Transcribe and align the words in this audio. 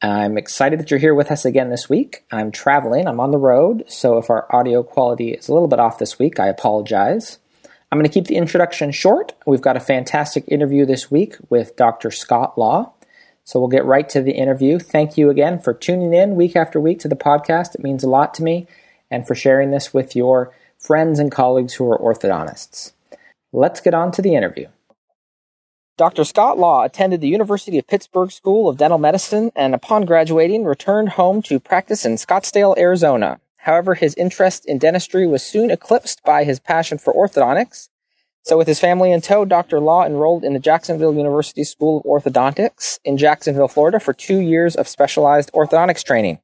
I'm 0.00 0.38
excited 0.38 0.78
that 0.78 0.90
you're 0.90 1.00
here 1.00 1.14
with 1.14 1.32
us 1.32 1.44
again 1.44 1.70
this 1.70 1.88
week. 1.88 2.24
I'm 2.30 2.52
traveling, 2.52 3.08
I'm 3.08 3.18
on 3.18 3.32
the 3.32 3.38
road, 3.38 3.84
so 3.88 4.16
if 4.18 4.30
our 4.30 4.46
audio 4.54 4.84
quality 4.84 5.32
is 5.32 5.48
a 5.48 5.52
little 5.52 5.66
bit 5.66 5.80
off 5.80 5.98
this 5.98 6.20
week, 6.20 6.38
I 6.38 6.46
apologize. 6.46 7.38
I'm 7.90 7.98
going 7.98 8.08
to 8.08 8.12
keep 8.12 8.26
the 8.26 8.36
introduction 8.36 8.92
short. 8.92 9.34
We've 9.44 9.62
got 9.62 9.76
a 9.76 9.80
fantastic 9.80 10.44
interview 10.46 10.86
this 10.86 11.10
week 11.10 11.36
with 11.48 11.74
Dr. 11.74 12.12
Scott 12.12 12.56
Law. 12.56 12.92
So 13.42 13.58
we'll 13.58 13.68
get 13.68 13.86
right 13.86 14.08
to 14.10 14.20
the 14.20 14.32
interview. 14.32 14.78
Thank 14.78 15.16
you 15.16 15.30
again 15.30 15.58
for 15.58 15.74
tuning 15.74 16.14
in 16.14 16.36
week 16.36 16.54
after 16.54 16.78
week 16.78 17.00
to 17.00 17.08
the 17.08 17.16
podcast. 17.16 17.74
It 17.74 17.82
means 17.82 18.04
a 18.04 18.08
lot 18.08 18.34
to 18.34 18.44
me, 18.44 18.68
and 19.10 19.26
for 19.26 19.34
sharing 19.34 19.70
this 19.72 19.92
with 19.92 20.14
your 20.14 20.54
friends 20.78 21.18
and 21.18 21.32
colleagues 21.32 21.74
who 21.74 21.90
are 21.90 21.98
orthodontists. 21.98 22.92
Let's 23.52 23.80
get 23.80 23.94
on 23.94 24.12
to 24.12 24.22
the 24.22 24.36
interview. 24.36 24.68
Dr. 25.98 26.22
Scott 26.22 26.60
Law 26.60 26.84
attended 26.84 27.20
the 27.20 27.26
University 27.26 27.76
of 27.76 27.88
Pittsburgh 27.88 28.30
School 28.30 28.68
of 28.68 28.76
Dental 28.76 28.98
Medicine 28.98 29.50
and 29.56 29.74
upon 29.74 30.04
graduating 30.04 30.62
returned 30.62 31.08
home 31.08 31.42
to 31.42 31.58
practice 31.58 32.06
in 32.06 32.14
Scottsdale, 32.14 32.78
Arizona. 32.78 33.40
However, 33.56 33.96
his 33.96 34.14
interest 34.14 34.64
in 34.64 34.78
dentistry 34.78 35.26
was 35.26 35.42
soon 35.42 35.72
eclipsed 35.72 36.22
by 36.22 36.44
his 36.44 36.60
passion 36.60 36.98
for 36.98 37.12
orthodontics. 37.12 37.88
So 38.44 38.56
with 38.56 38.68
his 38.68 38.78
family 38.78 39.10
in 39.10 39.20
tow, 39.22 39.44
Dr. 39.44 39.80
Law 39.80 40.06
enrolled 40.06 40.44
in 40.44 40.52
the 40.52 40.60
Jacksonville 40.60 41.14
University 41.14 41.64
School 41.64 41.98
of 41.98 42.04
Orthodontics 42.04 43.00
in 43.04 43.16
Jacksonville, 43.16 43.66
Florida 43.66 43.98
for 43.98 44.12
two 44.12 44.38
years 44.38 44.76
of 44.76 44.86
specialized 44.86 45.50
orthodontics 45.52 46.04
training. 46.04 46.38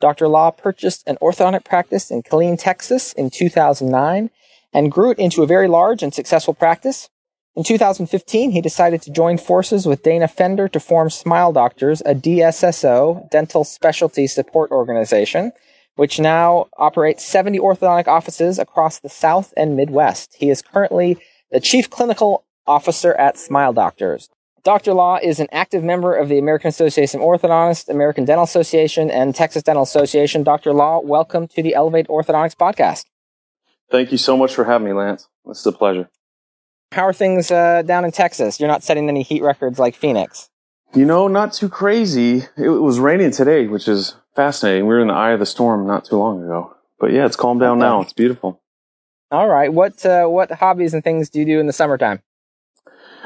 Dr. 0.00 0.28
Law 0.28 0.52
purchased 0.52 1.02
an 1.08 1.18
orthodontic 1.20 1.64
practice 1.64 2.08
in 2.08 2.22
Killeen, 2.22 2.56
Texas 2.56 3.12
in 3.14 3.30
2009 3.30 4.30
and 4.72 4.92
grew 4.92 5.10
it 5.10 5.18
into 5.18 5.42
a 5.42 5.46
very 5.46 5.66
large 5.66 6.04
and 6.04 6.14
successful 6.14 6.54
practice. 6.54 7.10
In 7.54 7.64
2015, 7.64 8.50
he 8.50 8.62
decided 8.62 9.02
to 9.02 9.10
join 9.10 9.36
forces 9.36 9.84
with 9.84 10.02
Dana 10.02 10.26
Fender 10.26 10.68
to 10.68 10.80
form 10.80 11.10
Smile 11.10 11.52
Doctors, 11.52 12.00
a 12.06 12.14
DSSO, 12.14 13.28
dental 13.28 13.62
specialty 13.62 14.26
support 14.26 14.70
organization, 14.70 15.52
which 15.96 16.18
now 16.18 16.68
operates 16.78 17.26
70 17.26 17.58
orthodontic 17.58 18.08
offices 18.08 18.58
across 18.58 19.00
the 19.00 19.10
South 19.10 19.52
and 19.54 19.76
Midwest. 19.76 20.34
He 20.38 20.48
is 20.48 20.62
currently 20.62 21.18
the 21.50 21.60
Chief 21.60 21.90
Clinical 21.90 22.46
Officer 22.66 23.12
at 23.16 23.36
Smile 23.36 23.74
Doctors. 23.74 24.30
Dr. 24.64 24.94
Law 24.94 25.18
is 25.22 25.38
an 25.38 25.48
active 25.52 25.84
member 25.84 26.14
of 26.14 26.30
the 26.30 26.38
American 26.38 26.68
Association 26.68 27.20
of 27.20 27.26
Orthodontists, 27.26 27.90
American 27.90 28.24
Dental 28.24 28.44
Association, 28.44 29.10
and 29.10 29.34
Texas 29.34 29.62
Dental 29.62 29.82
Association. 29.82 30.42
Dr. 30.42 30.72
Law, 30.72 31.00
welcome 31.00 31.48
to 31.48 31.62
the 31.62 31.74
Elevate 31.74 32.08
Orthodontics 32.08 32.56
podcast. 32.56 33.04
Thank 33.90 34.10
you 34.10 34.16
so 34.16 34.38
much 34.38 34.54
for 34.54 34.64
having 34.64 34.86
me, 34.86 34.94
Lance. 34.94 35.28
This 35.44 35.58
is 35.58 35.66
a 35.66 35.72
pleasure. 35.72 36.08
How 36.92 37.06
are 37.06 37.14
things 37.14 37.50
uh, 37.50 37.80
down 37.82 38.04
in 38.04 38.12
Texas? 38.12 38.60
You're 38.60 38.68
not 38.68 38.82
setting 38.82 39.08
any 39.08 39.22
heat 39.22 39.42
records 39.42 39.78
like 39.78 39.96
Phoenix. 39.96 40.50
You 40.94 41.06
know, 41.06 41.26
not 41.26 41.54
too 41.54 41.70
crazy. 41.70 42.44
It 42.58 42.68
was 42.68 42.98
raining 42.98 43.30
today, 43.30 43.66
which 43.66 43.88
is 43.88 44.14
fascinating. 44.36 44.86
We 44.86 44.94
were 44.94 45.00
in 45.00 45.08
the 45.08 45.14
eye 45.14 45.30
of 45.30 45.40
the 45.40 45.46
storm 45.46 45.86
not 45.86 46.04
too 46.04 46.16
long 46.16 46.44
ago. 46.44 46.76
But 47.00 47.12
yeah, 47.12 47.24
it's 47.24 47.34
calmed 47.34 47.62
down 47.62 47.78
okay. 47.78 47.88
now. 47.88 48.02
It's 48.02 48.12
beautiful. 48.12 48.60
All 49.30 49.48
right. 49.48 49.72
What 49.72 50.04
uh, 50.04 50.26
what 50.26 50.50
hobbies 50.50 50.92
and 50.92 51.02
things 51.02 51.30
do 51.30 51.38
you 51.38 51.46
do 51.46 51.60
in 51.60 51.66
the 51.66 51.72
summertime? 51.72 52.20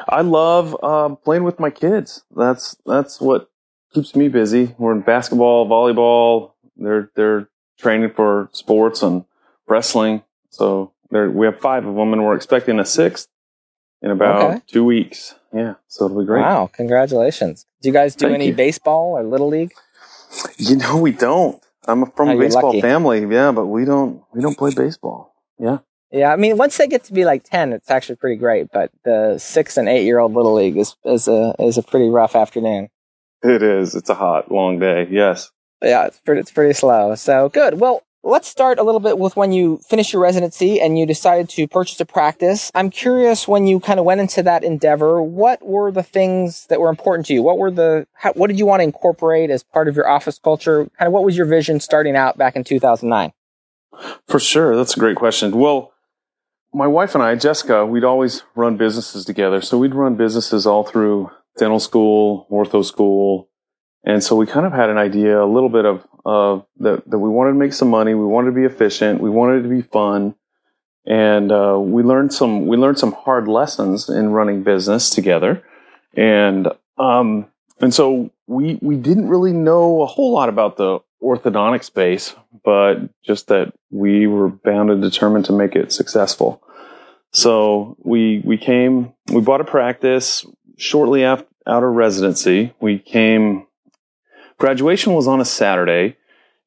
I 0.08 0.20
love 0.20 0.76
uh, 0.80 1.16
playing 1.16 1.42
with 1.42 1.58
my 1.58 1.70
kids. 1.70 2.22
That's 2.36 2.76
that's 2.86 3.20
what 3.20 3.50
keeps 3.92 4.14
me 4.14 4.28
busy. 4.28 4.76
We're 4.78 4.92
in 4.92 5.00
basketball, 5.00 5.68
volleyball. 5.68 6.52
They're 6.76 7.10
they're 7.16 7.48
training 7.80 8.12
for 8.14 8.48
sports 8.52 9.02
and 9.02 9.24
wrestling. 9.66 10.22
So 10.50 10.92
we 11.10 11.46
have 11.46 11.58
five 11.58 11.84
of 11.84 11.96
them, 11.96 12.12
and 12.12 12.24
we're 12.24 12.36
expecting 12.36 12.78
a 12.78 12.86
sixth 12.86 13.28
in 14.02 14.10
about 14.10 14.50
okay. 14.50 14.62
two 14.66 14.84
weeks. 14.84 15.34
Yeah, 15.52 15.74
so 15.88 16.06
it'll 16.06 16.20
be 16.20 16.26
great. 16.26 16.42
Wow, 16.42 16.70
congratulations. 16.72 17.66
Do 17.80 17.88
you 17.88 17.92
guys 17.92 18.14
do 18.14 18.26
Thank 18.26 18.34
any 18.34 18.46
you. 18.48 18.54
baseball 18.54 19.16
or 19.16 19.22
little 19.22 19.48
league? 19.48 19.72
You 20.58 20.76
know, 20.76 20.98
we 20.98 21.12
don't. 21.12 21.62
I'm 21.86 22.10
from 22.12 22.30
oh, 22.30 22.36
a 22.36 22.38
baseball 22.38 22.66
lucky. 22.66 22.80
family, 22.80 23.24
yeah, 23.26 23.52
but 23.52 23.66
we 23.66 23.84
don't 23.84 24.22
we 24.34 24.40
don't 24.42 24.56
play 24.56 24.72
baseball. 24.74 25.34
Yeah. 25.58 25.78
Yeah, 26.12 26.32
I 26.32 26.36
mean, 26.36 26.56
once 26.56 26.76
they 26.76 26.86
get 26.86 27.04
to 27.04 27.12
be 27.12 27.24
like 27.24 27.44
ten, 27.44 27.72
it's 27.72 27.90
actually 27.90 28.16
pretty 28.16 28.36
great. 28.36 28.68
But 28.72 28.90
the 29.04 29.38
six 29.38 29.76
and 29.76 29.88
eight 29.88 30.04
year 30.04 30.18
old 30.18 30.34
little 30.34 30.54
league 30.54 30.76
is 30.76 30.96
is 31.04 31.28
a 31.28 31.54
is 31.58 31.78
a 31.78 31.82
pretty 31.82 32.08
rough 32.08 32.36
afternoon. 32.36 32.88
It 33.42 33.62
is. 33.62 33.94
It's 33.94 34.10
a 34.10 34.14
hot, 34.14 34.50
long 34.50 34.78
day. 34.78 35.06
Yes. 35.10 35.50
Yeah, 35.82 36.06
it's 36.06 36.20
pretty 36.20 36.40
it's 36.40 36.50
pretty 36.50 36.74
slow. 36.74 37.14
So 37.16 37.48
good. 37.48 37.80
Well, 37.80 38.02
Let's 38.26 38.48
start 38.48 38.80
a 38.80 38.82
little 38.82 38.98
bit 38.98 39.20
with 39.20 39.36
when 39.36 39.52
you 39.52 39.78
finished 39.88 40.12
your 40.12 40.20
residency 40.20 40.80
and 40.80 40.98
you 40.98 41.06
decided 41.06 41.48
to 41.50 41.68
purchase 41.68 42.00
a 42.00 42.04
practice. 42.04 42.72
I'm 42.74 42.90
curious 42.90 43.46
when 43.46 43.68
you 43.68 43.78
kind 43.78 44.00
of 44.00 44.04
went 44.04 44.20
into 44.20 44.42
that 44.42 44.64
endeavor, 44.64 45.22
what 45.22 45.64
were 45.64 45.92
the 45.92 46.02
things 46.02 46.66
that 46.66 46.80
were 46.80 46.88
important 46.88 47.26
to 47.26 47.34
you? 47.34 47.44
What 47.44 47.56
were 47.56 47.70
the, 47.70 48.08
how, 48.14 48.32
what 48.32 48.48
did 48.48 48.58
you 48.58 48.66
want 48.66 48.80
to 48.80 48.84
incorporate 48.84 49.50
as 49.50 49.62
part 49.62 49.86
of 49.86 49.94
your 49.94 50.08
office 50.08 50.40
culture? 50.40 50.90
Kind 50.98 51.06
of 51.06 51.12
what 51.12 51.22
was 51.22 51.36
your 51.36 51.46
vision 51.46 51.78
starting 51.78 52.16
out 52.16 52.36
back 52.36 52.56
in 52.56 52.64
2009? 52.64 53.32
For 54.26 54.40
sure. 54.40 54.74
That's 54.74 54.96
a 54.96 54.98
great 54.98 55.16
question. 55.16 55.52
Well, 55.52 55.92
my 56.74 56.88
wife 56.88 57.14
and 57.14 57.22
I, 57.22 57.36
Jessica, 57.36 57.86
we'd 57.86 58.02
always 58.02 58.42
run 58.56 58.76
businesses 58.76 59.24
together. 59.24 59.60
So 59.60 59.78
we'd 59.78 59.94
run 59.94 60.16
businesses 60.16 60.66
all 60.66 60.82
through 60.82 61.30
dental 61.58 61.78
school, 61.78 62.48
ortho 62.50 62.84
school, 62.84 63.48
and 64.06 64.22
so 64.22 64.36
we 64.36 64.46
kind 64.46 64.64
of 64.64 64.72
had 64.72 64.88
an 64.88 64.98
idea, 64.98 65.42
a 65.42 65.46
little 65.46 65.68
bit 65.68 65.84
of, 65.84 66.06
of 66.26 66.66
that, 66.80 67.08
that 67.08 67.18
we 67.18 67.28
wanted 67.28 67.52
to 67.52 67.58
make 67.58 67.72
some 67.72 67.88
money. 67.88 68.12
We 68.12 68.26
wanted 68.26 68.50
to 68.50 68.56
be 68.56 68.64
efficient. 68.64 69.20
We 69.20 69.30
wanted 69.30 69.62
to 69.62 69.68
be 69.68 69.82
fun. 69.82 70.34
And, 71.06 71.52
uh, 71.52 71.78
we 71.78 72.02
learned 72.02 72.34
some, 72.34 72.66
we 72.66 72.76
learned 72.76 72.98
some 72.98 73.12
hard 73.12 73.46
lessons 73.46 74.08
in 74.08 74.30
running 74.30 74.64
business 74.64 75.08
together. 75.08 75.62
And, 76.14 76.66
um, 76.98 77.46
and 77.80 77.94
so 77.94 78.32
we, 78.48 78.76
we 78.82 78.96
didn't 78.96 79.28
really 79.28 79.52
know 79.52 80.02
a 80.02 80.06
whole 80.06 80.32
lot 80.32 80.48
about 80.48 80.76
the 80.76 80.98
orthodontic 81.22 81.84
space, 81.84 82.34
but 82.64 82.96
just 83.22 83.46
that 83.48 83.72
we 83.90 84.26
were 84.26 84.48
bound 84.48 84.90
and 84.90 85.00
determined 85.00 85.44
to 85.44 85.52
make 85.52 85.76
it 85.76 85.92
successful. 85.92 86.60
So 87.32 87.96
we, 88.02 88.42
we 88.44 88.58
came, 88.58 89.12
we 89.32 89.42
bought 89.42 89.60
a 89.60 89.64
practice 89.64 90.44
shortly 90.76 91.22
after, 91.24 91.46
out 91.68 91.84
of 91.84 91.90
residency. 91.90 92.74
We 92.80 92.98
came 92.98 93.65
graduation 94.58 95.14
was 95.14 95.26
on 95.26 95.40
a 95.40 95.44
Saturday 95.44 96.16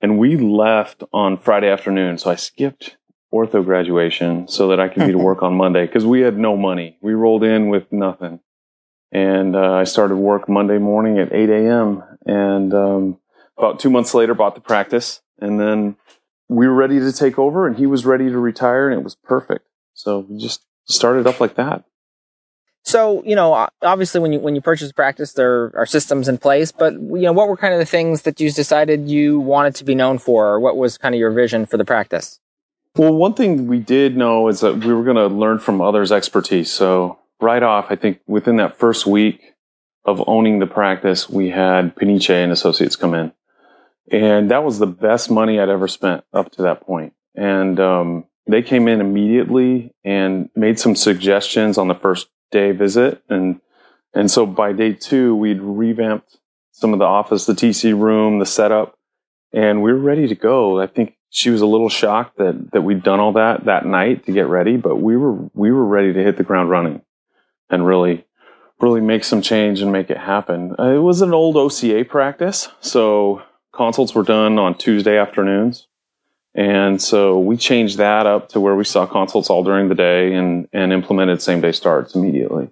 and 0.01 0.17
we 0.17 0.37
left 0.37 1.03
on 1.11 1.37
Friday 1.37 1.69
afternoon. 1.69 2.17
So 2.17 2.29
I 2.29 2.35
skipped 2.35 2.97
ortho 3.33 3.63
graduation 3.63 4.47
so 4.47 4.69
that 4.69 4.79
I 4.79 4.87
could 4.87 5.05
be 5.05 5.11
to 5.11 5.17
work 5.29 5.43
on 5.43 5.53
Monday 5.53 5.85
because 5.85 6.05
we 6.05 6.21
had 6.21 6.37
no 6.37 6.55
money. 6.55 6.97
We 7.01 7.13
rolled 7.13 7.43
in 7.43 7.69
with 7.69 7.91
nothing. 7.91 8.39
And 9.11 9.55
uh, 9.55 9.73
I 9.73 9.85
started 9.85 10.17
work 10.17 10.47
Monday 10.47 10.77
morning 10.77 11.17
at 11.17 11.33
8 11.33 11.49
a.m. 11.49 12.03
And 12.25 12.73
um, 12.73 13.19
about 13.57 13.79
two 13.79 13.89
months 13.89 14.13
later, 14.13 14.35
bought 14.35 14.55
the 14.55 14.61
practice. 14.61 15.21
And 15.39 15.59
then 15.59 15.95
we 16.47 16.67
were 16.67 16.73
ready 16.73 16.99
to 16.99 17.11
take 17.11 17.39
over, 17.39 17.65
and 17.65 17.77
he 17.77 17.85
was 17.85 18.05
ready 18.05 18.29
to 18.29 18.37
retire, 18.37 18.89
and 18.89 18.99
it 18.99 19.03
was 19.03 19.15
perfect. 19.15 19.67
So 19.93 20.19
we 20.19 20.37
just 20.37 20.63
started 20.85 21.27
up 21.27 21.39
like 21.39 21.55
that. 21.55 21.85
So, 22.83 23.21
you 23.25 23.35
know, 23.35 23.67
obviously 23.81 24.21
when 24.21 24.33
you, 24.33 24.39
when 24.39 24.55
you 24.55 24.61
purchase 24.61 24.91
practice, 24.91 25.33
there 25.33 25.71
are 25.75 25.85
systems 25.85 26.27
in 26.27 26.37
place, 26.37 26.71
but, 26.71 26.93
you 26.93 27.21
know, 27.21 27.33
what 27.33 27.47
were 27.47 27.57
kind 27.57 27.73
of 27.73 27.79
the 27.79 27.85
things 27.85 28.23
that 28.23 28.39
you 28.39 28.49
decided 28.51 29.09
you 29.09 29.39
wanted 29.39 29.75
to 29.75 29.83
be 29.83 29.93
known 29.95 30.17
for, 30.17 30.47
or 30.47 30.59
what 30.59 30.77
was 30.77 30.97
kind 30.97 31.13
of 31.13 31.19
your 31.19 31.31
vision 31.31 31.65
for 31.65 31.77
the 31.77 31.85
practice? 31.85 32.39
Well, 32.95 33.13
one 33.13 33.33
thing 33.33 33.67
we 33.67 33.79
did 33.79 34.17
know 34.17 34.47
is 34.47 34.61
that 34.61 34.83
we 34.83 34.93
were 34.93 35.03
going 35.03 35.17
to 35.17 35.27
learn 35.27 35.59
from 35.59 35.81
others' 35.81 36.11
expertise. 36.11 36.71
So 36.71 37.19
right 37.39 37.61
off, 37.61 37.87
I 37.89 37.95
think 37.95 38.21
within 38.27 38.55
that 38.55 38.77
first 38.77 39.05
week 39.05 39.53
of 40.05 40.23
owning 40.25 40.59
the 40.59 40.65
practice, 40.65 41.29
we 41.29 41.49
had 41.49 41.95
Peniche 41.95 42.31
and 42.31 42.51
Associates 42.51 42.95
come 42.95 43.13
in. 43.13 43.31
And 44.11 44.49
that 44.49 44.63
was 44.63 44.79
the 44.79 44.87
best 44.87 45.29
money 45.29 45.59
I'd 45.59 45.69
ever 45.69 45.87
spent 45.87 46.23
up 46.33 46.51
to 46.53 46.63
that 46.63 46.81
point. 46.81 47.13
And, 47.35 47.79
um, 47.79 48.25
they 48.47 48.63
came 48.63 48.87
in 48.87 48.99
immediately 48.99 49.93
and 50.03 50.49
made 50.55 50.79
some 50.79 50.95
suggestions 50.95 51.77
on 51.77 51.87
the 51.87 51.93
first 51.93 52.29
day 52.51 52.71
visit. 52.71 53.23
And, 53.29 53.61
and 54.13 54.29
so 54.29 54.45
by 54.45 54.73
day 54.73 54.93
two, 54.93 55.35
we'd 55.35 55.61
revamped 55.61 56.37
some 56.71 56.93
of 56.93 56.99
the 56.99 57.05
office, 57.05 57.45
the 57.45 57.53
TC 57.53 57.99
room, 57.99 58.39
the 58.39 58.45
setup, 58.45 58.97
and 59.51 59.81
we 59.81 59.91
were 59.91 59.99
ready 59.99 60.27
to 60.27 60.35
go. 60.35 60.79
I 60.79 60.87
think 60.87 61.15
she 61.29 61.49
was 61.49 61.61
a 61.61 61.65
little 61.65 61.89
shocked 61.89 62.37
that, 62.37 62.71
that 62.71 62.81
we'd 62.81 63.03
done 63.03 63.19
all 63.19 63.33
that 63.33 63.65
that 63.65 63.85
night 63.85 64.25
to 64.25 64.31
get 64.31 64.47
ready, 64.47 64.77
but 64.77 64.95
we 64.95 65.17
were, 65.17 65.49
we 65.53 65.71
were 65.71 65.85
ready 65.85 66.13
to 66.13 66.23
hit 66.23 66.37
the 66.37 66.43
ground 66.43 66.69
running 66.69 67.01
and 67.69 67.85
really, 67.85 68.25
really 68.79 69.01
make 69.01 69.23
some 69.23 69.41
change 69.41 69.81
and 69.81 69.91
make 69.91 70.09
it 70.09 70.17
happen. 70.17 70.75
Uh, 70.79 70.95
it 70.95 70.99
was 70.99 71.21
an 71.21 71.33
old 71.33 71.57
OCA 71.57 72.05
practice. 72.05 72.69
So 72.79 73.43
consults 73.73 74.15
were 74.15 74.23
done 74.23 74.57
on 74.57 74.77
Tuesday 74.77 75.17
afternoons. 75.17 75.87
And 76.55 77.01
so 77.01 77.39
we 77.39 77.57
changed 77.57 77.97
that 77.97 78.25
up 78.25 78.49
to 78.49 78.59
where 78.59 78.75
we 78.75 78.83
saw 78.83 79.05
consults 79.05 79.49
all 79.49 79.63
during 79.63 79.87
the 79.87 79.95
day 79.95 80.33
and, 80.33 80.67
and 80.73 80.91
implemented 80.91 81.41
same 81.41 81.61
day 81.61 81.71
starts 81.71 82.15
immediately. 82.15 82.69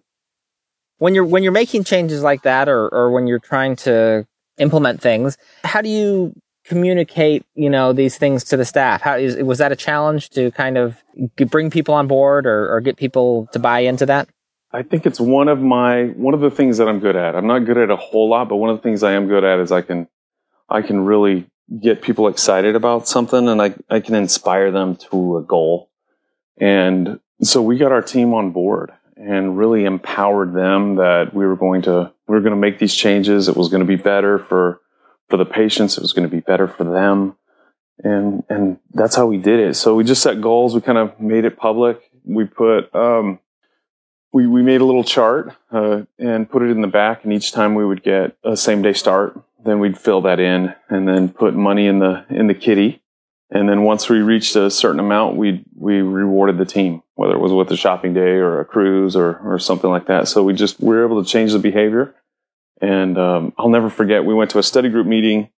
When 0.97 1.13
you're 1.13 1.25
when 1.25 1.43
you're 1.43 1.51
making 1.51 1.83
changes 1.83 2.23
like 2.23 2.41
that 2.41 2.67
or, 2.67 2.87
or 2.89 3.11
when 3.11 3.27
you're 3.27 3.37
trying 3.37 3.75
to 3.77 4.25
implement 4.57 4.99
things, 4.99 5.37
how 5.63 5.81
do 5.81 5.89
you 5.89 6.33
communicate, 6.65 7.45
you 7.53 7.69
know, 7.69 7.93
these 7.93 8.17
things 8.17 8.43
to 8.45 8.57
the 8.57 8.65
staff? 8.65 9.01
How 9.01 9.15
is 9.15 9.35
was 9.37 9.59
that 9.59 9.71
a 9.71 9.75
challenge 9.75 10.31
to 10.31 10.49
kind 10.51 10.77
of 10.77 10.97
bring 11.37 11.69
people 11.69 11.93
on 11.93 12.07
board 12.07 12.47
or, 12.47 12.73
or 12.73 12.81
get 12.81 12.97
people 12.97 13.47
to 13.53 13.59
buy 13.59 13.81
into 13.81 14.07
that? 14.07 14.27
I 14.71 14.83
think 14.83 15.05
it's 15.05 15.19
one 15.19 15.47
of 15.47 15.59
my 15.59 16.05
one 16.07 16.33
of 16.33 16.41
the 16.41 16.51
things 16.51 16.77
that 16.77 16.89
I'm 16.89 16.99
good 16.99 17.15
at. 17.15 17.35
I'm 17.35 17.47
not 17.47 17.59
good 17.59 17.77
at 17.77 17.91
a 17.91 17.95
whole 17.95 18.27
lot, 18.29 18.49
but 18.49 18.57
one 18.57 18.69
of 18.69 18.77
the 18.77 18.83
things 18.83 19.03
I 19.03 19.13
am 19.13 19.27
good 19.27 19.43
at 19.43 19.59
is 19.59 19.71
I 19.71 19.81
can 19.81 20.07
I 20.67 20.81
can 20.81 21.01
really 21.01 21.47
get 21.81 22.01
people 22.01 22.27
excited 22.27 22.75
about 22.75 23.07
something 23.07 23.47
and 23.47 23.61
I, 23.61 23.75
I 23.89 23.99
can 23.99 24.15
inspire 24.15 24.71
them 24.71 24.95
to 25.11 25.37
a 25.37 25.43
goal. 25.43 25.89
And 26.59 27.19
so 27.41 27.61
we 27.61 27.77
got 27.77 27.91
our 27.91 28.01
team 28.01 28.33
on 28.33 28.51
board 28.51 28.91
and 29.15 29.57
really 29.57 29.85
empowered 29.85 30.53
them 30.53 30.95
that 30.95 31.33
we 31.33 31.45
were 31.45 31.55
going 31.55 31.83
to 31.83 32.13
we 32.27 32.35
were 32.35 32.41
going 32.41 32.51
to 32.51 32.59
make 32.59 32.79
these 32.79 32.95
changes. 32.95 33.47
It 33.47 33.55
was 33.55 33.69
going 33.69 33.81
to 33.81 33.87
be 33.87 33.95
better 33.95 34.39
for 34.39 34.81
for 35.29 35.37
the 35.37 35.45
patients. 35.45 35.97
It 35.97 36.01
was 36.01 36.13
going 36.13 36.27
to 36.27 36.33
be 36.33 36.41
better 36.41 36.67
for 36.67 36.83
them. 36.83 37.35
And 38.03 38.43
and 38.49 38.79
that's 38.93 39.15
how 39.15 39.25
we 39.25 39.37
did 39.37 39.59
it. 39.59 39.75
So 39.75 39.95
we 39.95 40.03
just 40.03 40.21
set 40.21 40.41
goals. 40.41 40.75
We 40.75 40.81
kind 40.81 40.97
of 40.97 41.19
made 41.19 41.45
it 41.45 41.57
public. 41.57 41.99
We 42.23 42.45
put 42.45 42.93
um, 42.95 43.39
we 44.31 44.45
we 44.45 44.61
made 44.61 44.81
a 44.81 44.85
little 44.85 45.03
chart 45.03 45.55
uh, 45.71 46.03
and 46.19 46.49
put 46.49 46.61
it 46.61 46.69
in 46.69 46.81
the 46.81 46.87
back. 46.87 47.23
And 47.23 47.33
each 47.33 47.51
time 47.51 47.75
we 47.75 47.85
would 47.85 48.03
get 48.03 48.37
a 48.43 48.55
same 48.55 48.81
day 48.81 48.93
start, 48.93 49.41
then 49.67 49.79
we'd 49.79 49.97
fill 49.97 50.21
that 50.21 50.39
in 50.39 50.73
and 50.89 51.07
then 51.07 51.29
put 51.29 51.53
money 51.53 51.87
in 51.87 51.99
the 51.99 52.25
in 52.29 52.47
the 52.47 52.53
kitty. 52.53 53.01
And 53.49 53.69
then 53.69 53.83
once 53.83 54.09
we 54.09 54.19
reached 54.19 54.55
a 54.55 54.69
certain 54.69 54.99
amount, 54.99 55.37
we 55.37 55.63
we 55.75 56.01
rewarded 56.01 56.57
the 56.57 56.65
team, 56.65 57.01
whether 57.15 57.33
it 57.33 57.39
was 57.39 57.53
with 57.53 57.71
a 57.71 57.77
shopping 57.77 58.13
day 58.13 58.37
or 58.37 58.59
a 58.59 58.65
cruise 58.65 59.15
or 59.15 59.37
or 59.39 59.59
something 59.59 59.89
like 59.89 60.07
that. 60.07 60.27
So 60.27 60.43
we 60.43 60.53
just 60.53 60.79
we 60.79 60.95
were 60.95 61.05
able 61.05 61.23
to 61.23 61.29
change 61.29 61.53
the 61.53 61.59
behavior. 61.59 62.15
And 62.79 63.17
um, 63.17 63.53
I'll 63.57 63.69
never 63.69 63.89
forget, 63.89 64.23
we 64.23 64.35
went 64.35 64.51
to 64.51 64.59
a 64.59 64.63
study 64.63 64.89
group 64.89 65.07
meeting 65.07 65.49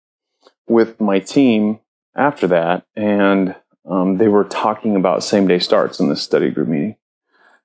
with 0.69 1.00
my 1.00 1.19
team 1.19 1.81
after 2.14 2.46
that, 2.49 2.87
and 2.94 3.56
um, 3.88 4.19
they 4.19 4.28
were 4.28 4.44
talking 4.44 4.94
about 4.94 5.25
same 5.25 5.49
day 5.49 5.58
starts 5.58 5.99
in 5.99 6.08
this 6.08 6.22
study 6.22 6.50
group 6.50 6.69
meeting. 6.69 6.96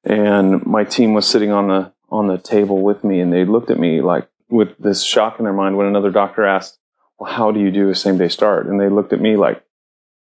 And 0.03 0.65
my 0.65 0.83
team 0.83 1.13
was 1.13 1.27
sitting 1.27 1.51
on 1.51 1.67
the 1.67 1.93
on 2.09 2.27
the 2.27 2.37
table 2.37 2.81
with 2.81 3.03
me, 3.03 3.19
and 3.19 3.31
they 3.31 3.45
looked 3.45 3.69
at 3.69 3.79
me 3.79 4.01
like 4.01 4.27
with 4.53 4.77
this 4.77 5.03
shock 5.03 5.39
in 5.39 5.43
their 5.43 5.53
mind 5.53 5.75
when 5.75 5.87
another 5.87 6.11
doctor 6.11 6.45
asked, 6.45 6.77
"Well, 7.17 7.31
how 7.31 7.51
do 7.51 7.59
you 7.59 7.71
do 7.71 7.89
a 7.89 7.95
same 7.95 8.17
day 8.17 8.29
start?" 8.29 8.67
And 8.67 8.79
they 8.79 8.87
looked 8.87 9.11
at 9.11 9.19
me 9.19 9.35
like, 9.35 9.63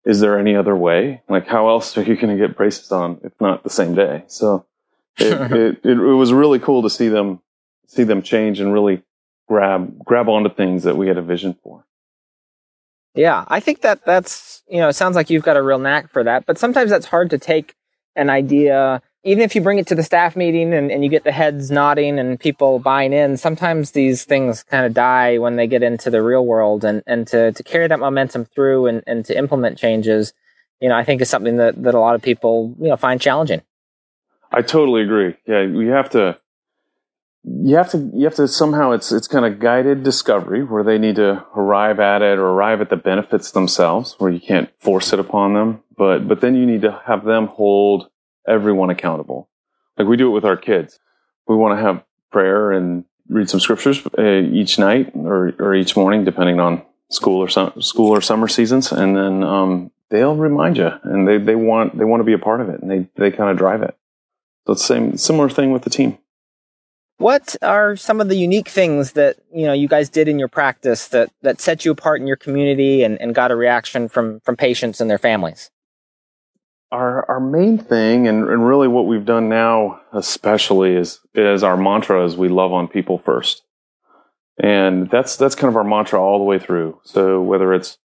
"Is 0.05 0.21
there 0.21 0.39
any 0.39 0.55
other 0.55 0.75
way? 0.75 1.21
Like, 1.27 1.47
how 1.47 1.67
else 1.69 1.97
are 1.97 2.03
you 2.03 2.15
going 2.15 2.35
to 2.35 2.47
get 2.47 2.57
braces 2.57 2.91
on 2.91 3.19
if 3.23 3.33
not 3.39 3.63
the 3.63 3.69
same 3.69 3.93
day?" 3.93 4.23
So 4.27 4.65
it, 5.19 5.33
it, 5.51 5.85
it, 5.85 5.97
it 5.97 6.15
was 6.15 6.33
really 6.33 6.59
cool 6.59 6.81
to 6.83 6.89
see 6.89 7.09
them 7.09 7.41
see 7.87 8.03
them 8.03 8.21
change 8.21 8.59
and 8.59 8.73
really 8.73 9.03
grab 9.47 9.99
grab 9.99 10.29
onto 10.29 10.53
things 10.53 10.83
that 10.83 10.97
we 10.97 11.07
had 11.07 11.17
a 11.17 11.21
vision 11.21 11.55
for. 11.61 11.85
Yeah, 13.15 13.45
I 13.47 13.59
think 13.59 13.81
that 13.81 14.05
that's 14.05 14.63
you 14.67 14.79
know 14.79 14.87
it 14.87 14.93
sounds 14.93 15.15
like 15.15 15.29
you've 15.29 15.43
got 15.43 15.57
a 15.57 15.61
real 15.61 15.79
knack 15.79 16.11
for 16.11 16.23
that, 16.23 16.45
but 16.45 16.57
sometimes 16.57 16.89
that's 16.89 17.05
hard 17.05 17.29
to 17.31 17.37
take 17.37 17.75
an 18.15 18.29
idea 18.29 19.01
even 19.23 19.41
if 19.43 19.55
you 19.55 19.61
bring 19.61 19.79
it 19.79 19.87
to 19.87 19.95
the 19.95 20.03
staff 20.03 20.35
meeting 20.35 20.73
and, 20.73 20.91
and 20.91 21.03
you 21.03 21.09
get 21.09 21.23
the 21.23 21.31
heads 21.31 21.71
nodding 21.71 22.19
and 22.19 22.39
people 22.39 22.79
buying 22.79 23.13
in, 23.13 23.37
sometimes 23.37 23.91
these 23.91 24.25
things 24.25 24.63
kind 24.63 24.85
of 24.85 24.93
die 24.93 25.37
when 25.37 25.55
they 25.55 25.67
get 25.67 25.81
into 25.81 26.09
the 26.09 26.21
real 26.21 26.45
world 26.45 26.83
and, 26.83 27.03
and 27.07 27.27
to, 27.27 27.53
to 27.53 27.63
carry 27.63 27.87
that 27.87 27.99
momentum 27.99 28.45
through 28.45 28.87
and, 28.87 29.03
and 29.07 29.25
to 29.25 29.37
implement 29.37 29.77
changes, 29.77 30.33
you 30.81 30.89
know, 30.89 30.95
I 30.95 31.05
think 31.05 31.21
is 31.21 31.29
something 31.29 31.57
that, 31.57 31.81
that 31.83 31.95
a 31.95 31.99
lot 31.99 32.15
of 32.15 32.21
people, 32.21 32.75
you 32.79 32.89
know, 32.89 32.97
find 32.97 33.21
challenging. 33.21 33.61
I 34.51 34.61
totally 34.61 35.01
agree. 35.01 35.35
Yeah, 35.47 35.61
you 35.61 35.89
have 35.89 36.09
to 36.11 36.37
you 37.43 37.75
have 37.75 37.89
to 37.91 37.97
you 38.13 38.23
have 38.23 38.35
to 38.35 38.47
somehow 38.47 38.91
it's 38.91 39.11
it's 39.11 39.27
kind 39.27 39.45
of 39.45 39.59
guided 39.59 40.03
discovery 40.03 40.63
where 40.63 40.83
they 40.83 40.97
need 40.97 41.15
to 41.15 41.45
arrive 41.55 41.99
at 41.99 42.21
it 42.21 42.39
or 42.39 42.45
arrive 42.45 42.79
at 42.79 42.89
the 42.89 42.95
benefits 42.95 43.51
themselves 43.51 44.15
where 44.17 44.31
you 44.31 44.39
can't 44.39 44.69
force 44.79 45.11
it 45.11 45.19
upon 45.19 45.53
them 45.53 45.83
but 45.97 46.25
but 46.25 46.39
then 46.39 46.55
you 46.55 46.65
need 46.65 46.83
to 46.83 47.01
have 47.05 47.25
them 47.25 47.47
hold 47.47 48.07
everyone 48.47 48.89
accountable. 48.89 49.49
Like 49.97 50.07
we 50.07 50.17
do 50.17 50.27
it 50.27 50.33
with 50.33 50.45
our 50.45 50.57
kids. 50.57 50.99
We 51.47 51.55
want 51.55 51.77
to 51.77 51.83
have 51.83 52.03
prayer 52.31 52.71
and 52.71 53.05
read 53.29 53.49
some 53.49 53.59
scriptures 53.59 54.05
uh, 54.17 54.41
each 54.51 54.79
night 54.79 55.11
or, 55.15 55.53
or 55.59 55.75
each 55.75 55.95
morning, 55.95 56.25
depending 56.25 56.59
on 56.59 56.81
school 57.09 57.39
or 57.41 57.49
school 57.81 58.09
or 58.09 58.21
summer 58.21 58.47
seasons, 58.47 58.91
and 58.91 59.15
then 59.15 59.43
um, 59.43 59.91
they'll 60.09 60.35
remind 60.35 60.77
you, 60.77 60.89
and 61.03 61.27
they, 61.27 61.37
they 61.37 61.55
want 61.55 61.97
they 61.97 62.05
want 62.05 62.21
to 62.21 62.25
be 62.25 62.33
a 62.33 62.39
part 62.39 62.61
of 62.61 62.69
it, 62.69 62.81
and 62.81 62.89
they 62.89 63.07
they 63.15 63.35
kind 63.35 63.49
of 63.49 63.57
drive 63.57 63.81
it. 63.81 63.95
So 64.65 64.73
it's 64.73 64.85
same 64.85 65.17
similar 65.17 65.49
thing 65.49 65.71
with 65.71 65.83
the 65.83 65.89
team. 65.89 66.17
What 67.17 67.55
are 67.61 67.95
some 67.95 68.19
of 68.19 68.27
the 68.27 68.37
unique 68.37 68.69
things 68.69 69.13
that 69.13 69.37
you 69.53 69.65
know 69.65 69.73
you 69.73 69.87
guys 69.87 70.09
did 70.09 70.27
in 70.27 70.39
your 70.39 70.47
practice 70.47 71.07
that 71.09 71.31
that 71.41 71.61
set 71.61 71.85
you 71.85 71.91
apart 71.91 72.19
in 72.21 72.27
your 72.27 72.37
community 72.37 73.03
and, 73.03 73.19
and 73.21 73.35
got 73.35 73.51
a 73.51 73.55
reaction 73.55 74.09
from 74.09 74.39
from 74.41 74.55
patients 74.55 74.99
and 74.99 75.09
their 75.09 75.19
families? 75.19 75.69
Our 76.93 77.25
our 77.27 77.39
main 77.39 77.79
thing 77.79 78.27
and, 78.27 78.47
and 78.47 78.67
really 78.67 78.87
what 78.87 79.07
we've 79.07 79.25
done 79.25 79.49
now 79.49 79.99
especially 80.13 80.95
is 80.95 81.19
is 81.33 81.63
our 81.63 81.75
mantra 81.75 82.23
is 82.23 82.37
we 82.37 82.49
love 82.49 82.71
on 82.71 82.87
people 82.87 83.17
first. 83.17 83.63
And 84.61 85.09
that's 85.09 85.35
that's 85.35 85.55
kind 85.55 85.69
of 85.69 85.75
our 85.75 85.83
mantra 85.83 86.21
all 86.21 86.37
the 86.37 86.45
way 86.45 86.59
through. 86.59 86.99
So 87.03 87.41
whether 87.41 87.73
it's 87.73 87.97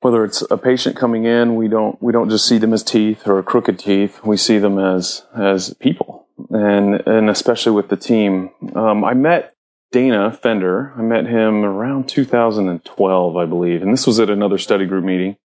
whether 0.00 0.24
it's 0.24 0.42
a 0.50 0.58
patient 0.58 0.96
coming 0.96 1.24
in 1.24 1.56
we 1.56 1.68
don't 1.68 2.00
we 2.02 2.12
don't 2.12 2.28
just 2.28 2.46
see 2.46 2.58
them 2.58 2.74
as 2.74 2.82
teeth 2.82 3.26
or 3.26 3.42
crooked 3.42 3.78
teeth. 3.78 4.22
We 4.22 4.36
see 4.36 4.58
them 4.58 4.78
as 4.78 5.24
as 5.34 5.72
people. 5.80 6.28
And 6.50 7.06
and 7.06 7.30
especially 7.30 7.72
with 7.72 7.88
the 7.88 7.96
team. 7.96 8.50
Um, 8.74 9.02
i 9.02 9.14
met 9.14 9.54
dana 9.92 10.30
fender. 10.30 10.92
I 10.94 11.00
met 11.00 11.26
him 11.26 11.64
around 11.64 12.10
2012 12.10 13.36
i 13.36 13.46
believe. 13.46 13.80
And 13.80 13.94
this 13.94 14.06
was 14.06 14.20
at 14.20 14.28
another 14.28 14.58
study 14.58 14.84
group 14.84 15.04
meeting 15.04 15.38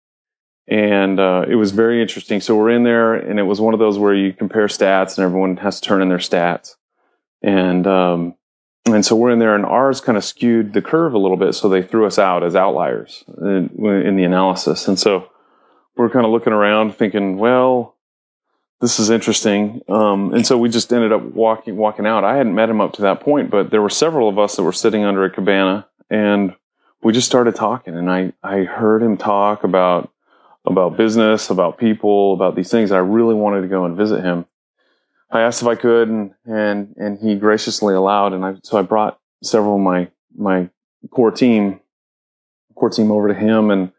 and 0.72 1.20
uh, 1.20 1.44
it 1.50 1.56
was 1.56 1.72
very 1.72 2.02
interesting. 2.02 2.40
So 2.40 2.56
we're 2.56 2.70
in 2.70 2.84
there, 2.84 3.14
and 3.14 3.38
it 3.38 3.44
was 3.44 3.60
one 3.60 3.74
of 3.74 3.80
those 3.82 4.00
where 4.00 4.16
you 4.16 4.32
compare 4.32 4.68
stats, 4.68 5.18
and 5.18 5.26
everyone 5.26 5.58
has 5.58 5.82
to 5.82 5.88
turn 5.88 6.02
in 6.02 6.08
their 6.08 6.18
stats, 6.18 6.76
and 7.44 7.86
um, 7.86 8.36
and 8.86 9.06
so 9.06 9.18
we're 9.18 9.32
in 9.32 9.40
there, 9.40 9.54
and 9.54 9.66
ours 9.66 10.00
kind 10.00 10.18
of 10.18 10.24
skewed 10.24 10.72
the 10.72 10.82
curve 10.82 11.14
a 11.14 11.18
little 11.18 11.36
bit, 11.36 11.54
so 11.54 11.68
they 11.68 11.84
threw 11.84 12.08
us 12.08 12.18
out 12.18 12.44
as 12.44 12.56
outliers 12.56 13.26
in, 13.38 13.70
in 13.86 14.16
the 14.16 14.24
analysis, 14.24 14.88
and 14.88 14.98
so 14.98 15.30
we're 15.98 16.10
kind 16.10 16.26
of 16.26 16.32
looking 16.32 16.54
around, 16.54 16.96
thinking, 16.96 17.38
well, 17.38 17.98
this 18.80 18.98
is 18.98 19.10
interesting, 19.10 19.82
um, 19.90 20.34
and 20.34 20.48
so 20.48 20.58
we 20.58 20.70
just 20.70 20.94
ended 20.94 21.12
up 21.12 21.22
walking 21.22 21.76
walking 21.76 22.08
out. 22.08 22.24
I 22.24 22.38
hadn't 22.38 22.56
met 22.56 22.70
him 22.70 22.80
up 22.80 22.94
to 22.94 23.02
that 23.02 23.20
point, 23.20 23.52
but 23.52 23.72
there 23.72 23.82
were 23.82 23.90
several 23.90 24.30
of 24.30 24.40
us 24.40 24.56
that 24.56 24.64
were 24.64 24.72
sitting 24.72 25.04
under 25.04 25.26
a 25.26 25.30
cabana, 25.30 25.86
and 26.10 26.56
we 27.04 27.12
just 27.12 27.28
started 27.28 27.56
talking, 27.56 27.98
and 27.98 28.10
I 28.10 28.32
I 28.42 28.64
heard 28.64 29.04
him 29.04 29.18
talk 29.18 29.66
about 29.66 30.10
about 30.66 30.98
business, 30.98 31.50
about 31.50 31.78
people, 31.78 32.34
about 32.34 32.56
these 32.56 32.70
things. 32.70 32.92
I 32.92 33.00
really 33.00 33.34
wanted 33.34 33.62
to 33.62 33.68
go 33.68 33.86
and 33.86 33.98
visit 33.98 34.22
him. 34.22 34.46
I 35.30 35.42
asked 35.42 35.62
if 35.62 35.68
I 35.68 35.76
could, 35.76 36.10
and 36.10 36.34
and 36.46 36.94
and 36.98 37.20
he 37.20 37.36
graciously 37.36 37.94
allowed. 37.94 38.34
And 38.34 38.46
I 38.46 38.56
so 38.64 38.78
I 38.78 38.82
brought 38.82 39.20
several 39.44 39.76
of 39.76 39.82
my 39.82 40.10
my 40.36 40.70
core 41.10 41.32
team 41.32 41.80
core 42.76 42.90
team 42.90 43.12
over 43.12 43.28
to 43.28 43.34
him, 43.34 43.72
and 43.72 43.92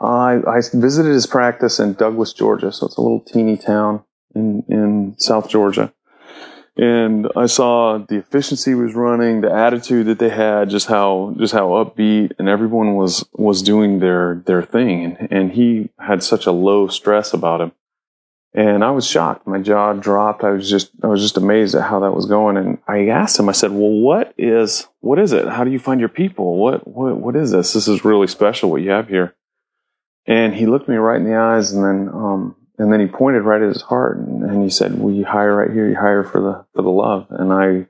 I 0.00 0.40
I 0.46 0.60
visited 0.72 1.12
his 1.12 1.26
practice 1.26 1.78
in 1.78 1.94
Douglas, 1.94 2.32
Georgia. 2.32 2.72
So 2.72 2.86
it's 2.86 2.96
a 2.96 3.02
little 3.02 3.20
teeny 3.20 3.56
town 3.56 4.02
in 4.34 4.64
in 4.68 5.14
South 5.18 5.48
Georgia 5.48 5.92
and 6.78 7.26
I 7.34 7.46
saw 7.46 7.98
the 7.98 8.16
efficiency 8.16 8.72
was 8.72 8.94
running, 8.94 9.40
the 9.40 9.52
attitude 9.52 10.06
that 10.06 10.20
they 10.20 10.28
had, 10.28 10.70
just 10.70 10.86
how 10.86 11.34
just 11.36 11.52
how 11.52 11.70
upbeat, 11.70 12.32
and 12.38 12.48
everyone 12.48 12.94
was 12.94 13.28
was 13.32 13.62
doing 13.62 13.98
their 13.98 14.42
their 14.46 14.62
thing, 14.62 15.04
and, 15.04 15.32
and 15.32 15.52
he 15.52 15.90
had 15.98 16.22
such 16.22 16.46
a 16.46 16.52
low 16.52 16.86
stress 16.86 17.34
about 17.34 17.60
him, 17.60 17.72
and 18.54 18.84
I 18.84 18.92
was 18.92 19.04
shocked. 19.04 19.44
My 19.44 19.58
jaw 19.58 19.92
dropped. 19.94 20.44
I 20.44 20.50
was 20.50 20.70
just 20.70 20.90
I 21.02 21.08
was 21.08 21.20
just 21.20 21.36
amazed 21.36 21.74
at 21.74 21.82
how 21.82 21.98
that 22.00 22.14
was 22.14 22.26
going, 22.26 22.56
and 22.56 22.78
I 22.86 23.08
asked 23.08 23.40
him. 23.40 23.48
I 23.48 23.52
said, 23.52 23.72
"Well, 23.72 23.90
what 23.90 24.32
is 24.38 24.86
what 25.00 25.18
is 25.18 25.32
it? 25.32 25.48
How 25.48 25.64
do 25.64 25.72
you 25.72 25.80
find 25.80 25.98
your 25.98 26.08
people? 26.08 26.58
What 26.58 26.86
what 26.86 27.16
what 27.16 27.34
is 27.34 27.50
this? 27.50 27.72
This 27.72 27.88
is 27.88 28.04
really 28.04 28.28
special. 28.28 28.70
What 28.70 28.82
you 28.82 28.90
have 28.90 29.08
here." 29.08 29.34
And 30.26 30.54
he 30.54 30.66
looked 30.66 30.88
me 30.88 30.96
right 30.96 31.20
in 31.20 31.24
the 31.24 31.36
eyes, 31.36 31.72
and 31.72 31.82
then 31.82 32.08
um, 32.14 32.54
and 32.78 32.92
then 32.92 33.00
he 33.00 33.06
pointed 33.06 33.42
right 33.42 33.62
at 33.62 33.68
his 33.68 33.82
heart 33.82 34.18
and, 34.18 34.42
and 34.44 34.62
he 34.62 34.70
said, 34.70 34.98
"Well, 34.98 35.14
you 35.14 35.24
hire 35.24 35.56
right 35.56 35.70
here. 35.70 35.88
You 35.88 35.96
hire 35.96 36.24
for 36.24 36.40
the 36.40 36.64
for 36.74 36.82
the 36.82 36.90
love." 36.90 37.26
And 37.30 37.52
I 37.52 37.86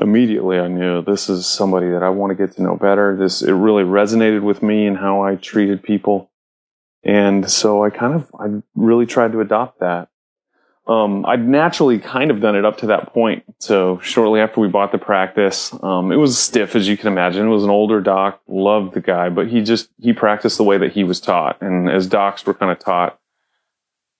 immediately 0.00 0.58
I 0.58 0.68
knew 0.68 1.02
this 1.02 1.28
is 1.28 1.46
somebody 1.46 1.90
that 1.90 2.02
I 2.02 2.10
want 2.10 2.30
to 2.30 2.34
get 2.46 2.56
to 2.56 2.62
know 2.62 2.76
better. 2.76 3.16
This 3.16 3.42
it 3.42 3.52
really 3.52 3.84
resonated 3.84 4.42
with 4.42 4.62
me 4.62 4.86
and 4.86 4.96
how 4.96 5.22
I 5.22 5.36
treated 5.36 5.82
people, 5.82 6.30
and 7.04 7.50
so 7.50 7.84
I 7.84 7.90
kind 7.90 8.14
of 8.14 8.30
I 8.38 8.62
really 8.74 9.06
tried 9.06 9.32
to 9.32 9.40
adopt 9.40 9.80
that. 9.80 10.08
um, 10.86 11.24
I'd 11.26 11.46
naturally 11.46 11.98
kind 12.00 12.30
of 12.32 12.40
done 12.40 12.56
it 12.56 12.64
up 12.64 12.78
to 12.78 12.86
that 12.88 13.12
point. 13.12 13.44
So 13.58 14.00
shortly 14.00 14.40
after 14.40 14.60
we 14.60 14.68
bought 14.68 14.90
the 14.90 14.98
practice, 14.98 15.72
um, 15.82 16.10
it 16.10 16.16
was 16.16 16.36
stiff 16.38 16.74
as 16.74 16.88
you 16.88 16.96
can 16.96 17.06
imagine. 17.08 17.46
It 17.46 17.50
was 17.50 17.62
an 17.64 17.70
older 17.70 18.00
doc, 18.00 18.40
loved 18.48 18.94
the 18.94 19.00
guy, 19.00 19.28
but 19.28 19.46
he 19.48 19.62
just 19.62 19.88
he 20.00 20.12
practiced 20.12 20.58
the 20.58 20.64
way 20.64 20.78
that 20.78 20.92
he 20.92 21.04
was 21.04 21.20
taught, 21.20 21.62
and 21.62 21.88
as 21.88 22.06
docs 22.08 22.44
were 22.46 22.54
kind 22.54 22.72
of 22.72 22.80
taught. 22.80 23.18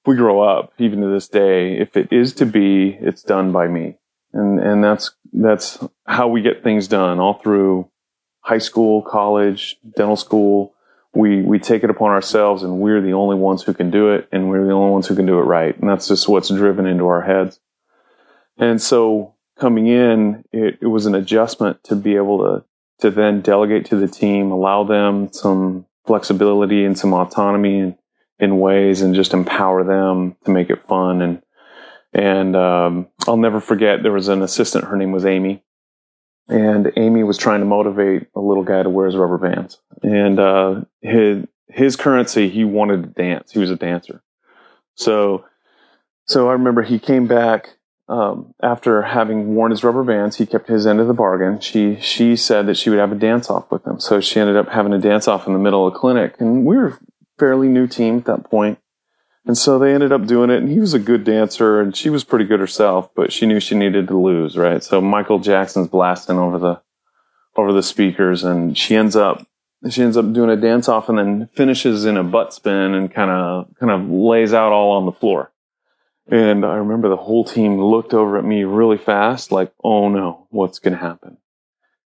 We 0.05 0.17
grow 0.17 0.41
up, 0.41 0.73
even 0.79 1.01
to 1.01 1.09
this 1.09 1.29
day. 1.29 1.79
If 1.79 1.97
it 1.97 2.13
is 2.13 2.35
to 2.35 2.47
be, 2.47 2.99
it's 3.01 3.23
done 3.23 3.53
by 3.53 3.69
me, 3.69 3.99
and 4.33 4.59
and 4.59 4.83
that's 4.83 5.13
that's 5.33 5.79
how 6.07 6.29
we 6.29 6.43
get 6.43 6.63
things 6.63 6.89
done 6.89 7.21
all 7.21 7.35
through 7.35 7.89
high 8.41 8.59
school, 8.59 9.03
college, 9.03 9.77
dental 9.97 10.17
school. 10.17 10.75
We 11.15 11.43
we 11.43 11.59
take 11.59 11.85
it 11.85 11.91
upon 11.91 12.11
ourselves 12.11 12.63
and 12.63 12.81
we're 12.81 13.01
the 13.01 13.13
only 13.13 13.37
ones 13.37 13.63
who 13.63 13.75
can 13.75 13.91
do 13.91 14.13
it 14.13 14.29
and 14.33 14.49
we're 14.49 14.67
the 14.67 14.73
only 14.73 14.93
ones 14.93 15.07
who 15.07 15.15
can 15.15 15.27
do 15.27 15.39
it 15.39 15.43
right. 15.43 15.79
And 15.79 15.89
that's 15.89 16.09
just 16.09 16.29
what's 16.29 16.49
driven 16.49 16.87
into 16.87 17.07
our 17.07 17.23
heads. 17.23 17.61
And 18.59 18.81
so 18.81 19.35
coming 19.59 19.87
in 19.87 20.45
it, 20.53 20.79
it 20.81 20.87
was 20.87 21.07
an 21.07 21.15
adjustment 21.15 21.85
to 21.85 21.97
be 21.97 22.17
able 22.17 22.39
to 22.39 22.65
to 23.01 23.11
then 23.11 23.41
delegate 23.41 23.87
to 23.87 23.97
the 23.97 24.09
team 24.09 24.51
allow 24.51 24.85
them 24.85 25.33
some 25.33 25.87
flexibility 26.07 26.85
and 26.85 26.99
some 26.99 27.13
autonomy 27.13 27.79
in, 27.79 27.99
in 28.43 28.59
ways 28.59 29.01
and 29.01 29.15
just 29.15 29.33
empower 29.33 29.85
them 29.85 30.37
to 30.45 30.51
make 30.51 30.69
it 30.69 30.87
fun 30.87 31.23
and 31.23 31.43
and 32.15 32.55
um, 32.55 33.09
I'll 33.27 33.39
never 33.39 33.59
forget 33.59 34.03
there 34.03 34.13
was 34.13 34.29
an 34.29 34.43
assistant 34.43 34.85
her 34.85 34.97
name 34.97 35.13
was 35.13 35.25
Amy 35.25 35.63
and 36.49 36.93
Amy 36.97 37.23
was 37.23 37.39
trying 37.39 37.61
to 37.61 37.67
motivate 37.67 38.27
a 38.35 38.41
little 38.41 38.65
guy 38.65 38.83
to 38.83 38.91
wear 38.91 39.07
his 39.07 39.17
rubber 39.17 39.39
bands. 39.39 39.81
And 40.03 40.39
uh, 40.39 40.83
his 41.01 41.47
his 41.69 41.97
currency, 41.97 42.49
he 42.49 42.65
wanted 42.65 43.03
to 43.03 43.09
dance. 43.09 43.53
He 43.53 43.59
was 43.59 43.71
a 43.71 43.77
dancer. 43.77 44.23
So, 44.95 45.45
so 46.27 46.49
I 46.49 46.53
remember 46.53 46.83
he 46.83 46.99
came 46.99 47.27
back 47.27 47.77
um, 48.09 48.55
after 48.63 49.01
having 49.03 49.55
worn 49.55 49.71
his 49.71 49.83
rubber 49.83 50.05
bands. 50.05 50.37
He 50.37 50.45
kept 50.45 50.69
his 50.69 50.87
end 50.87 51.01
of 51.01 51.07
the 51.07 51.15
bargain. 51.15 51.61
She 51.61 51.99
she 52.01 52.37
said 52.37 52.67
that 52.67 52.77
she 52.77 52.91
would 52.91 52.99
have 52.99 53.13
a 53.13 53.17
dance 53.17 53.49
off 53.49 53.71
with 53.71 53.87
him. 53.87 54.01
So 54.01 54.21
she 54.21 54.39
ended 54.41 54.57
up 54.57 54.69
having 54.69 54.93
a 54.93 54.99
dance 54.99 55.29
off 55.29 55.47
in 55.47 55.53
the 55.53 55.59
middle 55.59 55.87
of 55.87 55.95
the 55.95 55.99
clinic, 55.99 56.35
and 56.39 56.67
we 56.67 56.77
were 56.77 56.99
fairly 57.43 57.67
new 57.67 57.89
team 57.89 58.19
at 58.19 58.25
that 58.27 58.45
point. 58.45 58.79
And 59.45 59.59
so 59.59 59.77
they 59.77 59.93
ended 59.93 60.13
up 60.13 60.27
doing 60.27 60.49
it, 60.49 60.59
and 60.59 60.69
he 60.69 60.79
was 60.79 60.95
a 60.95 61.01
good 61.01 61.25
dancer, 61.25 61.81
and 61.81 61.97
she 61.97 62.09
was 62.09 62.23
pretty 62.23 62.45
good 62.45 62.61
herself, 62.61 63.11
but 63.17 63.33
she 63.33 63.47
knew 63.47 63.59
she 63.59 63.75
needed 63.75 64.07
to 64.07 64.17
lose, 64.17 64.57
right? 64.57 64.81
So 64.81 65.01
Michael 65.01 65.41
Jackson's 65.41 65.89
blasting 65.89 66.39
over 66.39 66.61
the 66.61 66.81
over 67.57 67.73
the 67.73 67.83
speakers, 67.83 68.45
and 68.45 68.79
she 68.79 68.95
ends 68.95 69.17
up 69.17 69.45
she 69.91 70.03
ends 70.05 70.17
up 70.17 70.33
doing 70.33 70.51
a 70.51 70.57
dance 70.57 70.89
off, 70.89 71.09
and 71.09 71.19
then 71.19 71.49
finishes 71.53 72.05
in 72.05 72.17
a 72.17 72.23
butt 72.23 72.55
spin, 72.55 72.95
and 72.95 73.13
kind 73.13 73.33
of 73.33 73.75
kind 73.81 73.91
of 73.91 74.09
lays 74.09 74.55
out 74.55 74.71
all 74.71 74.93
on 74.93 75.07
the 75.07 75.13
floor. 75.13 75.51
And 76.29 76.65
I 76.65 76.77
remember 76.77 77.09
the 77.09 77.17
whole 77.17 77.45
team 77.45 77.81
looked 77.81 78.15
over 78.15 78.39
at 78.39 78.45
me 78.45 78.63
really 78.63 78.99
fast, 78.99 79.51
like, 79.51 79.73
"Oh 79.83 80.09
no, 80.09 80.47
what's 80.51 80.79
going 80.79 80.95
to 80.95 81.01
happen?" 81.01 81.39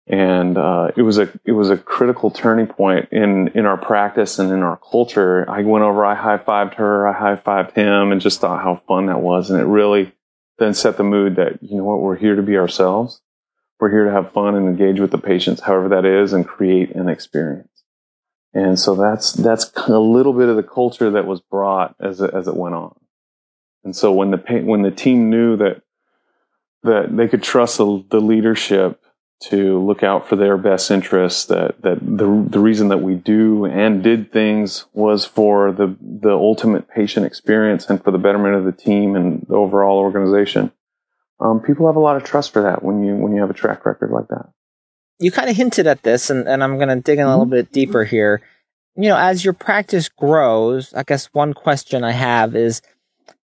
And 0.09 0.57
uh, 0.57 0.89
it 0.95 1.01
was 1.01 1.17
a 1.17 1.29
it 1.43 1.51
was 1.51 1.69
a 1.69 1.77
critical 1.77 2.31
turning 2.31 2.67
point 2.67 3.09
in 3.11 3.49
in 3.49 3.65
our 3.65 3.77
practice 3.77 4.39
and 4.39 4.51
in 4.51 4.63
our 4.63 4.77
culture. 4.77 5.49
I 5.49 5.63
went 5.63 5.83
over, 5.83 6.05
I 6.05 6.15
high 6.15 6.37
fived 6.37 6.75
her, 6.75 7.07
I 7.07 7.13
high 7.13 7.35
fived 7.35 7.73
him, 7.73 8.11
and 8.11 8.21
just 8.21 8.39
thought 8.39 8.63
how 8.63 8.81
fun 8.87 9.07
that 9.07 9.21
was, 9.21 9.49
and 9.49 9.59
it 9.59 9.65
really 9.65 10.13
then 10.59 10.73
set 10.73 10.97
the 10.97 11.03
mood 11.03 11.35
that 11.35 11.61
you 11.61 11.77
know 11.77 11.83
what 11.83 11.99
we're 11.99 12.15
here 12.15 12.35
to 12.35 12.41
be 12.41 12.57
ourselves. 12.57 13.21
We're 13.79 13.91
here 13.91 14.05
to 14.05 14.11
have 14.11 14.31
fun 14.31 14.55
and 14.55 14.67
engage 14.67 14.99
with 14.99 15.11
the 15.11 15.17
patients, 15.17 15.61
however 15.61 15.89
that 15.89 16.05
is, 16.05 16.33
and 16.33 16.47
create 16.47 16.95
an 16.95 17.09
experience. 17.09 17.69
And 18.53 18.79
so 18.79 18.95
that's 18.95 19.33
that's 19.33 19.71
a 19.87 19.99
little 19.99 20.33
bit 20.33 20.47
of 20.47 20.55
the 20.55 20.63
culture 20.63 21.11
that 21.11 21.27
was 21.27 21.41
brought 21.41 21.95
as 21.99 22.21
it, 22.21 22.33
as 22.33 22.47
it 22.47 22.55
went 22.55 22.75
on. 22.75 22.95
And 23.83 23.95
so 23.95 24.13
when 24.13 24.31
the 24.31 24.37
when 24.63 24.83
the 24.83 24.91
team 24.91 25.29
knew 25.29 25.57
that 25.57 25.83
that 26.83 27.15
they 27.15 27.27
could 27.27 27.43
trust 27.43 27.77
the, 27.77 28.05
the 28.09 28.21
leadership 28.21 29.01
to 29.39 29.79
look 29.85 30.01
out 30.01 30.27
for 30.27 30.35
their 30.35 30.57
best 30.57 30.89
interests 30.89 31.45
that 31.45 31.79
that 31.81 31.99
the 32.01 32.45
the 32.49 32.59
reason 32.59 32.87
that 32.87 33.01
we 33.01 33.13
do 33.13 33.65
and 33.65 34.03
did 34.03 34.31
things 34.31 34.85
was 34.93 35.25
for 35.25 35.71
the 35.71 35.95
the 36.01 36.31
ultimate 36.31 36.89
patient 36.89 37.25
experience 37.25 37.87
and 37.89 38.03
for 38.03 38.11
the 38.11 38.17
betterment 38.17 38.55
of 38.55 38.65
the 38.65 38.71
team 38.71 39.15
and 39.15 39.45
the 39.47 39.55
overall 39.55 39.99
organization. 39.99 40.71
Um, 41.39 41.59
people 41.59 41.85
have 41.85 41.95
a 41.95 41.99
lot 41.99 42.15
of 42.15 42.23
trust 42.23 42.51
for 42.51 42.63
that 42.63 42.83
when 42.83 43.03
you 43.03 43.15
when 43.15 43.33
you 43.35 43.41
have 43.41 43.51
a 43.51 43.53
track 43.55 43.85
record 43.85 44.09
like 44.09 44.27
that. 44.29 44.49
You 45.19 45.31
kind 45.31 45.49
of 45.49 45.55
hinted 45.55 45.87
at 45.87 46.03
this 46.03 46.29
and, 46.29 46.47
and 46.47 46.63
i'm 46.63 46.77
going 46.77 46.89
to 46.89 46.95
dig 46.95 47.19
in 47.19 47.25
a 47.25 47.29
little 47.29 47.45
mm-hmm. 47.45 47.51
bit 47.51 47.71
deeper 47.71 48.03
here. 48.03 48.41
You 48.95 49.09
know 49.09 49.17
as 49.17 49.45
your 49.45 49.53
practice 49.53 50.09
grows 50.09 50.91
i 50.95 51.03
guess 51.03 51.27
one 51.27 51.53
question 51.53 52.03
i 52.03 52.11
have 52.11 52.55
is 52.55 52.81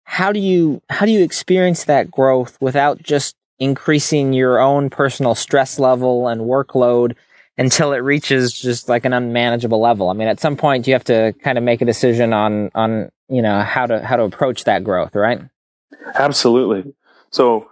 how 0.05 0.31
do 0.31 0.39
you 0.39 0.81
how 0.89 1.07
do 1.07 1.11
you 1.11 1.25
experience 1.25 1.85
that 1.85 2.11
growth 2.11 2.57
without 2.61 3.03
just 3.03 3.35
increasing 3.61 4.33
your 4.33 4.59
own 4.59 4.91
personal 4.91 5.35
stress 5.35 5.79
level 5.79 6.27
and 6.27 6.41
workload 6.41 7.15
until 7.59 7.93
it 7.93 7.99
reaches 7.99 8.53
just 8.53 8.89
like 8.89 9.05
an 9.05 9.13
unmanageable 9.13 9.81
level. 9.81 10.09
I 10.09 10.15
mean, 10.15 10.29
at 10.29 10.41
some 10.41 10.57
point 10.57 10.87
you 10.87 10.95
have 10.95 11.05
to 11.05 11.35
kind 11.45 11.59
of 11.59 11.63
make 11.63 11.83
a 11.83 11.85
decision 11.85 12.33
on 12.33 12.71
on 12.75 13.13
you 13.29 13.43
know 13.43 13.61
how 13.61 13.87
to 13.87 14.05
how 14.05 14.17
to 14.17 14.25
approach 14.25 14.65
that 14.65 14.83
growth, 14.83 15.15
right? 15.15 15.41
Absolutely. 16.15 16.95
So 17.31 17.71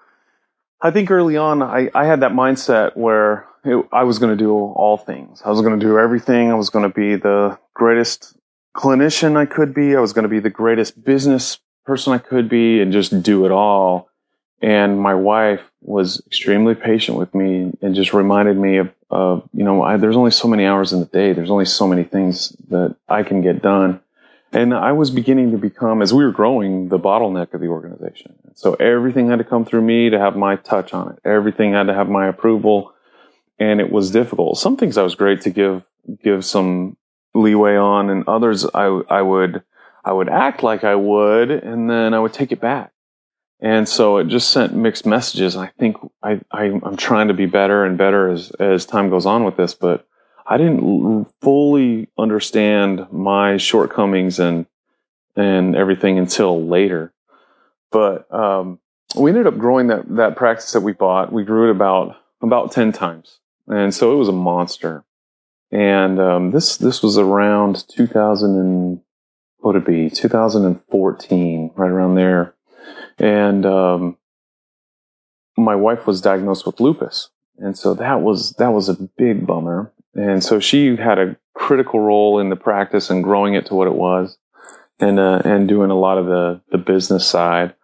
I 0.80 0.90
think 0.90 1.10
early 1.10 1.36
on 1.36 1.62
I, 1.62 1.90
I 1.94 2.04
had 2.04 2.20
that 2.20 2.32
mindset 2.32 2.96
where 2.96 3.46
it, 3.64 3.84
I 3.90 4.04
was 4.04 4.18
going 4.18 4.36
to 4.36 4.42
do 4.42 4.52
all 4.52 4.98
things. 4.98 5.42
I 5.44 5.50
was 5.50 5.62
going 5.62 5.78
to 5.78 5.84
do 5.84 5.98
everything. 5.98 6.50
I 6.50 6.54
was 6.54 6.70
going 6.70 6.88
to 6.88 6.94
be 6.94 7.16
the 7.16 7.58
greatest 7.74 8.36
clinician 8.76 9.36
I 9.36 9.46
could 9.46 9.74
be. 9.74 9.96
I 9.96 10.00
was 10.00 10.12
going 10.12 10.24
to 10.24 10.28
be 10.28 10.38
the 10.38 10.50
greatest 10.50 11.02
business 11.02 11.58
person 11.84 12.12
I 12.12 12.18
could 12.18 12.48
be 12.48 12.80
and 12.80 12.92
just 12.92 13.22
do 13.22 13.46
it 13.46 13.50
all. 13.50 14.07
And 14.60 15.00
my 15.00 15.14
wife 15.14 15.60
was 15.82 16.20
extremely 16.26 16.74
patient 16.74 17.16
with 17.16 17.34
me 17.34 17.72
and 17.80 17.94
just 17.94 18.12
reminded 18.12 18.56
me 18.56 18.78
of, 18.78 18.92
of 19.10 19.48
you 19.52 19.62
know, 19.62 19.82
I, 19.82 19.96
there's 19.96 20.16
only 20.16 20.32
so 20.32 20.48
many 20.48 20.66
hours 20.66 20.92
in 20.92 21.00
the 21.00 21.06
day. 21.06 21.32
There's 21.32 21.50
only 21.50 21.64
so 21.64 21.86
many 21.86 22.02
things 22.02 22.50
that 22.68 22.96
I 23.08 23.22
can 23.22 23.40
get 23.40 23.62
done. 23.62 24.00
And 24.52 24.74
I 24.74 24.92
was 24.92 25.10
beginning 25.10 25.52
to 25.52 25.58
become, 25.58 26.02
as 26.02 26.12
we 26.12 26.24
were 26.24 26.32
growing, 26.32 26.88
the 26.88 26.98
bottleneck 26.98 27.54
of 27.54 27.60
the 27.60 27.68
organization. 27.68 28.34
So 28.54 28.74
everything 28.74 29.28
had 29.28 29.38
to 29.38 29.44
come 29.44 29.64
through 29.64 29.82
me 29.82 30.10
to 30.10 30.18
have 30.18 30.36
my 30.36 30.56
touch 30.56 30.92
on 30.92 31.12
it. 31.12 31.18
Everything 31.24 31.72
had 31.72 31.86
to 31.86 31.94
have 31.94 32.08
my 32.08 32.26
approval. 32.26 32.92
And 33.58 33.80
it 33.80 33.92
was 33.92 34.10
difficult. 34.10 34.58
Some 34.58 34.76
things 34.76 34.96
I 34.96 35.02
was 35.02 35.14
great 35.14 35.42
to 35.42 35.50
give, 35.50 35.82
give 36.22 36.44
some 36.44 36.96
leeway 37.34 37.76
on 37.76 38.10
and 38.10 38.24
others 38.26 38.66
I, 38.74 38.86
I 38.86 39.22
would, 39.22 39.62
I 40.04 40.12
would 40.12 40.28
act 40.28 40.62
like 40.62 40.82
I 40.82 40.94
would 40.94 41.50
and 41.50 41.88
then 41.88 42.14
I 42.14 42.18
would 42.18 42.32
take 42.32 42.50
it 42.50 42.60
back 42.60 42.92
and 43.60 43.88
so 43.88 44.18
it 44.18 44.28
just 44.28 44.50
sent 44.50 44.74
mixed 44.74 45.04
messages. 45.04 45.56
I 45.56 45.68
think 45.78 45.96
I, 46.22 46.40
I 46.52 46.66
am 46.66 46.96
trying 46.96 47.28
to 47.28 47.34
be 47.34 47.46
better 47.46 47.84
and 47.84 47.98
better 47.98 48.30
as 48.30 48.50
as 48.52 48.86
time 48.86 49.10
goes 49.10 49.26
on 49.26 49.44
with 49.44 49.56
this, 49.56 49.74
but 49.74 50.06
I 50.46 50.56
didn't 50.56 51.26
fully 51.42 52.08
understand 52.16 53.06
my 53.10 53.56
shortcomings 53.56 54.38
and 54.38 54.66
and 55.34 55.74
everything 55.74 56.18
until 56.18 56.64
later. 56.64 57.12
But 57.90 58.32
um, 58.32 58.78
we 59.16 59.30
ended 59.30 59.46
up 59.46 59.58
growing 59.58 59.88
that 59.88 60.08
that 60.16 60.36
practice 60.36 60.72
that 60.72 60.80
we 60.80 60.92
bought. 60.92 61.32
We 61.32 61.44
grew 61.44 61.68
it 61.68 61.72
about 61.72 62.16
about 62.40 62.70
ten 62.70 62.92
times, 62.92 63.40
and 63.66 63.92
so 63.92 64.12
it 64.12 64.16
was 64.16 64.28
a 64.28 64.32
monster. 64.32 65.04
And 65.72 66.20
um, 66.20 66.50
this 66.52 66.76
this 66.76 67.02
was 67.02 67.18
around 67.18 67.86
2000 67.88 68.56
and 68.56 69.00
what 69.58 69.74
would 69.74 69.82
it 69.82 69.86
be 69.86 70.08
2014, 70.08 71.72
right 71.76 71.90
around 71.90 72.14
there 72.14 72.54
and 73.18 73.66
um, 73.66 74.16
my 75.56 75.74
wife 75.74 76.06
was 76.06 76.20
diagnosed 76.20 76.66
with 76.66 76.80
lupus, 76.80 77.30
and 77.58 77.76
so 77.76 77.94
that 77.94 78.20
was 78.20 78.52
that 78.54 78.72
was 78.72 78.88
a 78.88 78.94
big 78.94 79.46
bummer. 79.46 79.92
And 80.14 80.42
so 80.42 80.58
she 80.58 80.96
had 80.96 81.18
a 81.18 81.36
critical 81.54 82.00
role 82.00 82.40
in 82.40 82.48
the 82.48 82.56
practice 82.56 83.10
and 83.10 83.22
growing 83.22 83.54
it 83.54 83.66
to 83.66 83.74
what 83.74 83.86
it 83.86 83.94
was, 83.94 84.38
and 85.00 85.18
uh, 85.18 85.42
and 85.44 85.68
doing 85.68 85.90
a 85.90 85.98
lot 85.98 86.18
of 86.18 86.26
the 86.26 86.60
the 86.70 86.78
business 86.78 87.26
side. 87.26 87.74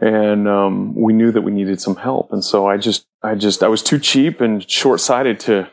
And 0.00 0.48
um, 0.48 0.94
we 0.94 1.12
knew 1.12 1.30
that 1.30 1.42
we 1.42 1.52
needed 1.52 1.80
some 1.80 1.96
help, 1.96 2.32
and 2.32 2.44
so 2.44 2.66
I 2.66 2.76
just 2.76 3.06
I 3.22 3.34
just 3.34 3.62
I 3.62 3.68
was 3.68 3.82
too 3.82 3.98
cheap 3.98 4.40
and 4.40 4.68
short 4.68 5.00
sighted 5.00 5.40
to 5.40 5.70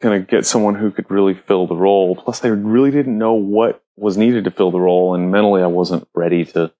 kind 0.00 0.14
of 0.14 0.28
get 0.28 0.46
someone 0.46 0.74
who 0.74 0.90
could 0.90 1.10
really 1.10 1.34
fill 1.34 1.66
the 1.66 1.74
role. 1.74 2.14
Plus, 2.16 2.44
I 2.44 2.48
really 2.48 2.90
didn't 2.90 3.18
know 3.18 3.34
what 3.34 3.82
was 3.96 4.16
needed 4.16 4.44
to 4.44 4.50
fill 4.50 4.70
the 4.70 4.80
role, 4.80 5.14
and 5.14 5.30
mentally 5.30 5.62
I 5.62 5.66
wasn't 5.66 6.06
ready 6.14 6.44
to 6.46 6.72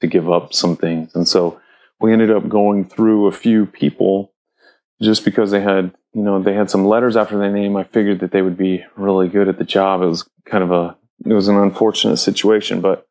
to 0.00 0.06
give 0.06 0.30
up 0.30 0.52
some 0.54 0.76
things. 0.76 1.14
And 1.14 1.26
so 1.26 1.60
we 2.00 2.12
ended 2.12 2.30
up 2.30 2.48
going 2.48 2.84
through 2.84 3.26
a 3.26 3.32
few 3.32 3.66
people 3.66 4.32
just 5.02 5.24
because 5.24 5.50
they 5.50 5.60
had, 5.60 5.94
you 6.14 6.22
know, 6.22 6.42
they 6.42 6.54
had 6.54 6.70
some 6.70 6.84
letters 6.84 7.16
after 7.16 7.38
their 7.38 7.52
name. 7.52 7.76
I 7.76 7.84
figured 7.84 8.20
that 8.20 8.32
they 8.32 8.42
would 8.42 8.56
be 8.56 8.84
really 8.96 9.28
good 9.28 9.48
at 9.48 9.58
the 9.58 9.64
job. 9.64 10.02
It 10.02 10.06
was 10.06 10.28
kind 10.46 10.64
of 10.64 10.70
a, 10.70 10.96
it 11.24 11.32
was 11.32 11.48
an 11.48 11.56
unfortunate 11.56 12.16
situation, 12.16 12.80
but 12.80 13.06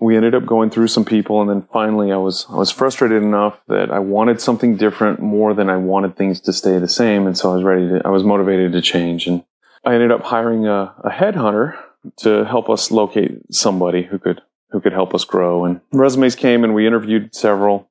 we 0.00 0.16
ended 0.16 0.34
up 0.34 0.46
going 0.46 0.70
through 0.70 0.88
some 0.88 1.04
people. 1.04 1.40
And 1.40 1.50
then 1.50 1.68
finally 1.72 2.10
I 2.10 2.16
was, 2.16 2.46
I 2.48 2.56
was 2.56 2.70
frustrated 2.70 3.22
enough 3.22 3.60
that 3.68 3.90
I 3.90 3.98
wanted 3.98 4.40
something 4.40 4.76
different 4.76 5.20
more 5.20 5.52
than 5.52 5.68
I 5.68 5.76
wanted 5.76 6.16
things 6.16 6.40
to 6.42 6.52
stay 6.52 6.78
the 6.78 6.88
same. 6.88 7.26
And 7.26 7.36
so 7.36 7.52
I 7.52 7.56
was 7.56 7.64
ready 7.64 7.88
to, 7.88 8.02
I 8.04 8.10
was 8.10 8.24
motivated 8.24 8.72
to 8.72 8.80
change. 8.80 9.26
And 9.26 9.44
I 9.84 9.94
ended 9.94 10.10
up 10.10 10.22
hiring 10.22 10.66
a, 10.66 10.94
a 11.04 11.10
headhunter 11.10 11.76
to 12.18 12.44
help 12.44 12.70
us 12.70 12.90
locate 12.90 13.52
somebody 13.54 14.02
who 14.02 14.18
could 14.18 14.40
who 14.70 14.80
could 14.80 14.92
help 14.92 15.14
us 15.14 15.24
grow. 15.24 15.64
And 15.64 15.80
resumes 15.92 16.36
came, 16.36 16.64
and 16.64 16.74
we 16.74 16.86
interviewed 16.86 17.34
several. 17.34 17.88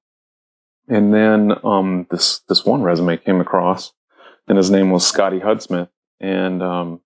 And 0.88 1.14
then 1.14 1.54
um, 1.64 2.08
this 2.10 2.40
this 2.50 2.66
one 2.66 2.82
resume 2.82 3.18
came 3.18 3.42
across, 3.42 3.94
and 4.48 4.58
his 4.58 4.72
name 4.72 4.90
was 4.90 5.06
Scotty 5.06 5.40
Hudsmith, 5.40 5.90
and 6.20 6.64
um, 6.64 7.02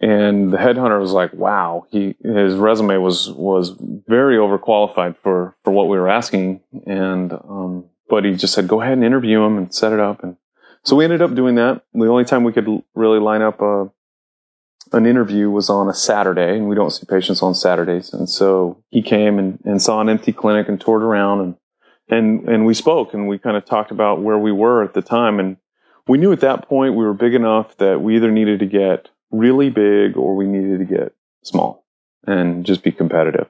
and 0.00 0.52
the 0.52 0.58
headhunter 0.58 1.00
was 1.00 1.12
like, 1.12 1.32
"Wow, 1.32 1.86
he 1.90 2.14
his 2.22 2.54
resume 2.54 2.96
was 2.98 3.30
was 3.32 3.70
very 4.06 4.36
overqualified 4.36 5.16
for 5.22 5.56
for 5.64 5.72
what 5.72 5.88
we 5.88 5.98
were 5.98 6.08
asking." 6.08 6.60
And 6.86 7.32
um, 7.32 7.86
but 8.08 8.24
he 8.24 8.34
just 8.34 8.54
said, 8.54 8.68
"Go 8.68 8.80
ahead 8.80 8.92
and 8.92 9.04
interview 9.04 9.42
him 9.42 9.58
and 9.58 9.74
set 9.74 9.92
it 9.92 10.00
up." 10.00 10.22
And 10.22 10.36
so 10.84 10.94
we 10.94 11.04
ended 11.04 11.22
up 11.22 11.34
doing 11.34 11.56
that. 11.56 11.82
The 11.94 12.06
only 12.06 12.24
time 12.24 12.44
we 12.44 12.52
could 12.52 12.68
really 12.94 13.18
line 13.18 13.42
up 13.42 13.60
a 13.60 13.90
an 14.92 15.06
interview 15.06 15.50
was 15.50 15.70
on 15.70 15.88
a 15.88 15.94
Saturday, 15.94 16.56
and 16.56 16.68
we 16.68 16.74
don't 16.74 16.90
see 16.90 17.06
patients 17.06 17.42
on 17.42 17.54
Saturdays. 17.54 18.12
And 18.12 18.28
so 18.28 18.82
he 18.90 19.02
came 19.02 19.38
and, 19.38 19.58
and 19.64 19.80
saw 19.80 20.00
an 20.00 20.08
empty 20.08 20.32
clinic 20.32 20.68
and 20.68 20.80
toured 20.80 21.02
around 21.02 21.40
and 21.40 21.56
and 22.08 22.48
and 22.48 22.66
we 22.66 22.74
spoke 22.74 23.14
and 23.14 23.28
we 23.28 23.38
kind 23.38 23.56
of 23.56 23.64
talked 23.64 23.90
about 23.90 24.20
where 24.20 24.38
we 24.38 24.52
were 24.52 24.82
at 24.82 24.94
the 24.94 25.02
time. 25.02 25.40
And 25.40 25.56
we 26.06 26.18
knew 26.18 26.32
at 26.32 26.40
that 26.40 26.68
point 26.68 26.94
we 26.94 27.04
were 27.04 27.14
big 27.14 27.34
enough 27.34 27.76
that 27.78 28.02
we 28.02 28.16
either 28.16 28.30
needed 28.30 28.60
to 28.60 28.66
get 28.66 29.08
really 29.30 29.70
big 29.70 30.16
or 30.16 30.36
we 30.36 30.46
needed 30.46 30.80
to 30.80 30.84
get 30.84 31.14
small 31.42 31.84
and 32.26 32.64
just 32.66 32.82
be 32.82 32.92
competitive. 32.92 33.48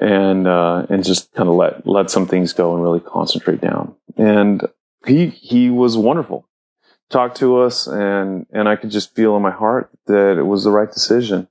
And 0.00 0.46
uh, 0.46 0.86
and 0.88 1.04
just 1.04 1.32
kind 1.34 1.48
of 1.48 1.54
let 1.54 1.86
let 1.86 2.10
some 2.10 2.26
things 2.26 2.52
go 2.52 2.74
and 2.74 2.82
really 2.82 3.00
concentrate 3.00 3.60
down. 3.60 3.94
And 4.16 4.62
he 5.06 5.28
he 5.28 5.70
was 5.70 5.96
wonderful 5.96 6.48
talked 7.10 7.38
to 7.38 7.58
us 7.58 7.86
and 7.86 8.46
and 8.52 8.68
I 8.68 8.76
could 8.76 8.90
just 8.90 9.14
feel 9.14 9.36
in 9.36 9.42
my 9.42 9.50
heart 9.50 9.90
that 10.06 10.38
it 10.38 10.42
was 10.42 10.64
the 10.64 10.70
right 10.70 10.90
decision. 10.90 11.48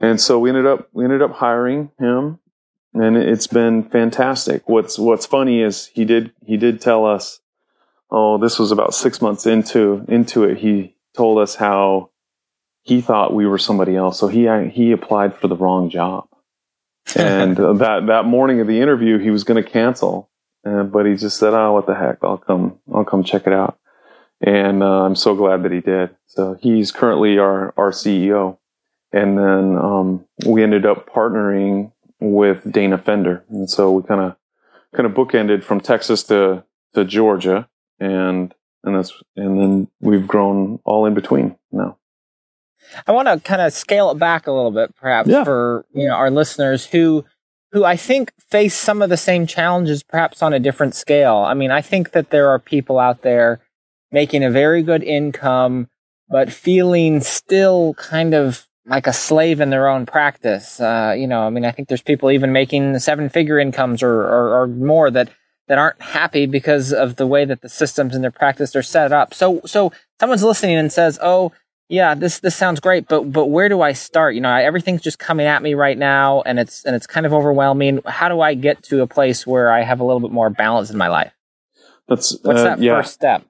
And 0.00 0.20
so 0.20 0.38
we 0.38 0.50
ended 0.50 0.66
up 0.66 0.88
we 0.92 1.04
ended 1.04 1.22
up 1.22 1.32
hiring 1.32 1.90
him 1.98 2.38
and 2.94 3.16
it's 3.16 3.46
been 3.46 3.82
fantastic. 3.82 4.68
What's 4.68 4.98
what's 4.98 5.26
funny 5.26 5.62
is 5.62 5.86
he 5.86 6.04
did 6.04 6.32
he 6.44 6.56
did 6.56 6.80
tell 6.80 7.04
us 7.04 7.40
oh 8.10 8.38
this 8.38 8.58
was 8.58 8.72
about 8.72 8.94
6 8.94 9.20
months 9.20 9.46
into 9.46 10.04
into 10.08 10.44
it 10.44 10.58
he 10.58 10.96
told 11.14 11.38
us 11.38 11.54
how 11.54 12.10
he 12.82 13.02
thought 13.02 13.34
we 13.34 13.46
were 13.46 13.58
somebody 13.58 13.96
else 13.96 14.18
so 14.18 14.28
he 14.28 14.48
he 14.70 14.92
applied 14.92 15.36
for 15.36 15.48
the 15.48 15.56
wrong 15.56 15.90
job. 15.90 16.26
and 17.16 17.56
that 17.56 18.04
that 18.06 18.24
morning 18.26 18.60
of 18.60 18.66
the 18.66 18.80
interview 18.80 19.18
he 19.18 19.30
was 19.30 19.44
going 19.44 19.62
to 19.62 19.68
cancel 19.68 20.30
uh, 20.66 20.82
but 20.82 21.06
he 21.06 21.14
just 21.14 21.38
said 21.38 21.54
oh 21.54 21.72
what 21.72 21.86
the 21.86 21.94
heck 21.94 22.18
I'll 22.22 22.36
come 22.36 22.78
I'll 22.92 23.04
come 23.04 23.24
check 23.24 23.46
it 23.46 23.52
out 23.52 23.78
and 24.40 24.82
uh, 24.82 25.04
I'm 25.04 25.16
so 25.16 25.34
glad 25.34 25.62
that 25.64 25.72
he 25.72 25.80
did. 25.80 26.10
So 26.26 26.56
he's 26.60 26.92
currently 26.92 27.38
our 27.38 27.74
our 27.76 27.90
CEO, 27.90 28.58
and 29.12 29.38
then 29.38 29.76
um, 29.76 30.24
we 30.46 30.62
ended 30.62 30.86
up 30.86 31.08
partnering 31.12 31.92
with 32.20 32.70
Dana 32.70 32.98
Fender, 32.98 33.44
and 33.48 33.68
so 33.68 33.92
we 33.92 34.02
kind 34.02 34.20
of 34.20 34.36
kind 34.94 35.06
of 35.06 35.12
bookended 35.12 35.62
from 35.64 35.80
Texas 35.80 36.22
to 36.24 36.64
to 36.94 37.04
Georgia, 37.04 37.68
and 37.98 38.54
and 38.84 38.96
that's 38.96 39.12
and 39.36 39.60
then 39.60 39.88
we've 40.00 40.26
grown 40.26 40.80
all 40.84 41.06
in 41.06 41.14
between 41.14 41.56
now. 41.72 41.96
I 43.06 43.12
want 43.12 43.28
to 43.28 43.40
kind 43.40 43.60
of 43.60 43.72
scale 43.72 44.10
it 44.10 44.18
back 44.18 44.46
a 44.46 44.52
little 44.52 44.70
bit, 44.70 44.94
perhaps 44.96 45.28
yeah. 45.28 45.44
for 45.44 45.84
you 45.92 46.06
know 46.06 46.14
our 46.14 46.30
listeners 46.30 46.86
who 46.86 47.24
who 47.72 47.84
I 47.84 47.96
think 47.96 48.32
face 48.38 48.74
some 48.74 49.02
of 49.02 49.10
the 49.10 49.16
same 49.16 49.46
challenges, 49.46 50.02
perhaps 50.02 50.42
on 50.42 50.52
a 50.52 50.60
different 50.60 50.94
scale. 50.94 51.36
I 51.36 51.54
mean, 51.54 51.70
I 51.70 51.82
think 51.82 52.12
that 52.12 52.30
there 52.30 52.48
are 52.48 52.58
people 52.58 52.98
out 52.98 53.22
there 53.22 53.60
making 54.10 54.44
a 54.44 54.50
very 54.50 54.82
good 54.82 55.02
income, 55.02 55.88
but 56.28 56.52
feeling 56.52 57.20
still 57.20 57.94
kind 57.94 58.34
of 58.34 58.66
like 58.88 59.06
a 59.06 59.12
slave 59.12 59.60
in 59.60 59.70
their 59.70 59.88
own 59.88 60.06
practice. 60.06 60.80
Uh, 60.80 61.14
you 61.16 61.26
know, 61.26 61.42
I 61.42 61.50
mean, 61.50 61.64
I 61.64 61.72
think 61.72 61.88
there's 61.88 62.02
people 62.02 62.30
even 62.30 62.52
making 62.52 62.98
seven 62.98 63.28
figure 63.28 63.58
incomes 63.58 64.02
or, 64.02 64.22
or, 64.22 64.62
or, 64.62 64.66
more 64.66 65.10
that, 65.10 65.28
that 65.68 65.78
aren't 65.78 66.00
happy 66.00 66.46
because 66.46 66.92
of 66.92 67.16
the 67.16 67.26
way 67.26 67.44
that 67.44 67.60
the 67.60 67.68
systems 67.68 68.14
in 68.14 68.22
their 68.22 68.30
practice 68.30 68.74
are 68.74 68.82
set 68.82 69.12
up. 69.12 69.34
So, 69.34 69.60
so 69.66 69.92
someone's 70.18 70.42
listening 70.42 70.76
and 70.76 70.90
says, 70.90 71.18
Oh, 71.20 71.52
yeah, 71.90 72.14
this, 72.14 72.40
this 72.40 72.56
sounds 72.56 72.80
great, 72.80 73.08
but, 73.08 73.30
but 73.32 73.46
where 73.46 73.68
do 73.68 73.80
I 73.80 73.92
start? 73.92 74.34
You 74.34 74.40
know, 74.40 74.50
I, 74.50 74.62
everything's 74.62 75.02
just 75.02 75.18
coming 75.18 75.46
at 75.46 75.62
me 75.62 75.74
right 75.74 75.96
now 75.96 76.42
and 76.42 76.58
it's, 76.58 76.84
and 76.84 76.96
it's 76.96 77.06
kind 77.06 77.26
of 77.26 77.32
overwhelming. 77.32 78.00
How 78.06 78.28
do 78.28 78.40
I 78.40 78.54
get 78.54 78.82
to 78.84 79.02
a 79.02 79.06
place 79.06 79.46
where 79.46 79.70
I 79.70 79.82
have 79.82 80.00
a 80.00 80.04
little 80.04 80.20
bit 80.20 80.30
more 80.30 80.50
balance 80.50 80.90
in 80.90 80.96
my 80.96 81.08
life? 81.08 81.32
That's, 82.06 82.38
what's 82.42 82.60
uh, 82.60 82.64
that 82.64 82.78
yeah. 82.80 82.96
first 82.96 83.12
step? 83.12 83.44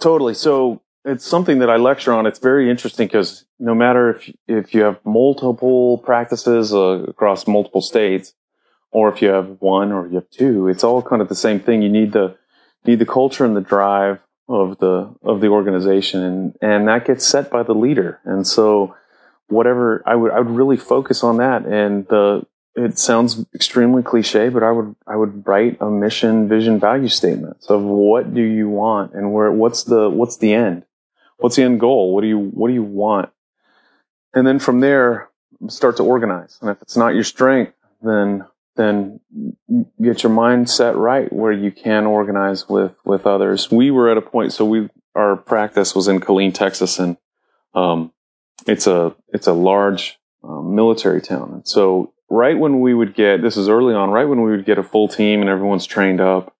Totally. 0.00 0.34
So 0.34 0.82
it's 1.04 1.24
something 1.24 1.58
that 1.58 1.70
I 1.70 1.76
lecture 1.76 2.12
on. 2.12 2.26
It's 2.26 2.38
very 2.38 2.70
interesting 2.70 3.06
because 3.06 3.44
no 3.58 3.74
matter 3.74 4.10
if 4.10 4.32
if 4.46 4.74
you 4.74 4.82
have 4.82 4.98
multiple 5.04 5.98
practices 5.98 6.72
uh, 6.72 7.04
across 7.08 7.46
multiple 7.46 7.80
states, 7.80 8.34
or 8.90 9.12
if 9.12 9.22
you 9.22 9.28
have 9.28 9.56
one 9.60 9.92
or 9.92 10.06
you 10.06 10.14
have 10.16 10.30
two, 10.30 10.68
it's 10.68 10.84
all 10.84 11.02
kind 11.02 11.22
of 11.22 11.28
the 11.28 11.34
same 11.34 11.60
thing. 11.60 11.82
You 11.82 11.88
need 11.88 12.12
the 12.12 12.36
need 12.86 12.98
the 12.98 13.06
culture 13.06 13.44
and 13.44 13.56
the 13.56 13.60
drive 13.60 14.20
of 14.48 14.78
the 14.78 15.14
of 15.22 15.40
the 15.40 15.48
organization, 15.48 16.22
and 16.22 16.56
and 16.62 16.88
that 16.88 17.04
gets 17.04 17.26
set 17.26 17.50
by 17.50 17.62
the 17.62 17.74
leader. 17.74 18.20
And 18.24 18.46
so, 18.46 18.94
whatever 19.48 20.02
I 20.06 20.14
would 20.14 20.32
I 20.32 20.38
would 20.40 20.54
really 20.54 20.76
focus 20.76 21.24
on 21.24 21.38
that. 21.38 21.66
And 21.66 22.06
the 22.08 22.46
it 22.74 22.98
sounds 22.98 23.44
extremely 23.54 24.02
cliche, 24.02 24.48
but 24.48 24.62
I 24.62 24.70
would 24.70 24.94
I 25.06 25.16
would 25.16 25.46
write 25.46 25.78
a 25.80 25.90
mission, 25.90 26.48
vision, 26.48 26.78
value 26.78 27.08
statement 27.08 27.64
of 27.68 27.82
what 27.82 28.34
do 28.34 28.42
you 28.42 28.68
want 28.68 29.14
and 29.14 29.32
where 29.32 29.50
what's 29.50 29.84
the 29.84 30.08
what's 30.08 30.36
the 30.36 30.54
end, 30.54 30.84
what's 31.38 31.56
the 31.56 31.62
end 31.62 31.80
goal, 31.80 32.14
what 32.14 32.22
do 32.22 32.28
you 32.28 32.38
what 32.38 32.68
do 32.68 32.74
you 32.74 32.82
want, 32.82 33.30
and 34.34 34.46
then 34.46 34.58
from 34.58 34.80
there 34.80 35.28
start 35.68 35.96
to 35.96 36.04
organize. 36.04 36.58
And 36.60 36.70
if 36.70 36.80
it's 36.82 36.96
not 36.96 37.14
your 37.14 37.24
strength, 37.24 37.74
then 38.02 38.44
then 38.76 39.18
get 40.00 40.22
your 40.22 40.32
mindset 40.32 40.94
right 40.94 41.32
where 41.32 41.52
you 41.52 41.72
can 41.72 42.06
organize 42.06 42.68
with 42.68 42.94
with 43.04 43.26
others. 43.26 43.70
We 43.70 43.90
were 43.90 44.08
at 44.08 44.16
a 44.16 44.22
point, 44.22 44.52
so 44.52 44.64
we 44.64 44.88
our 45.14 45.36
practice 45.36 45.94
was 45.94 46.06
in 46.06 46.20
Killeen, 46.20 46.54
Texas, 46.54 46.98
and 46.98 47.16
um, 47.74 48.12
it's 48.66 48.86
a 48.86 49.16
it's 49.32 49.48
a 49.48 49.52
large 49.52 50.18
um, 50.44 50.76
military 50.76 51.20
town, 51.20 51.50
and 51.52 51.68
so 51.68 52.12
right 52.30 52.58
when 52.58 52.80
we 52.80 52.94
would 52.94 53.14
get 53.14 53.42
this 53.42 53.56
is 53.56 53.68
early 53.68 53.94
on, 53.94 54.10
right 54.10 54.24
when 54.24 54.42
we 54.42 54.50
would 54.50 54.64
get 54.64 54.78
a 54.78 54.82
full 54.82 55.08
team 55.08 55.40
and 55.40 55.50
everyone's 55.50 55.86
trained 55.86 56.20
up, 56.20 56.54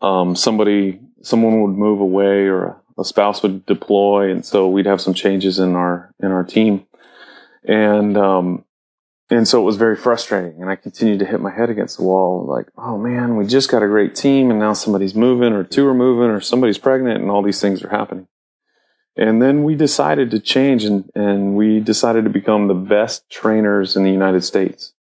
um, 0.00 0.36
somebody 0.36 1.00
someone 1.22 1.62
would 1.62 1.76
move 1.76 2.00
away 2.00 2.46
or 2.46 2.80
a 2.98 3.04
spouse 3.04 3.42
would 3.42 3.64
deploy, 3.66 4.30
and 4.30 4.44
so 4.44 4.68
we'd 4.68 4.86
have 4.86 5.00
some 5.00 5.14
changes 5.14 5.58
in 5.58 5.76
our 5.76 6.12
in 6.20 6.32
our 6.32 6.44
team, 6.44 6.86
and 7.64 8.16
um, 8.16 8.64
and 9.30 9.46
so 9.46 9.60
it 9.60 9.64
was 9.64 9.76
very 9.76 9.96
frustrating. 9.96 10.60
And 10.60 10.70
I 10.70 10.76
continued 10.76 11.20
to 11.20 11.26
hit 11.26 11.40
my 11.40 11.52
head 11.52 11.70
against 11.70 11.98
the 11.98 12.02
wall, 12.04 12.44
like, 12.46 12.66
oh 12.76 12.98
man, 12.98 13.36
we 13.36 13.46
just 13.46 13.70
got 13.70 13.82
a 13.82 13.86
great 13.86 14.16
team, 14.16 14.50
and 14.50 14.58
now 14.58 14.72
somebody's 14.72 15.14
moving, 15.14 15.52
or 15.52 15.62
two 15.62 15.86
are 15.86 15.94
moving, 15.94 16.30
or 16.30 16.40
somebody's 16.40 16.78
pregnant, 16.78 17.20
and 17.20 17.30
all 17.30 17.42
these 17.42 17.60
things 17.60 17.82
are 17.82 17.90
happening. 17.90 18.26
And 19.18 19.42
then 19.42 19.64
we 19.64 19.74
decided 19.74 20.30
to 20.30 20.38
change 20.38 20.84
and, 20.84 21.10
and 21.16 21.56
we 21.56 21.80
decided 21.80 22.22
to 22.24 22.30
become 22.30 22.68
the 22.68 22.74
best 22.74 23.28
trainers 23.28 23.96
in 23.96 24.04
the 24.04 24.12
United 24.12 24.44
States. 24.44 24.92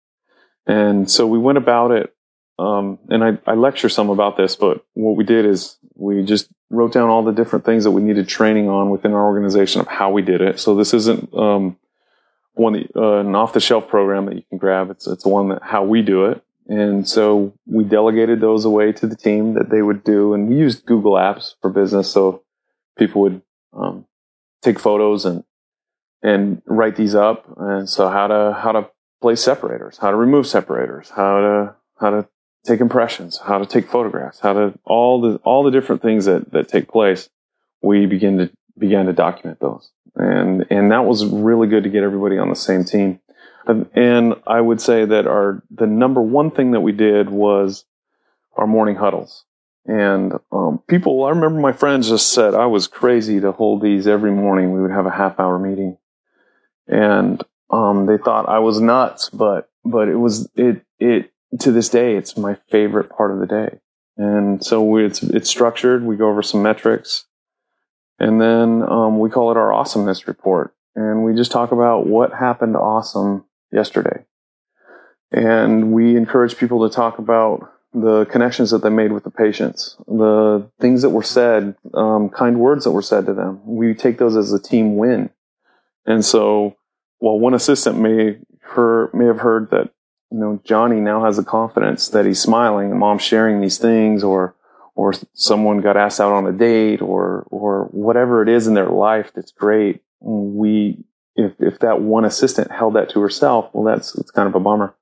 And 0.65 1.09
so 1.09 1.27
we 1.27 1.37
went 1.37 1.59
about 1.59 1.91
it. 1.91 2.13
Um, 2.57 2.97
and 3.09 3.23
I, 3.23 3.37
I 3.45 3.53
lecture 3.53 3.89
some 3.89 4.09
about 4.09 4.35
this, 4.35 4.55
but 4.55 4.83
what 4.95 5.15
we 5.15 5.23
did 5.23 5.45
is 5.45 5.77
we 5.93 6.23
just 6.23 6.49
wrote 6.71 6.93
down 6.93 7.09
all 7.09 7.23
the 7.23 7.31
different 7.31 7.63
things 7.63 7.83
that 7.83 7.91
we 7.91 8.01
needed 8.01 8.27
training 8.27 8.67
on 8.67 8.89
within 8.89 9.13
our 9.13 9.23
organization 9.23 9.81
of 9.81 9.87
how 9.87 10.09
we 10.09 10.23
did 10.23 10.41
it. 10.41 10.59
So 10.59 10.75
this 10.75 10.95
isn't, 10.95 11.31
um, 11.35 11.77
one, 12.53 12.87
uh, 12.95 13.19
an 13.19 13.35
off 13.35 13.53
the 13.53 13.59
shelf 13.59 13.87
program 13.87 14.25
that 14.25 14.35
you 14.35 14.41
can 14.49 14.57
grab. 14.57 14.89
It's, 14.89 15.05
it's 15.05 15.23
one 15.23 15.49
that 15.49 15.61
how 15.61 15.83
we 15.83 16.01
do 16.01 16.25
it. 16.25 16.43
And 16.67 17.07
so 17.07 17.53
we 17.67 17.83
delegated 17.83 18.41
those 18.41 18.65
away 18.65 18.91
to 18.93 19.05
the 19.05 19.15
team 19.15 19.53
that 19.53 19.69
they 19.69 19.83
would 19.83 20.03
do. 20.03 20.33
And 20.33 20.49
we 20.49 20.55
used 20.55 20.87
Google 20.87 21.13
Apps 21.13 21.53
for 21.61 21.69
business. 21.69 22.11
So 22.11 22.41
people 22.97 23.21
would 23.21 23.43
um, 23.73 24.05
take 24.61 24.79
photos 24.79 25.25
and 25.25 25.43
and 26.21 26.61
write 26.65 26.95
these 26.95 27.15
up. 27.15 27.45
And 27.57 27.89
so 27.89 28.09
how 28.09 28.27
to 28.27 28.57
how 28.59 28.71
to 28.71 28.89
place 29.21 29.41
separators, 29.41 29.97
how 29.97 30.11
to 30.11 30.17
remove 30.17 30.47
separators, 30.47 31.09
how 31.09 31.39
to 31.41 31.75
how 31.99 32.09
to 32.11 32.27
take 32.65 32.81
impressions, 32.81 33.39
how 33.39 33.57
to 33.57 33.65
take 33.65 33.89
photographs, 33.89 34.39
how 34.39 34.53
to 34.53 34.73
all 34.83 35.21
the 35.21 35.37
all 35.43 35.63
the 35.63 35.71
different 35.71 36.01
things 36.01 36.25
that 36.25 36.51
that 36.51 36.67
take 36.67 36.87
place. 36.87 37.29
We 37.81 38.05
begin 38.05 38.37
to 38.39 38.49
began 38.77 39.05
to 39.05 39.13
document 39.13 39.59
those, 39.59 39.91
and 40.15 40.65
and 40.69 40.91
that 40.91 41.05
was 41.05 41.25
really 41.25 41.67
good 41.67 41.83
to 41.83 41.89
get 41.89 42.03
everybody 42.03 42.37
on 42.37 42.49
the 42.49 42.55
same 42.55 42.83
team. 42.83 43.19
And 43.93 44.35
I 44.47 44.61
would 44.61 44.79
say 44.79 45.05
that 45.05 45.27
our 45.27 45.61
the 45.69 45.87
number 45.87 46.21
one 46.21 46.51
thing 46.51 46.71
that 46.71 46.79
we 46.81 46.91
did 46.93 47.29
was 47.29 47.85
our 48.55 48.67
morning 48.67 48.95
huddles. 48.95 49.43
And 49.87 50.33
um, 50.51 50.81
people, 50.89 51.23
I 51.23 51.29
remember 51.29 51.61
my 51.61 51.71
friends 51.71 52.09
just 52.09 52.33
said 52.33 52.53
I 52.53 52.65
was 52.65 52.87
crazy 52.87 53.39
to 53.39 53.53
hold 53.53 53.81
these 53.81 54.05
every 54.05 54.31
morning. 54.31 54.73
We 54.73 54.81
would 54.81 54.91
have 54.91 55.05
a 55.05 55.11
half 55.11 55.39
hour 55.39 55.57
meeting, 55.57 55.97
and 56.87 57.41
um, 57.71 58.05
they 58.05 58.17
thought 58.17 58.49
I 58.49 58.59
was 58.59 58.81
nuts. 58.81 59.29
But 59.29 59.69
but 59.85 60.09
it 60.09 60.17
was 60.17 60.49
it 60.55 60.83
it 60.99 61.31
to 61.61 61.71
this 61.71 61.87
day 61.87 62.17
it's 62.17 62.35
my 62.35 62.57
favorite 62.69 63.09
part 63.09 63.31
of 63.31 63.39
the 63.39 63.47
day. 63.47 63.79
And 64.17 64.63
so 64.63 64.83
we, 64.83 65.05
it's 65.05 65.23
it's 65.23 65.49
structured. 65.49 66.03
We 66.03 66.17
go 66.17 66.27
over 66.27 66.43
some 66.43 66.61
metrics, 66.61 67.25
and 68.19 68.41
then 68.41 68.83
um, 68.83 69.19
we 69.19 69.29
call 69.29 69.51
it 69.51 69.57
our 69.57 69.71
awesomeness 69.71 70.27
report. 70.27 70.75
And 70.95 71.23
we 71.23 71.33
just 71.33 71.51
talk 71.51 71.71
about 71.71 72.07
what 72.07 72.33
happened 72.33 72.75
awesome 72.75 73.45
yesterday. 73.71 74.25
And 75.31 75.93
we 75.93 76.17
encourage 76.17 76.57
people 76.57 76.89
to 76.89 76.93
talk 76.93 77.19
about 77.19 77.71
the 77.93 78.25
connections 78.25 78.71
that 78.71 78.83
they 78.83 78.89
made 78.89 79.11
with 79.11 79.23
the 79.23 79.31
patients, 79.31 79.97
the 80.07 80.69
things 80.79 81.01
that 81.01 81.09
were 81.09 81.23
said, 81.23 81.75
um, 81.93 82.29
kind 82.29 82.59
words 82.59 82.83
that 82.83 82.91
were 82.91 83.01
said 83.01 83.25
to 83.25 83.33
them. 83.33 83.61
We 83.65 83.93
take 83.93 84.17
those 84.17 84.35
as 84.35 84.51
a 84.53 84.61
team 84.61 84.97
win. 84.97 85.29
And 86.05 86.23
so, 86.23 86.75
while 87.19 87.39
one 87.39 87.53
assistant 87.53 87.99
may 87.99 88.37
her 88.61 89.09
may 89.13 89.25
have 89.25 89.39
heard 89.39 89.71
that 89.71 89.91
you 90.31 90.39
know 90.39 90.61
Johnny 90.63 90.99
now 90.99 91.23
has 91.23 91.37
the 91.37 91.43
confidence 91.43 92.09
that 92.09 92.25
he's 92.25 92.41
smiling, 92.41 92.91
and 92.91 92.99
mom's 92.99 93.23
sharing 93.23 93.61
these 93.61 93.77
things, 93.77 94.23
or 94.23 94.55
or 94.95 95.13
someone 95.33 95.81
got 95.81 95.97
asked 95.97 96.19
out 96.19 96.33
on 96.33 96.47
a 96.47 96.51
date, 96.51 97.01
or 97.01 97.47
or 97.49 97.85
whatever 97.91 98.41
it 98.41 98.49
is 98.49 98.67
in 98.67 98.73
their 98.73 98.89
life 98.89 99.31
that's 99.33 99.51
great. 99.51 100.01
We 100.19 101.03
if 101.35 101.53
if 101.59 101.79
that 101.79 102.01
one 102.01 102.25
assistant 102.25 102.71
held 102.71 102.95
that 102.95 103.09
to 103.11 103.21
herself, 103.21 103.69
well, 103.73 103.83
that's 103.83 104.15
it's 104.15 104.31
kind 104.31 104.47
of 104.47 104.55
a 104.55 104.59
bummer. 104.59 104.93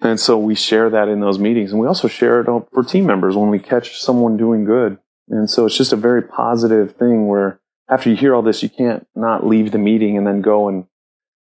And 0.00 0.20
so 0.20 0.38
we 0.38 0.54
share 0.54 0.90
that 0.90 1.08
in 1.08 1.20
those 1.20 1.38
meetings. 1.38 1.72
And 1.72 1.80
we 1.80 1.86
also 1.86 2.08
share 2.08 2.40
it 2.40 2.48
uh, 2.48 2.60
for 2.72 2.84
team 2.84 3.06
members 3.06 3.36
when 3.36 3.50
we 3.50 3.58
catch 3.58 3.98
someone 4.00 4.36
doing 4.36 4.64
good. 4.64 4.98
And 5.28 5.50
so 5.50 5.66
it's 5.66 5.76
just 5.76 5.92
a 5.92 5.96
very 5.96 6.22
positive 6.22 6.94
thing 6.96 7.26
where 7.26 7.60
after 7.88 8.08
you 8.10 8.16
hear 8.16 8.34
all 8.34 8.42
this, 8.42 8.62
you 8.62 8.68
can't 8.68 9.06
not 9.14 9.46
leave 9.46 9.72
the 9.72 9.78
meeting 9.78 10.16
and 10.16 10.26
then 10.26 10.40
go 10.40 10.68
and, 10.68 10.86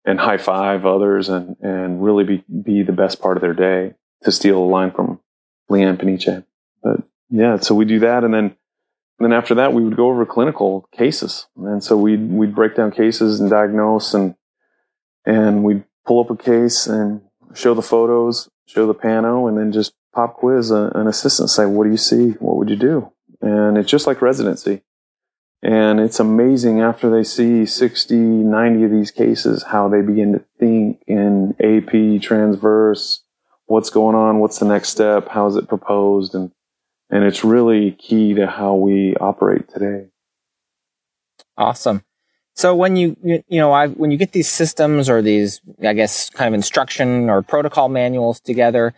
and 0.05 0.21
high 0.21 0.37
five 0.37 0.85
others 0.85 1.29
and, 1.29 1.57
and 1.61 2.03
really 2.03 2.25
be, 2.25 2.45
be 2.63 2.83
the 2.83 2.93
best 2.93 3.21
part 3.21 3.37
of 3.37 3.41
their 3.41 3.55
day 3.55 3.95
to 4.23 4.33
steal 4.33 4.59
a 4.59 4.67
line 4.67 4.91
from 4.91 5.21
Leanne 5.71 5.99
Peniche. 5.99 6.45
But 6.83 7.03
yeah, 7.31 7.59
so 7.59 7.75
we 7.75 7.85
do 7.85 8.01
that. 8.01 8.23
And 8.23 8.35
then, 8.35 8.57
and 9.19 9.31
then 9.31 9.33
after 9.33 9.55
that, 9.57 9.73
we 9.73 9.83
would 9.83 9.97
go 9.97 10.09
over 10.09 10.27
clinical 10.27 10.89
cases. 10.93 11.47
And 11.57 11.83
so 11.83 11.97
we'd, 11.97 12.21
we'd 12.21 12.55
break 12.55 12.77
down 12.77 12.91
cases 12.91 13.41
and 13.41 13.49
diagnose 13.49 14.15
and, 14.15 14.35
and 15.25 15.65
we'd 15.65 15.85
pull 16.05 16.25
up 16.25 16.31
a 16.31 16.37
case 16.37 16.87
and 16.87 17.23
show 17.55 17.75
the 17.75 17.83
photos, 17.83 18.49
show 18.67 18.87
the 18.87 18.95
pano, 18.95 19.49
and 19.49 19.57
then 19.57 19.73
just 19.73 19.93
pop 20.15 20.37
quiz 20.37 20.71
an 20.71 21.07
assistant, 21.07 21.51
say, 21.51 21.67
what 21.67 21.85
do 21.85 21.91
you 21.91 21.97
see? 21.97 22.31
What 22.33 22.57
would 22.57 22.71
you 22.71 22.77
do? 22.77 23.11
And 23.41 23.79
it's 23.79 23.91
just 23.91 24.07
like 24.07 24.23
residency. 24.23 24.83
And 25.63 26.01
it's 26.01 26.19
amazing 26.19 26.81
after 26.81 27.09
they 27.09 27.23
see 27.23 27.67
60, 27.67 28.15
90 28.17 28.85
of 28.85 28.91
these 28.91 29.11
cases, 29.11 29.63
how 29.63 29.89
they 29.89 30.03
begin 30.03 30.33
to 30.33 30.45
think 30.59 31.03
in 31.07 31.55
AP, 31.61 32.21
transverse, 32.21 33.23
what's 33.67 33.91
going 33.91 34.17
on, 34.17 34.41
what's 34.41 34.59
the 34.59 34.67
next 34.67 34.89
step, 34.89 35.29
how 35.29 35.47
is 35.47 35.57
it 35.57 35.69
proposed, 35.69 36.35
and 36.35 36.51
and 37.11 37.25
it's 37.25 37.45
really 37.45 37.93
key 37.93 38.33
to 38.35 38.47
how 38.47 38.75
we 38.75 39.15
operate 39.17 39.69
today. 39.69 40.07
Awesome. 41.59 42.05
So 42.55 42.75
when 42.75 42.97
you 42.97 43.17
you, 43.23 43.43
know 43.61 43.73
I, 43.73 43.89
when 43.89 44.11
you 44.11 44.19
get 44.19 44.33
these 44.33 44.49
systems 44.49 45.09
or 45.09 45.23
these 45.23 45.61
I 45.83 45.95
guess 45.95 46.31
kind 46.31 46.49
of 46.49 46.55
instruction 46.55 47.31
or 47.31 47.43
protocol 47.43 47.89
manuals 47.89 48.41
together, 48.41 48.95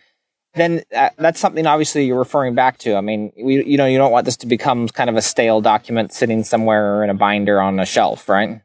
then 0.54 0.82
uh, 0.94 1.10
that's 1.18 1.40
something 1.40 1.66
obviously 1.66 2.04
you're 2.04 2.18
referring 2.18 2.54
back 2.54 2.78
to. 2.78 2.96
I 2.96 3.00
mean, 3.00 3.32
we, 3.36 3.64
you 3.64 3.76
know, 3.76 3.86
you 3.86 3.98
don't 3.98 4.12
want 4.12 4.24
this 4.24 4.36
to 4.38 4.46
become 4.46 4.88
kind 4.88 5.10
of 5.10 5.16
a 5.16 5.22
stale 5.22 5.60
document 5.60 6.12
sitting 6.12 6.44
somewhere 6.44 7.02
in 7.04 7.10
a 7.10 7.14
binder 7.14 7.60
on 7.60 7.78
a 7.80 7.86
shelf, 7.86 8.28
right? 8.28 8.60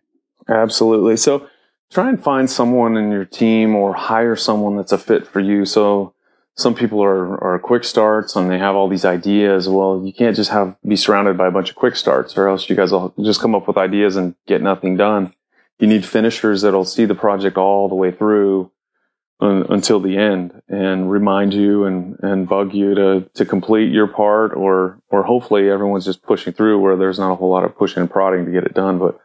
Absolutely. 0.47 1.17
So 1.17 1.47
try 1.91 2.09
and 2.09 2.21
find 2.21 2.49
someone 2.49 2.97
in 2.97 3.11
your 3.11 3.25
team 3.25 3.75
or 3.75 3.93
hire 3.93 4.35
someone 4.35 4.75
that's 4.75 4.91
a 4.91 4.97
fit 4.97 5.27
for 5.27 5.39
you. 5.39 5.65
So 5.65 6.13
some 6.59 6.75
people 6.75 7.01
are, 7.01 7.41
are 7.41 7.59
quick 7.59 7.85
starts 7.85 8.35
and 8.35 8.51
they 8.51 8.57
have 8.57 8.75
all 8.75 8.89
these 8.89 9.05
ideas. 9.05 9.69
Well, 9.69 10.01
you 10.03 10.11
can't 10.11 10.35
just 10.35 10.51
have 10.51 10.75
be 10.85 10.97
surrounded 10.97 11.37
by 11.37 11.47
a 11.47 11.51
bunch 11.51 11.69
of 11.69 11.75
quick 11.75 11.95
starts 11.95 12.37
or 12.37 12.47
else 12.49 12.69
you 12.69 12.75
guys 12.75 12.91
will 12.91 13.13
just 13.23 13.41
come 13.41 13.55
up 13.55 13.67
with 13.67 13.77
ideas 13.77 14.17
and 14.17 14.35
get 14.45 14.61
nothing 14.61 14.97
done. 14.97 15.33
You 15.79 15.87
need 15.87 16.05
finishers 16.05 16.61
that'll 16.61 16.83
see 16.83 17.05
the 17.05 17.15
project 17.15 17.57
all 17.57 17.87
the 17.87 17.95
way 17.95 18.11
through 18.11 18.71
uh, 19.41 19.63
until 19.69 20.01
the 20.01 20.17
end 20.17 20.61
and 20.67 21.09
remind 21.09 21.53
you 21.53 21.85
and, 21.85 22.17
and 22.21 22.49
bug 22.49 22.73
you 22.73 22.93
to, 22.93 23.29
to 23.35 23.45
complete 23.45 23.89
your 23.93 24.07
part 24.07 24.53
or, 24.53 24.99
or 25.09 25.23
hopefully 25.23 25.69
everyone's 25.69 26.03
just 26.03 26.21
pushing 26.23 26.51
through 26.51 26.79
where 26.79 26.97
there's 26.97 27.19
not 27.19 27.31
a 27.31 27.35
whole 27.35 27.49
lot 27.49 27.63
of 27.63 27.77
pushing 27.77 28.01
and 28.01 28.11
prodding 28.11 28.45
to 28.45 28.51
get 28.51 28.65
it 28.65 28.73
done. 28.73 28.99
But 28.99 29.17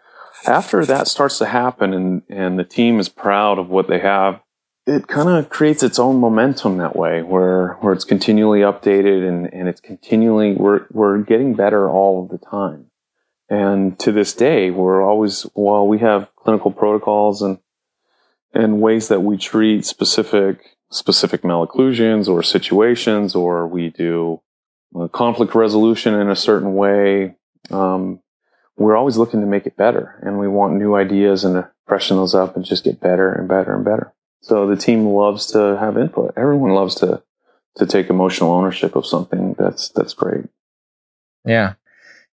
after 0.46 0.84
that 0.86 1.08
starts 1.08 1.38
to 1.38 1.46
happen 1.46 1.92
and, 1.92 2.22
and 2.28 2.56
the 2.56 2.64
team 2.64 3.00
is 3.00 3.08
proud 3.08 3.58
of 3.58 3.70
what 3.70 3.88
they 3.88 3.98
have 3.98 4.40
it 4.86 5.06
kind 5.06 5.28
of 5.28 5.48
creates 5.48 5.82
its 5.82 5.98
own 5.98 6.20
momentum 6.20 6.76
that 6.76 6.94
way 6.94 7.22
where 7.22 7.74
where 7.80 7.94
it's 7.94 8.04
continually 8.04 8.60
updated 8.60 9.26
and, 9.26 9.52
and 9.52 9.68
it's 9.68 9.80
continually 9.80 10.52
we're 10.54 10.86
we're 10.90 11.18
getting 11.18 11.54
better 11.54 11.88
all 11.88 12.26
the 12.26 12.38
time. 12.38 12.90
And 13.48 13.98
to 14.00 14.12
this 14.12 14.32
day, 14.34 14.70
we're 14.70 15.02
always 15.02 15.42
while 15.54 15.86
we 15.86 15.98
have 15.98 16.28
clinical 16.36 16.70
protocols 16.70 17.42
and 17.42 17.58
and 18.52 18.80
ways 18.80 19.08
that 19.08 19.20
we 19.20 19.36
treat 19.36 19.84
specific 19.84 20.76
specific 20.90 21.42
malocclusions 21.42 22.28
or 22.28 22.42
situations, 22.42 23.34
or 23.34 23.66
we 23.66 23.90
do 23.90 24.40
conflict 25.12 25.54
resolution 25.54 26.14
in 26.14 26.30
a 26.30 26.36
certain 26.36 26.74
way. 26.74 27.34
Um, 27.70 28.20
we're 28.76 28.96
always 28.96 29.16
looking 29.16 29.40
to 29.40 29.46
make 29.46 29.66
it 29.66 29.76
better, 29.76 30.20
and 30.22 30.38
we 30.38 30.48
want 30.48 30.74
new 30.74 30.94
ideas 30.94 31.44
and 31.44 31.54
to 31.54 31.70
freshen 31.86 32.16
those 32.16 32.34
up 32.34 32.54
and 32.54 32.64
just 32.64 32.84
get 32.84 33.00
better 33.00 33.32
and 33.32 33.48
better 33.48 33.74
and 33.74 33.84
better. 33.84 34.12
So 34.44 34.66
the 34.66 34.76
team 34.76 35.06
loves 35.06 35.46
to 35.52 35.78
have 35.78 35.96
input. 35.96 36.34
Everyone 36.36 36.72
loves 36.72 36.96
to 36.96 37.22
to 37.76 37.86
take 37.86 38.10
emotional 38.10 38.52
ownership 38.52 38.94
of 38.94 39.06
something. 39.06 39.54
That's 39.58 39.88
that's 39.88 40.12
great. 40.12 40.44
Yeah. 41.46 41.74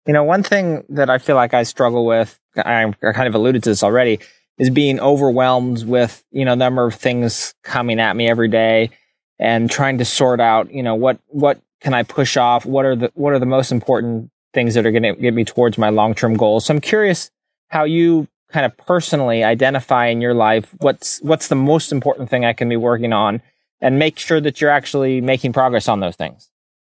You 0.06 0.12
know, 0.12 0.24
one 0.24 0.42
thing 0.42 0.84
that 0.88 1.08
I 1.08 1.18
feel 1.18 1.36
like 1.36 1.54
I 1.54 1.62
struggle 1.62 2.04
with, 2.04 2.38
I, 2.56 2.92
kind 3.00 3.28
of 3.28 3.34
alluded 3.34 3.62
to 3.62 3.70
this 3.70 3.84
already, 3.84 4.18
is 4.58 4.70
being 4.70 4.98
overwhelmed 4.98 5.84
with, 5.84 6.24
you 6.32 6.44
know, 6.44 6.54
number 6.54 6.84
of 6.84 6.94
things 6.94 7.54
coming 7.62 8.00
at 8.00 8.16
me 8.16 8.28
every 8.28 8.48
day 8.48 8.90
and 9.38 9.70
trying 9.70 9.98
to 9.98 10.04
sort 10.04 10.40
out, 10.40 10.72
you 10.72 10.82
know, 10.82 10.96
what, 10.96 11.20
what 11.28 11.60
can 11.80 11.94
I 11.94 12.02
push 12.02 12.36
off? 12.36 12.66
What 12.66 12.86
are 12.86 12.96
the, 12.96 13.12
what 13.14 13.34
are 13.34 13.38
the 13.38 13.46
most 13.46 13.70
important 13.70 14.30
things 14.52 14.74
that 14.74 14.84
are 14.84 14.90
going 14.90 15.02
to 15.02 15.14
get 15.14 15.32
me 15.32 15.44
towards 15.44 15.78
my 15.78 15.90
long-term 15.90 16.34
goals? 16.34 16.66
So 16.66 16.74
I'm 16.74 16.80
curious 16.80 17.30
how 17.68 17.84
you 17.84 18.26
kind 18.52 18.66
of 18.66 18.76
personally 18.76 19.44
identify 19.44 20.06
in 20.06 20.20
your 20.20 20.34
life 20.34 20.74
what's 20.78 21.20
what's 21.22 21.48
the 21.48 21.54
most 21.54 21.92
important 21.92 22.30
thing 22.30 22.44
I 22.44 22.52
can 22.52 22.68
be 22.68 22.76
working 22.76 23.12
on 23.12 23.42
and 23.80 23.98
make 23.98 24.18
sure 24.18 24.40
that 24.40 24.60
you're 24.60 24.70
actually 24.70 25.20
making 25.20 25.52
progress 25.52 25.88
on 25.88 26.00
those 26.00 26.16
things. 26.16 26.50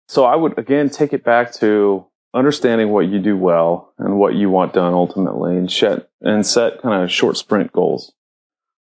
So 0.08 0.24
I 0.24 0.36
would 0.36 0.58
again 0.58 0.90
take 0.90 1.12
it 1.12 1.24
back 1.24 1.52
to 1.54 2.06
understanding 2.34 2.90
what 2.90 3.08
you 3.08 3.18
do 3.18 3.36
well 3.36 3.92
and 3.98 4.18
what 4.18 4.34
you 4.34 4.50
want 4.50 4.74
done 4.74 4.92
ultimately 4.92 5.56
and 5.56 5.70
set 5.70 6.08
and 6.20 6.46
set 6.46 6.82
kind 6.82 7.02
of 7.02 7.10
short 7.10 7.36
sprint 7.36 7.72
goals. 7.72 8.12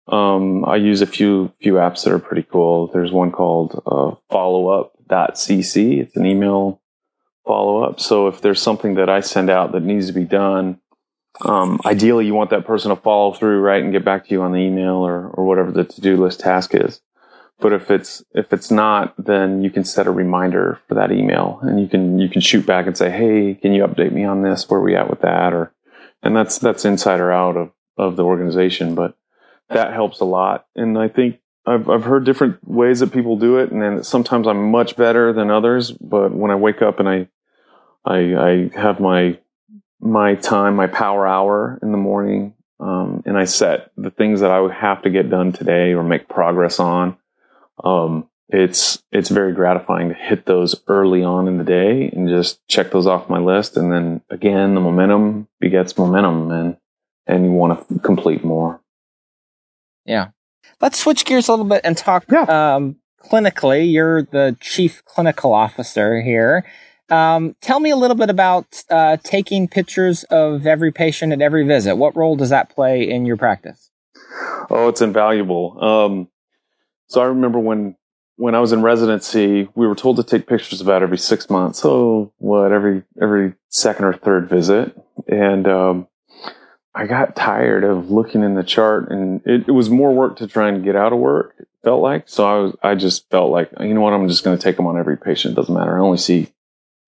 Um, 0.07 0.65
I 0.65 0.75
use 0.75 1.01
a 1.01 1.05
few 1.05 1.53
few 1.61 1.75
apps 1.75 2.03
that 2.03 2.13
are 2.13 2.19
pretty 2.19 2.43
cool. 2.43 2.87
There's 2.87 3.11
one 3.11 3.31
called 3.31 3.81
uh, 3.85 4.15
followup.cc. 4.31 5.99
It's 6.01 6.15
an 6.17 6.25
email 6.25 6.81
follow 7.45 7.83
up. 7.83 7.99
So 7.99 8.27
if 8.27 8.41
there's 8.41 8.61
something 8.61 8.95
that 8.95 9.09
I 9.09 9.19
send 9.19 9.49
out 9.49 9.71
that 9.73 9.83
needs 9.83 10.07
to 10.07 10.13
be 10.13 10.23
done, 10.23 10.79
um, 11.41 11.79
ideally, 11.85 12.25
you 12.25 12.33
want 12.33 12.51
that 12.51 12.65
person 12.65 12.89
to 12.89 12.95
follow 12.95 13.33
through, 13.33 13.59
right, 13.59 13.83
and 13.83 13.91
get 13.91 14.05
back 14.05 14.25
to 14.25 14.31
you 14.31 14.41
on 14.41 14.51
the 14.51 14.59
email 14.59 14.95
or, 14.95 15.27
or 15.29 15.45
whatever 15.45 15.71
the 15.71 15.83
to-do 15.83 16.17
list 16.17 16.39
task 16.39 16.75
is. 16.75 17.01
But 17.59 17.73
if 17.73 17.89
it's 17.89 18.23
if 18.33 18.51
it's 18.51 18.71
not, 18.71 19.13
then 19.17 19.63
you 19.63 19.69
can 19.69 19.85
set 19.85 20.07
a 20.07 20.11
reminder 20.11 20.79
for 20.87 20.95
that 20.95 21.11
email, 21.11 21.59
and 21.61 21.79
you 21.79 21.87
can 21.87 22.19
you 22.19 22.27
can 22.27 22.41
shoot 22.41 22.65
back 22.65 22.87
and 22.87 22.97
say, 22.97 23.09
"Hey, 23.09 23.53
can 23.53 23.73
you 23.73 23.85
update 23.85 24.11
me 24.11 24.25
on 24.25 24.41
this? 24.41 24.69
Where 24.69 24.79
are 24.79 24.83
we 24.83 24.95
at 24.95 25.09
with 25.09 25.21
that?" 25.21 25.53
Or, 25.53 25.71
and 26.21 26.35
that's 26.35 26.57
that's 26.57 26.83
inside 26.83 27.19
or 27.19 27.31
out 27.31 27.55
of 27.55 27.71
of 27.97 28.15
the 28.15 28.23
organization, 28.23 28.95
but 28.95 29.15
that 29.69 29.93
helps 29.93 30.19
a 30.19 30.25
lot. 30.25 30.65
And 30.75 30.97
I 30.97 31.07
think 31.07 31.39
I've 31.65 31.89
I've 31.89 32.03
heard 32.03 32.25
different 32.25 32.67
ways 32.67 32.99
that 32.99 33.13
people 33.13 33.37
do 33.37 33.57
it, 33.59 33.71
and 33.71 33.81
then 33.81 34.03
sometimes 34.03 34.47
I'm 34.47 34.71
much 34.71 34.97
better 34.97 35.31
than 35.31 35.49
others. 35.49 35.91
But 35.91 36.33
when 36.33 36.51
I 36.51 36.55
wake 36.55 36.81
up 36.81 36.99
and 36.99 37.07
I 37.07 37.29
I, 38.03 38.17
I 38.35 38.71
have 38.73 38.99
my 38.99 39.39
my 40.03 40.35
time, 40.35 40.75
my 40.75 40.87
power 40.87 41.25
hour 41.25 41.79
in 41.81 41.91
the 41.91 41.97
morning, 41.97 42.53
um, 42.79 43.23
and 43.25 43.37
I 43.37 43.45
set 43.45 43.91
the 43.95 44.11
things 44.11 44.41
that 44.41 44.51
I 44.51 44.59
would 44.59 44.73
have 44.73 45.03
to 45.03 45.09
get 45.09 45.29
done 45.29 45.53
today 45.53 45.93
or 45.93 46.03
make 46.03 46.27
progress 46.27 46.79
on. 46.79 47.17
Um, 47.83 48.29
it's 48.49 49.01
it's 49.11 49.29
very 49.29 49.53
gratifying 49.53 50.09
to 50.09 50.15
hit 50.15 50.45
those 50.45 50.75
early 50.87 51.23
on 51.23 51.47
in 51.47 51.57
the 51.57 51.63
day 51.63 52.09
and 52.09 52.27
just 52.27 52.59
check 52.67 52.91
those 52.91 53.07
off 53.07 53.29
my 53.29 53.39
list, 53.39 53.77
and 53.77 53.91
then 53.91 54.21
again, 54.29 54.75
the 54.75 54.81
momentum 54.81 55.47
begets 55.59 55.97
momentum, 55.97 56.51
and 56.51 56.77
and 57.25 57.45
you 57.45 57.51
want 57.51 57.87
to 57.87 57.99
complete 57.99 58.43
more. 58.43 58.81
Yeah, 60.05 60.29
let's 60.81 60.99
switch 60.99 61.23
gears 61.25 61.47
a 61.47 61.51
little 61.51 61.65
bit 61.65 61.81
and 61.85 61.97
talk 61.97 62.25
yeah. 62.29 62.75
um, 62.75 62.97
clinically. 63.23 63.89
You're 63.91 64.23
the 64.23 64.57
chief 64.59 65.03
clinical 65.05 65.53
officer 65.53 66.21
here. 66.21 66.65
Um, 67.09 67.55
tell 67.61 67.79
me 67.79 67.89
a 67.89 67.95
little 67.95 68.15
bit 68.15 68.29
about 68.29 68.83
uh, 68.89 69.17
taking 69.23 69.67
pictures 69.67 70.23
of 70.25 70.65
every 70.65 70.91
patient 70.91 71.33
at 71.33 71.41
every 71.41 71.65
visit. 71.65 71.95
What 71.95 72.15
role 72.15 72.35
does 72.35 72.49
that 72.49 72.69
play 72.69 73.09
in 73.09 73.25
your 73.25 73.37
practice? 73.37 73.91
Oh, 74.69 74.87
it's 74.87 75.01
invaluable. 75.01 75.83
Um, 75.83 76.27
so 77.07 77.21
I 77.21 77.25
remember 77.25 77.59
when 77.59 77.95
when 78.35 78.55
I 78.55 78.59
was 78.59 78.71
in 78.71 78.81
residency, 78.81 79.69
we 79.75 79.85
were 79.85 79.95
told 79.95 80.17
to 80.17 80.23
take 80.23 80.47
pictures 80.47 80.81
about 80.81 81.03
every 81.03 81.19
six 81.19 81.49
months. 81.49 81.79
So 81.79 82.33
what? 82.37 82.71
Every 82.71 83.03
every 83.21 83.53
second 83.69 84.05
or 84.05 84.13
third 84.13 84.49
visit, 84.49 84.95
and 85.27 85.67
um, 85.67 86.07
I 86.95 87.05
got 87.05 87.35
tired 87.35 87.83
of 87.83 88.09
looking 88.09 88.43
in 88.43 88.55
the 88.55 88.63
chart, 88.63 89.11
and 89.11 89.41
it, 89.45 89.67
it 89.67 89.71
was 89.71 89.89
more 89.89 90.13
work 90.13 90.37
to 90.37 90.47
try 90.47 90.69
and 90.69 90.83
get 90.83 90.95
out 90.95 91.13
of 91.13 91.19
work 91.19 91.55
felt 91.83 92.01
like. 92.01 92.27
So 92.27 92.45
I 92.45 92.59
was, 92.59 92.75
I 92.81 92.95
just 92.95 93.29
felt 93.29 93.51
like, 93.51 93.69
you 93.79 93.93
know 93.93 94.01
what, 94.01 94.13
I'm 94.13 94.27
just 94.27 94.43
going 94.43 94.57
to 94.57 94.63
take 94.63 94.77
them 94.77 94.87
on 94.87 94.97
every 94.97 95.17
patient. 95.17 95.51
It 95.53 95.55
doesn't 95.55 95.73
matter. 95.73 95.95
I 95.95 96.01
only 96.01 96.17
see 96.17 96.47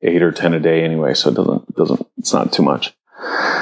eight 0.05 0.21
or 0.21 0.31
10 0.31 0.53
a 0.53 0.59
day 0.59 0.83
anyway. 0.83 1.13
So 1.13 1.29
it 1.29 1.35
doesn't, 1.35 1.69
it 1.69 1.75
doesn't, 1.75 2.07
it's 2.17 2.33
not 2.33 2.53
too 2.53 2.63
much. 2.63 2.93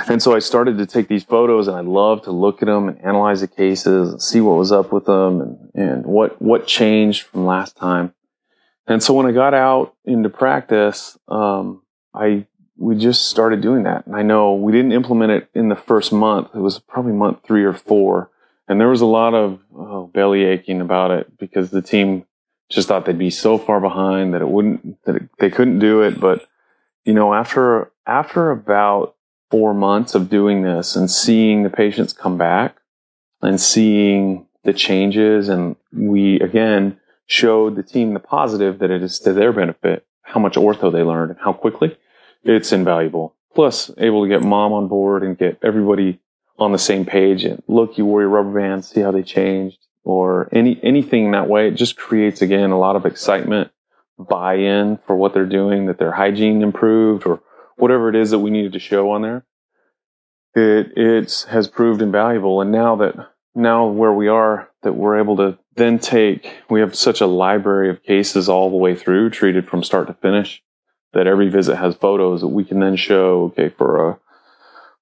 And 0.08 0.22
so 0.22 0.36
I 0.36 0.40
started 0.40 0.78
to 0.80 0.86
take 0.86 1.08
these 1.08 1.24
photos 1.24 1.68
and 1.68 1.78
I 1.78 1.82
love 1.82 2.24
to 2.24 2.32
look 2.32 2.62
at 2.62 2.66
them 2.66 2.90
and 2.90 3.00
analyze 3.02 3.42
the 3.42 3.48
cases 3.48 4.12
and 4.12 4.22
see 4.22 4.42
what 4.42 4.58
was 4.58 4.72
up 4.72 4.92
with 4.92 5.06
them 5.06 5.42
and, 5.42 5.72
and 5.74 6.06
what, 6.06 6.42
what 6.42 6.68
changed 6.68 7.24
from 7.24 7.46
last 7.46 7.78
time. 7.78 8.14
And 8.88 9.02
so 9.02 9.14
when 9.14 9.26
I 9.26 9.32
got 9.32 9.54
out 9.54 9.96
into 10.04 10.30
practice, 10.30 11.18
um, 11.30 11.84
I, 12.14 12.46
we 12.78 12.98
just 12.98 13.30
started 13.30 13.62
doing 13.62 13.84
that. 13.84 14.06
And 14.06 14.16
I 14.16 14.24
know 14.24 14.56
we 14.56 14.74
didn't 14.74 14.92
implement 14.92 15.32
it 15.32 15.50
in 15.54 15.70
the 15.70 15.76
first 15.76 16.12
month. 16.12 16.50
It 16.54 16.60
was 16.60 16.80
probably 16.80 17.14
month 17.14 17.40
three 17.46 17.64
or 17.64 17.74
four. 17.74 18.30
And 18.68 18.80
there 18.80 18.90
was 18.90 19.02
a 19.02 19.06
lot 19.06 19.34
of 19.34 19.60
oh, 19.76 20.08
belly 20.08 20.44
aching 20.44 20.82
about 20.82 21.12
it 21.12 21.38
because 21.38 21.70
the 21.70 21.82
team 21.82 22.26
just 22.74 22.88
thought 22.88 23.06
they'd 23.06 23.18
be 23.18 23.30
so 23.30 23.58
far 23.58 23.80
behind 23.80 24.34
that 24.34 24.42
it 24.42 24.50
wouldn't, 24.50 25.04
that 25.06 25.16
it, 25.16 25.30
they 25.40 25.50
couldn't 25.50 25.80
do 25.80 26.02
it. 26.02 26.20
But, 26.20 26.46
you 27.06 27.14
know, 27.14 27.34
after, 27.34 27.92
after 28.08 28.52
about 28.52 29.16
four 29.52 29.74
months 29.74 30.16
of 30.16 30.30
doing 30.30 30.64
this 30.64 30.96
and 30.96 31.10
seeing 31.12 31.62
the 31.62 31.70
patients 31.70 32.12
come 32.12 32.38
back 32.38 32.78
and 33.42 33.62
seeing 33.62 34.48
the 34.64 34.74
changes. 34.74 35.50
And 35.50 35.76
we, 35.92 36.40
again, 36.40 37.00
showed 37.28 37.76
the 37.76 37.84
team 37.84 38.14
the 38.14 38.20
positive 38.20 38.80
that 38.80 38.90
it 38.90 39.04
is 39.04 39.20
to 39.20 39.34
their 39.34 39.54
benefit, 39.54 40.08
how 40.24 40.40
much 40.40 40.56
ortho 40.56 40.92
they 40.92 41.04
learned 41.04 41.32
and 41.32 41.40
how 41.40 41.54
quickly 41.54 41.96
it's 42.44 42.72
invaluable. 42.72 43.36
Plus, 43.54 43.92
able 44.00 44.24
to 44.24 44.30
get 44.30 44.42
mom 44.42 44.74
on 44.74 44.88
board 44.88 45.22
and 45.22 45.38
get 45.38 45.60
everybody 45.64 46.20
on 46.58 46.72
the 46.72 46.80
same 46.80 47.06
page 47.06 47.44
and 47.44 47.62
look, 47.68 47.98
you 47.98 48.06
wore 48.06 48.22
your 48.22 48.30
rubber 48.30 48.60
bands, 48.60 48.90
see 48.90 49.02
how 49.02 49.12
they 49.12 49.24
changed 49.24 49.78
or 50.04 50.50
any, 50.52 50.80
anything 50.84 51.32
that 51.32 51.48
way. 51.48 51.68
It 51.68 51.76
just 51.76 51.96
creates 51.96 52.42
again 52.42 52.72
a 52.72 52.80
lot 52.80 52.96
of 52.96 53.06
excitement, 53.06 53.72
buy 54.18 54.56
in 54.56 55.00
for 55.08 55.16
what 55.16 55.34
they're 55.34 55.46
doing, 55.46 55.86
that 55.86 55.98
their 55.98 56.12
hygiene 56.12 56.62
improved 56.62 57.26
or 57.26 57.42
whatever 57.78 58.10
it 58.10 58.16
is 58.16 58.32
that 58.32 58.40
we 58.40 58.52
needed 58.52 58.74
to 58.74 58.80
show 58.80 59.12
on 59.12 59.22
there, 59.22 59.46
it 60.56 60.92
it 60.96 61.46
has 61.50 61.68
proved 61.68 62.02
invaluable. 62.02 62.62
And 62.62 62.72
now 62.72 62.96
that 62.98 63.16
now 63.56 63.88
where 63.88 64.14
we 64.14 64.28
are, 64.28 64.70
that 64.84 64.94
we're 64.94 65.20
able 65.20 65.38
to 65.38 65.58
then 65.76 66.00
take, 66.00 66.56
we 66.70 66.82
have 66.82 66.96
such 66.96 67.22
a 67.22 67.26
library 67.26 67.90
of 67.90 68.04
cases 68.04 68.50
all 68.50 68.70
the 68.70 68.78
way 68.78 68.96
through, 68.96 69.30
treated 69.30 69.68
from 69.68 69.84
start 69.84 70.08
to 70.08 70.14
finish, 70.14 70.62
that 71.14 71.28
every 71.28 71.50
visit 71.50 71.78
has 71.78 71.96
photos 71.96 72.42
that 72.42 72.48
we 72.48 72.64
can 72.64 72.80
then 72.80 72.96
show. 72.96 73.46
Okay, 73.46 73.70
for 73.70 74.10
a 74.10 74.20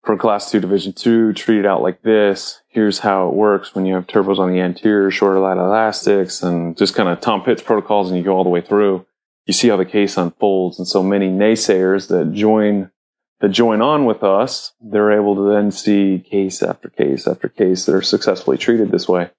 for 0.03 0.17
class 0.17 0.49
two 0.49 0.59
division 0.59 0.93
two, 0.93 1.33
treat 1.33 1.59
it 1.59 1.65
out 1.65 1.81
like 1.81 2.01
this. 2.01 2.61
Here's 2.67 2.99
how 2.99 3.27
it 3.27 3.35
works 3.35 3.75
when 3.75 3.85
you 3.85 3.95
have 3.95 4.07
turbos 4.07 4.39
on 4.39 4.51
the 4.51 4.59
anterior, 4.59 5.11
shorter 5.11 5.39
lat 5.39 5.57
elastics, 5.57 6.41
and 6.41 6.77
just 6.77 6.95
kind 6.95 7.09
of 7.09 7.21
Tom 7.21 7.43
Pitts 7.43 7.61
protocols, 7.61 8.09
and 8.09 8.17
you 8.17 8.23
go 8.23 8.35
all 8.35 8.43
the 8.43 8.49
way 8.49 8.61
through 8.61 9.05
you 9.45 9.53
see 9.53 9.69
how 9.69 9.77
the 9.77 9.85
case 9.85 10.17
unfolds. 10.17 10.79
And 10.79 10.87
so 10.87 11.03
many 11.03 11.29
naysayers 11.29 12.07
that 12.07 12.33
join 12.33 12.91
that 13.39 13.49
join 13.49 13.81
on 13.81 14.05
with 14.05 14.23
us, 14.23 14.73
they're 14.79 15.11
able 15.11 15.35
to 15.35 15.51
then 15.51 15.71
see 15.71 16.23
case 16.29 16.61
after 16.61 16.89
case 16.89 17.27
after 17.27 17.49
case 17.49 17.85
that 17.85 17.95
are 17.95 18.01
successfully 18.01 18.57
treated 18.57 18.91
this 18.91 19.09
way. 19.09 19.31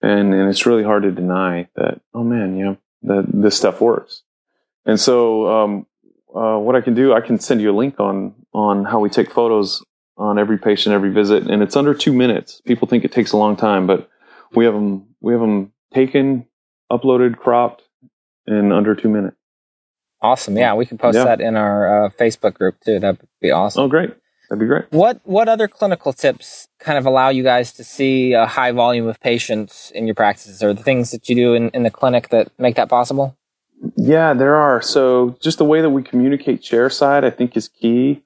And, 0.00 0.32
and 0.32 0.48
it's 0.48 0.64
really 0.64 0.82
hard 0.82 1.02
to 1.02 1.12
deny 1.12 1.68
that, 1.76 2.00
oh 2.14 2.24
man, 2.24 2.56
you 2.56 2.64
know, 2.64 2.76
that 3.02 3.26
this 3.30 3.56
stuff 3.56 3.80
works. 3.80 4.22
And 4.86 4.98
so, 4.98 5.46
um, 5.48 5.86
uh, 6.34 6.56
what 6.56 6.74
I 6.74 6.80
can 6.80 6.94
do, 6.94 7.12
I 7.12 7.20
can 7.20 7.38
send 7.38 7.60
you 7.60 7.70
a 7.70 7.76
link 7.76 8.00
on, 8.00 8.34
on 8.54 8.86
how 8.86 9.00
we 9.00 9.10
take 9.10 9.30
photos 9.30 9.84
on 10.22 10.38
every 10.38 10.58
patient, 10.58 10.94
every 10.94 11.12
visit. 11.12 11.50
And 11.50 11.62
it's 11.62 11.76
under 11.76 11.94
two 11.94 12.12
minutes. 12.12 12.62
People 12.64 12.88
think 12.88 13.04
it 13.04 13.12
takes 13.12 13.32
a 13.32 13.36
long 13.36 13.56
time, 13.56 13.86
but 13.86 14.08
we 14.54 14.64
have 14.64 14.74
them, 14.74 15.14
we 15.20 15.32
have 15.32 15.40
them 15.40 15.72
taken, 15.92 16.46
uploaded, 16.90 17.36
cropped 17.36 17.82
in 18.46 18.72
under 18.72 18.94
two 18.94 19.08
minutes. 19.08 19.36
Awesome. 20.20 20.56
Yeah, 20.56 20.74
we 20.74 20.86
can 20.86 20.98
post 20.98 21.16
yeah. 21.16 21.24
that 21.24 21.40
in 21.40 21.56
our 21.56 22.06
uh, 22.06 22.10
Facebook 22.10 22.54
group 22.54 22.76
too. 22.84 23.00
That'd 23.00 23.20
be 23.40 23.50
awesome. 23.50 23.82
Oh, 23.82 23.88
great. 23.88 24.14
That'd 24.48 24.60
be 24.60 24.66
great. 24.66 24.84
What 24.90 25.20
What 25.24 25.48
other 25.48 25.66
clinical 25.66 26.12
tips 26.12 26.68
kind 26.78 26.96
of 26.96 27.06
allow 27.06 27.30
you 27.30 27.42
guys 27.42 27.72
to 27.72 27.84
see 27.84 28.34
a 28.34 28.46
high 28.46 28.70
volume 28.70 29.08
of 29.08 29.18
patients 29.20 29.90
in 29.92 30.06
your 30.06 30.14
practices, 30.14 30.62
or 30.62 30.74
the 30.74 30.82
things 30.82 31.10
that 31.10 31.28
you 31.28 31.34
do 31.34 31.54
in, 31.54 31.70
in 31.70 31.82
the 31.82 31.90
clinic 31.90 32.28
that 32.28 32.52
make 32.58 32.76
that 32.76 32.88
possible? 32.88 33.36
Yeah, 33.96 34.34
there 34.34 34.54
are. 34.54 34.80
So 34.80 35.36
just 35.42 35.58
the 35.58 35.64
way 35.64 35.80
that 35.80 35.90
we 35.90 36.04
communicate 36.04 36.62
chair 36.62 36.88
side, 36.88 37.24
I 37.24 37.30
think, 37.30 37.56
is 37.56 37.66
key. 37.66 38.22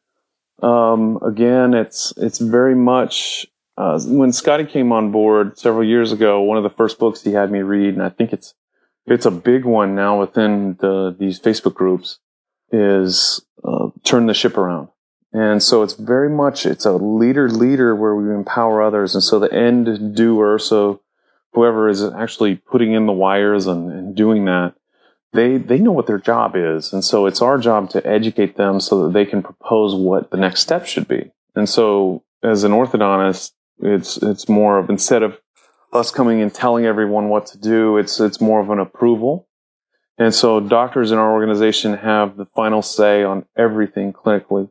Um, 0.63 1.19
again, 1.23 1.75
it's 1.75 2.13
it's 2.17 2.39
very 2.39 2.75
much 2.75 3.47
uh, 3.77 4.01
when 4.01 4.33
Scotty 4.33 4.65
came 4.65 4.93
on 4.93 5.11
board 5.13 5.59
several 5.59 5.85
years 5.85 6.13
ago. 6.13 6.41
One 6.43 6.57
of 6.57 6.63
the 6.63 6.71
first 6.71 6.99
books 6.99 7.23
he 7.23 7.33
had 7.33 7.51
me 7.51 7.61
read, 7.61 7.95
and 7.95 8.03
I 8.03 8.09
think 8.09 8.33
it's 8.33 8.55
it's 9.07 9.27
a 9.27 9.31
big 9.31 9.65
one 9.65 9.95
now 9.95 10.19
within 10.19 10.77
the, 10.81 11.15
these 11.17 11.39
Facebook 11.41 11.75
groups 11.75 12.19
is 12.73 13.41
uh, 13.63 13.91
turn 14.03 14.27
the 14.27 14.35
ship 14.35 14.57
around. 14.57 14.89
And 15.33 15.63
so 15.63 15.83
it's 15.83 15.95
very 15.95 16.31
much, 16.31 16.67
it's 16.67 16.87
a 16.87 16.93
leader 16.93 17.49
leader 17.49 17.95
where 17.95 18.15
we 18.17 18.35
empower 18.35 18.83
others. 18.83 19.15
And 19.15 19.23
so 19.23 19.39
the 19.39 19.53
end 19.53 20.17
doer, 20.17 20.59
so 20.59 21.03
whoever 21.53 21.89
is 21.89 22.03
actually 22.03 22.57
putting 22.57 22.95
in 22.95 23.07
the 23.07 23.13
wires 23.13 23.67
and, 23.67 23.93
and 23.93 24.17
doing 24.17 24.47
that, 24.47 24.75
they, 25.37 25.59
they 25.59 25.79
know 25.79 25.93
what 25.93 26.07
their 26.07 26.19
job 26.19 26.55
is. 26.57 26.93
And 26.93 27.05
so 27.05 27.27
it's 27.27 27.43
our 27.43 27.59
job 27.59 27.91
to 27.91 28.07
educate 28.07 28.57
them 28.57 28.81
so 28.81 29.05
that 29.05 29.13
they 29.13 29.25
can 29.25 29.43
propose 29.43 29.95
what 29.95 30.31
the 30.31 30.37
next 30.37 30.61
step 30.61 30.87
should 30.87 31.07
be. 31.07 31.31
And 31.55 31.69
so 31.69 32.25
as 32.43 32.65
an 32.65 32.73
orthodontist, 32.73 33.53
it's, 33.79 34.17
it's 34.17 34.49
more 34.49 34.79
of 34.79 34.91
instead 34.91 35.23
of 35.23 35.39
us 35.93 36.11
coming 36.11 36.41
and 36.41 36.53
telling 36.53 36.85
everyone 36.85 37.29
what 37.29 37.47
to 37.47 37.59
do. 37.59 37.97
It's 37.97 38.21
it's 38.21 38.41
more 38.41 38.61
of 38.61 38.71
an 38.71 38.79
approval. 38.79 39.49
And 40.19 40.35
so 40.35 40.61
doctors 40.61 41.11
in 41.13 41.19
our 41.19 41.33
organization 41.33 41.95
have 41.99 42.37
the 42.37 42.47
final 42.47 42.83
say 42.83 43.23
on 43.23 43.45
everything 43.57 44.13
clinically. 44.13 44.71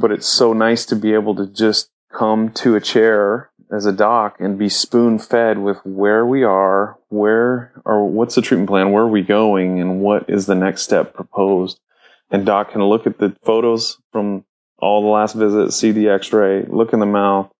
But 0.00 0.12
it's 0.12 0.26
so 0.26 0.52
nice 0.52 0.84
to 0.86 0.96
be 0.96 1.14
able 1.14 1.34
to 1.36 1.46
just 1.46 1.90
come 2.12 2.50
to 2.50 2.76
a 2.76 2.80
chair 2.80 3.50
as 3.72 3.86
a 3.86 3.92
doc 3.92 4.36
and 4.38 4.58
be 4.58 4.68
spoon 4.68 5.18
fed 5.18 5.58
with 5.58 5.78
where 5.84 6.26
we 6.26 6.44
are, 6.44 6.98
where 7.08 7.72
or 7.84 8.06
what's 8.08 8.34
the 8.34 8.42
treatment 8.42 8.68
plan, 8.68 8.92
where 8.92 9.04
are 9.04 9.08
we 9.08 9.22
going, 9.22 9.80
and 9.80 10.00
what 10.00 10.28
is 10.28 10.46
the 10.46 10.54
next 10.54 10.82
step 10.82 11.14
proposed. 11.14 11.80
And 12.30 12.44
doc 12.44 12.72
can 12.72 12.82
look 12.84 13.06
at 13.06 13.18
the 13.18 13.34
photos 13.42 13.98
from 14.12 14.44
all 14.78 15.02
the 15.02 15.08
last 15.08 15.34
visits, 15.34 15.76
see 15.76 15.92
the 15.92 16.08
x-ray, 16.08 16.64
look 16.64 16.92
in 16.92 17.00
the 17.00 17.06
mouth, 17.06 17.50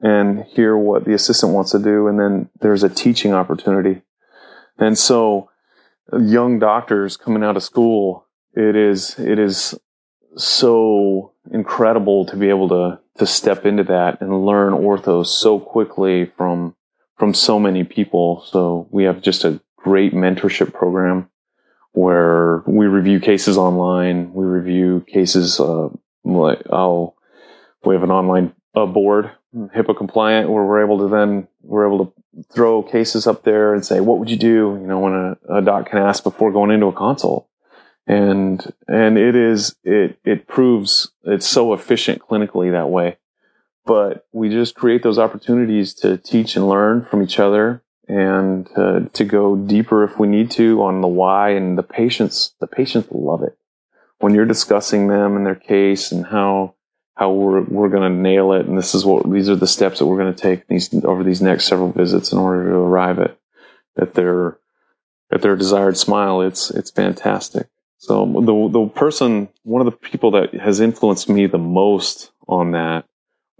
and 0.00 0.44
hear 0.44 0.76
what 0.76 1.04
the 1.04 1.14
assistant 1.14 1.52
wants 1.52 1.72
to 1.72 1.78
do. 1.78 2.06
And 2.06 2.20
then 2.20 2.48
there's 2.60 2.82
a 2.82 2.88
teaching 2.88 3.32
opportunity. 3.32 4.02
And 4.78 4.98
so 4.98 5.50
young 6.20 6.58
doctors 6.58 7.16
coming 7.16 7.42
out 7.42 7.56
of 7.56 7.62
school, 7.62 8.26
it 8.54 8.76
is, 8.76 9.18
it 9.18 9.38
is 9.38 9.74
so 10.36 11.32
incredible 11.50 12.26
to 12.26 12.36
be 12.36 12.48
able 12.48 12.68
to, 12.68 13.00
to 13.18 13.26
step 13.26 13.66
into 13.66 13.84
that 13.84 14.20
and 14.20 14.44
learn 14.46 14.72
ortho 14.72 15.24
so 15.26 15.60
quickly 15.60 16.30
from, 16.36 16.74
from 17.18 17.34
so 17.34 17.58
many 17.58 17.84
people. 17.84 18.44
So 18.46 18.88
we 18.90 19.04
have 19.04 19.20
just 19.20 19.44
a 19.44 19.60
great 19.76 20.12
mentorship 20.12 20.72
program 20.72 21.28
where 21.92 22.62
we 22.66 22.86
review 22.86 23.20
cases 23.20 23.58
online. 23.58 24.32
We 24.32 24.46
review 24.46 25.04
cases, 25.06 25.60
uh, 25.60 25.88
like, 26.24 26.62
oh, 26.70 27.14
we 27.84 27.94
have 27.94 28.02
an 28.02 28.10
online 28.10 28.54
uh, 28.74 28.86
board 28.86 29.30
HIPAA 29.54 29.96
compliant 29.96 30.50
where 30.50 30.64
we're 30.64 30.82
able 30.82 30.98
to 30.98 31.08
then 31.08 31.46
we're 31.62 31.86
able 31.86 32.06
to 32.06 32.12
throw 32.52 32.82
cases 32.82 33.26
up 33.26 33.44
there 33.44 33.74
and 33.74 33.84
say, 33.84 34.00
what 34.00 34.18
would 34.18 34.30
you 34.30 34.36
do? 34.36 34.78
You 34.80 34.86
know, 34.86 35.00
when 35.00 35.12
a, 35.12 35.58
a 35.58 35.62
doc 35.62 35.90
can 35.90 35.98
ask 35.98 36.22
before 36.22 36.52
going 36.52 36.70
into 36.70 36.86
a 36.86 36.92
consult. 36.92 37.46
And, 38.06 38.72
and 38.88 39.16
it 39.16 39.36
is, 39.36 39.76
it, 39.84 40.18
it 40.24 40.48
proves 40.48 41.12
it's 41.24 41.46
so 41.46 41.72
efficient 41.72 42.20
clinically 42.22 42.72
that 42.72 42.90
way. 42.90 43.18
But 43.84 44.26
we 44.32 44.48
just 44.48 44.74
create 44.74 45.02
those 45.02 45.18
opportunities 45.18 45.94
to 45.94 46.16
teach 46.16 46.56
and 46.56 46.68
learn 46.68 47.04
from 47.04 47.22
each 47.22 47.38
other 47.38 47.82
and 48.08 48.68
uh, 48.76 49.00
to 49.12 49.24
go 49.24 49.56
deeper 49.56 50.04
if 50.04 50.18
we 50.18 50.28
need 50.28 50.50
to 50.52 50.82
on 50.82 51.00
the 51.00 51.08
why 51.08 51.50
and 51.50 51.78
the 51.78 51.82
patients, 51.82 52.54
the 52.60 52.66
patients 52.66 53.08
love 53.10 53.42
it 53.42 53.56
when 54.22 54.34
you're 54.34 54.46
discussing 54.46 55.08
them 55.08 55.36
and 55.36 55.44
their 55.44 55.56
case 55.56 56.12
and 56.12 56.26
how 56.26 56.74
how 57.14 57.30
we're 57.30 57.62
we're 57.62 57.88
going 57.88 58.10
to 58.10 58.20
nail 58.22 58.52
it, 58.52 58.66
and 58.66 58.78
this 58.78 58.94
is 58.94 59.04
what 59.04 59.30
these 59.30 59.48
are 59.48 59.56
the 59.56 59.66
steps 59.66 59.98
that 59.98 60.06
we're 60.06 60.18
going 60.18 60.32
to 60.32 60.40
take 60.40 60.66
these 60.68 60.92
over 61.04 61.22
these 61.22 61.42
next 61.42 61.66
several 61.66 61.92
visits 61.92 62.32
in 62.32 62.38
order 62.38 62.70
to 62.70 62.76
arrive 62.76 63.18
at 63.18 63.38
at 63.98 64.14
their 64.14 64.58
at 65.30 65.42
their 65.42 65.56
desired 65.56 65.96
smile. 65.96 66.40
It's 66.40 66.70
it's 66.70 66.90
fantastic. 66.90 67.68
So 68.02 68.26
the 68.26 68.80
the 68.80 68.88
person, 68.88 69.48
one 69.62 69.80
of 69.80 69.84
the 69.84 69.96
people 69.96 70.32
that 70.32 70.52
has 70.54 70.80
influenced 70.80 71.28
me 71.28 71.46
the 71.46 71.56
most 71.56 72.32
on 72.48 72.72
that 72.72 73.04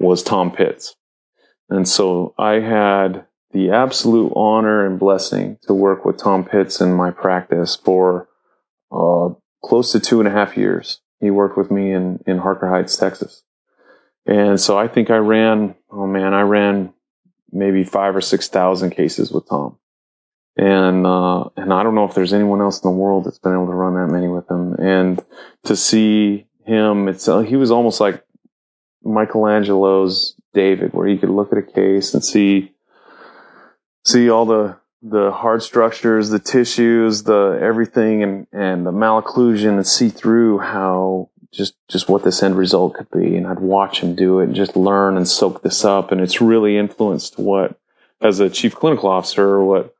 was 0.00 0.24
Tom 0.24 0.50
Pitts, 0.50 0.96
and 1.70 1.88
so 1.88 2.34
I 2.36 2.54
had 2.54 3.24
the 3.52 3.70
absolute 3.70 4.32
honor 4.34 4.84
and 4.84 4.98
blessing 4.98 5.58
to 5.68 5.72
work 5.72 6.04
with 6.04 6.18
Tom 6.18 6.44
Pitts 6.44 6.80
in 6.80 6.92
my 6.92 7.12
practice 7.12 7.76
for 7.76 8.28
uh, 8.90 9.28
close 9.64 9.92
to 9.92 10.00
two 10.00 10.18
and 10.18 10.26
a 10.26 10.32
half 10.32 10.56
years. 10.56 11.00
He 11.20 11.30
worked 11.30 11.56
with 11.56 11.70
me 11.70 11.92
in, 11.92 12.18
in 12.26 12.38
Harker 12.38 12.68
Heights, 12.68 12.96
Texas. 12.96 13.44
And 14.26 14.60
so 14.60 14.76
I 14.76 14.88
think 14.88 15.08
I 15.08 15.18
ran, 15.18 15.76
oh 15.88 16.08
man, 16.08 16.34
I 16.34 16.42
ran 16.42 16.92
maybe 17.52 17.84
five 17.84 18.16
or 18.16 18.20
6,000 18.20 18.90
cases 18.90 19.30
with 19.30 19.48
Tom. 19.48 19.78
And 20.56 21.06
uh, 21.06 21.44
and 21.56 21.72
I 21.72 21.82
don't 21.82 21.94
know 21.94 22.04
if 22.04 22.14
there's 22.14 22.32
anyone 22.32 22.60
else 22.60 22.82
in 22.82 22.90
the 22.90 22.96
world 22.96 23.24
that's 23.24 23.38
been 23.38 23.54
able 23.54 23.66
to 23.66 23.72
run 23.72 23.94
that 23.94 24.12
many 24.12 24.28
with 24.28 24.50
him. 24.50 24.74
And 24.74 25.24
to 25.64 25.76
see 25.76 26.46
him, 26.64 27.08
it's 27.08 27.26
uh, 27.28 27.40
he 27.40 27.56
was 27.56 27.70
almost 27.70 28.00
like 28.00 28.24
Michelangelo's 29.02 30.34
David, 30.52 30.92
where 30.92 31.06
he 31.06 31.16
could 31.16 31.30
look 31.30 31.52
at 31.52 31.58
a 31.58 31.62
case 31.62 32.12
and 32.12 32.24
see 32.24 32.74
see 34.04 34.28
all 34.28 34.44
the 34.44 34.76
the 35.02 35.32
hard 35.32 35.62
structures, 35.62 36.28
the 36.28 36.38
tissues, 36.38 37.22
the 37.22 37.58
everything, 37.60 38.22
and 38.22 38.46
and 38.52 38.86
the 38.86 38.92
malocclusion, 38.92 39.76
and 39.76 39.86
see 39.86 40.10
through 40.10 40.58
how 40.58 41.30
just 41.50 41.74
just 41.88 42.10
what 42.10 42.24
this 42.24 42.42
end 42.42 42.56
result 42.56 42.94
could 42.94 43.10
be. 43.10 43.36
And 43.36 43.46
I'd 43.46 43.60
watch 43.60 44.00
him 44.00 44.14
do 44.14 44.40
it 44.40 44.44
and 44.44 44.54
just 44.54 44.76
learn 44.76 45.16
and 45.16 45.26
soak 45.26 45.62
this 45.62 45.82
up. 45.84 46.12
And 46.12 46.20
it's 46.20 46.42
really 46.42 46.76
influenced 46.76 47.38
what, 47.38 47.78
as 48.20 48.38
a 48.38 48.50
chief 48.50 48.74
clinical 48.74 49.08
officer, 49.08 49.62
what 49.64 49.94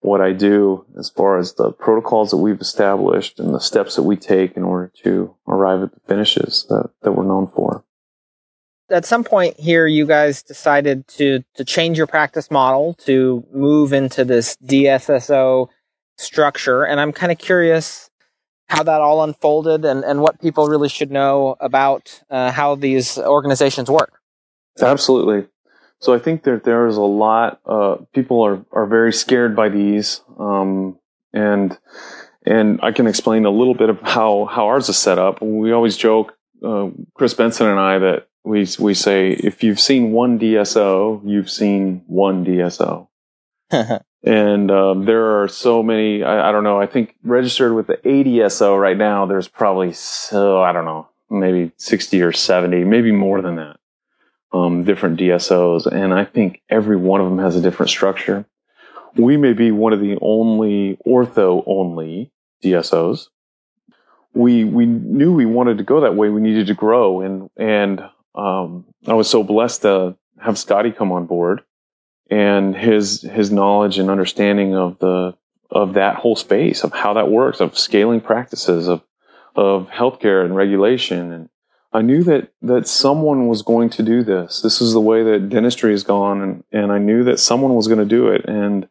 what 0.00 0.20
I 0.20 0.32
do 0.32 0.84
as 0.98 1.10
far 1.10 1.38
as 1.38 1.54
the 1.54 1.72
protocols 1.72 2.30
that 2.30 2.36
we've 2.36 2.60
established 2.60 3.40
and 3.40 3.52
the 3.52 3.60
steps 3.60 3.96
that 3.96 4.04
we 4.04 4.16
take 4.16 4.56
in 4.56 4.62
order 4.62 4.92
to 5.02 5.34
arrive 5.46 5.82
at 5.82 5.92
the 5.92 6.00
finishes 6.00 6.66
that, 6.68 6.90
that 7.02 7.12
we're 7.12 7.24
known 7.24 7.48
for. 7.48 7.84
At 8.90 9.04
some 9.04 9.24
point 9.24 9.58
here, 9.60 9.86
you 9.86 10.06
guys 10.06 10.42
decided 10.42 11.06
to, 11.08 11.42
to 11.56 11.64
change 11.64 11.98
your 11.98 12.06
practice 12.06 12.50
model 12.50 12.94
to 13.04 13.44
move 13.52 13.92
into 13.92 14.24
this 14.24 14.56
DSSO 14.64 15.68
structure. 16.16 16.84
And 16.84 16.98
I'm 16.98 17.12
kind 17.12 17.30
of 17.30 17.38
curious 17.38 18.08
how 18.68 18.82
that 18.82 19.00
all 19.00 19.22
unfolded 19.22 19.84
and, 19.84 20.04
and 20.04 20.20
what 20.20 20.40
people 20.40 20.68
really 20.68 20.88
should 20.88 21.10
know 21.10 21.56
about 21.60 22.22
uh, 22.30 22.50
how 22.50 22.76
these 22.76 23.18
organizations 23.18 23.90
work. 23.90 24.20
Absolutely. 24.80 25.48
So 26.00 26.14
I 26.14 26.18
think 26.18 26.44
that 26.44 26.64
there 26.64 26.86
is 26.86 26.96
a 26.96 27.02
lot. 27.02 27.60
Uh, 27.66 27.96
people 28.14 28.42
are 28.42 28.64
are 28.72 28.86
very 28.86 29.12
scared 29.12 29.56
by 29.56 29.68
these, 29.68 30.20
um, 30.38 30.98
and 31.32 31.76
and 32.46 32.80
I 32.82 32.92
can 32.92 33.06
explain 33.06 33.44
a 33.44 33.50
little 33.50 33.74
bit 33.74 33.90
of 33.90 34.00
how 34.00 34.44
how 34.44 34.66
ours 34.66 34.88
is 34.88 34.96
set 34.96 35.18
up. 35.18 35.42
We 35.42 35.72
always 35.72 35.96
joke, 35.96 36.34
uh, 36.64 36.90
Chris 37.14 37.34
Benson 37.34 37.66
and 37.66 37.80
I, 37.80 37.98
that 37.98 38.28
we 38.44 38.66
we 38.78 38.94
say 38.94 39.30
if 39.30 39.64
you've 39.64 39.80
seen 39.80 40.12
one 40.12 40.38
DSO, 40.38 41.22
you've 41.24 41.50
seen 41.50 42.04
one 42.06 42.44
DSO. 42.44 43.08
and 44.22 44.70
um, 44.70 45.04
there 45.04 45.42
are 45.42 45.48
so 45.48 45.82
many. 45.82 46.22
I, 46.22 46.48
I, 46.48 46.52
don't 46.52 46.64
know. 46.64 46.80
I 46.80 46.86
think 46.86 47.16
registered 47.22 47.74
with 47.74 47.88
the 47.88 47.96
ADSO 47.96 48.80
right 48.80 48.96
now, 48.96 49.26
there's 49.26 49.48
probably 49.48 49.92
so 49.92 50.62
I 50.62 50.72
don't 50.72 50.84
know, 50.84 51.08
maybe 51.28 51.72
sixty 51.76 52.22
or 52.22 52.30
seventy, 52.30 52.84
maybe 52.84 53.10
more 53.10 53.42
than 53.42 53.56
that 53.56 53.77
um, 54.52 54.84
different 54.84 55.18
DSOs, 55.18 55.86
and 55.86 56.14
I 56.14 56.24
think 56.24 56.62
every 56.70 56.96
one 56.96 57.20
of 57.20 57.28
them 57.28 57.38
has 57.38 57.56
a 57.56 57.60
different 57.60 57.90
structure. 57.90 58.46
We 59.14 59.36
may 59.36 59.52
be 59.52 59.70
one 59.70 59.92
of 59.92 60.00
the 60.00 60.18
only 60.20 60.98
ortho 61.06 61.62
only 61.66 62.30
DSOs. 62.62 63.28
We 64.34 64.64
we 64.64 64.86
knew 64.86 65.34
we 65.34 65.46
wanted 65.46 65.78
to 65.78 65.84
go 65.84 66.00
that 66.02 66.14
way. 66.14 66.28
We 66.28 66.40
needed 66.40 66.68
to 66.68 66.74
grow, 66.74 67.20
and 67.20 67.50
and 67.56 68.00
um, 68.34 68.86
I 69.06 69.14
was 69.14 69.28
so 69.28 69.42
blessed 69.42 69.82
to 69.82 70.16
have 70.40 70.58
Scotty 70.58 70.92
come 70.92 71.12
on 71.12 71.26
board, 71.26 71.62
and 72.30 72.76
his 72.76 73.22
his 73.22 73.50
knowledge 73.50 73.98
and 73.98 74.10
understanding 74.10 74.74
of 74.74 74.98
the 74.98 75.36
of 75.70 75.94
that 75.94 76.16
whole 76.16 76.36
space 76.36 76.84
of 76.84 76.92
how 76.92 77.14
that 77.14 77.30
works, 77.30 77.60
of 77.60 77.78
scaling 77.78 78.20
practices, 78.20 78.88
of 78.88 79.02
of 79.54 79.88
healthcare 79.88 80.44
and 80.44 80.54
regulation, 80.54 81.32
and 81.32 81.48
I 81.92 82.02
knew 82.02 82.22
that 82.24 82.52
that 82.62 82.86
someone 82.86 83.48
was 83.48 83.62
going 83.62 83.90
to 83.90 84.02
do 84.02 84.22
this. 84.22 84.60
This 84.60 84.80
is 84.80 84.92
the 84.92 85.00
way 85.00 85.22
that 85.22 85.48
dentistry 85.48 85.92
has 85.92 86.02
gone, 86.02 86.42
and 86.42 86.64
and 86.70 86.92
I 86.92 86.98
knew 86.98 87.24
that 87.24 87.40
someone 87.40 87.74
was 87.74 87.88
going 87.88 88.00
to 88.00 88.04
do 88.04 88.28
it. 88.28 88.44
And 88.46 88.88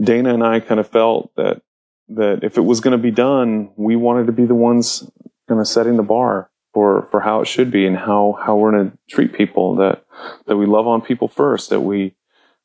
Dana 0.00 0.34
and 0.34 0.44
I 0.44 0.60
kind 0.60 0.80
of 0.80 0.88
felt 0.88 1.34
that 1.36 1.62
that 2.08 2.44
if 2.44 2.58
it 2.58 2.62
was 2.62 2.80
going 2.80 2.92
to 2.92 3.02
be 3.02 3.10
done, 3.10 3.70
we 3.76 3.96
wanted 3.96 4.26
to 4.26 4.32
be 4.32 4.44
the 4.44 4.54
ones 4.54 5.10
kind 5.48 5.60
of 5.60 5.66
setting 5.66 5.96
the 5.96 6.02
bar 6.02 6.50
for 6.74 7.08
for 7.10 7.20
how 7.20 7.40
it 7.40 7.46
should 7.46 7.70
be 7.70 7.86
and 7.86 7.96
how 7.96 8.38
how 8.40 8.56
we're 8.56 8.72
going 8.72 8.90
to 8.90 8.98
treat 9.08 9.32
people. 9.32 9.76
That 9.76 10.04
that 10.46 10.58
we 10.58 10.66
love 10.66 10.86
on 10.86 11.00
people 11.00 11.28
first. 11.28 11.70
That 11.70 11.80
we 11.80 12.14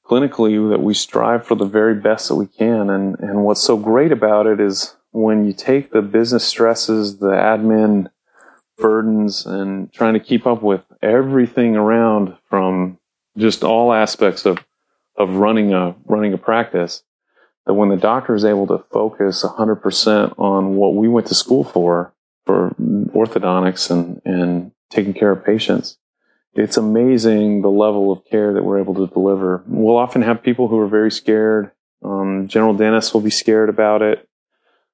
clinically 0.06 0.70
that 0.70 0.82
we 0.82 0.94
strive 0.94 1.46
for 1.48 1.56
the 1.56 1.66
very 1.66 1.96
best 1.96 2.28
that 2.28 2.36
we 2.36 2.48
can. 2.48 2.90
And 2.90 3.18
and 3.20 3.46
what's 3.46 3.62
so 3.62 3.78
great 3.78 4.12
about 4.12 4.48
it 4.48 4.60
is 4.60 4.98
when 5.12 5.46
you 5.46 5.54
take 5.54 5.92
the 5.92 6.02
business 6.02 6.44
stresses, 6.44 7.20
the 7.20 7.28
admin 7.28 8.10
burdens 8.82 9.46
and 9.46 9.92
trying 9.94 10.14
to 10.14 10.20
keep 10.20 10.46
up 10.46 10.62
with 10.62 10.82
everything 11.02 11.76
around 11.76 12.36
from 12.50 13.00
just 13.38 13.64
all 13.64 13.94
aspects 13.94 14.46
of 14.46 14.60
of 15.18 15.36
running 15.36 15.74
a 15.74 15.96
running 16.06 16.34
a 16.34 16.38
practice. 16.38 17.04
That 17.66 17.76
when 17.76 17.90
the 17.90 17.98
doctor 17.98 18.34
is 18.34 18.44
able 18.44 18.66
to 18.68 18.84
focus 18.92 19.44
100% 19.44 20.40
on 20.40 20.76
what 20.76 20.96
we 20.96 21.08
went 21.08 21.28
to 21.28 21.36
school 21.36 21.64
for 21.64 22.14
for 22.46 22.76
orthodontics 22.80 23.92
and 23.92 24.22
and 24.26 24.72
taking 24.90 25.14
care 25.14 25.32
of 25.32 25.46
patients 25.46 25.98
it's 26.54 26.78
amazing 26.78 27.62
the 27.62 27.70
level 27.70 28.12
of 28.12 28.26
care 28.26 28.54
that 28.54 28.64
we're 28.64 28.80
able 28.80 28.94
to 28.96 29.08
deliver. 29.08 29.64
We'll 29.68 29.98
often 29.98 30.22
have 30.22 30.44
people 30.44 30.68
who 30.68 30.80
are 30.80 30.88
very 30.88 31.12
scared. 31.12 31.72
Um, 32.04 32.48
general 32.48 32.74
dentists 32.74 33.14
will 33.14 33.22
be 33.22 33.30
scared 33.30 33.70
about 33.70 34.02
it 34.02 34.28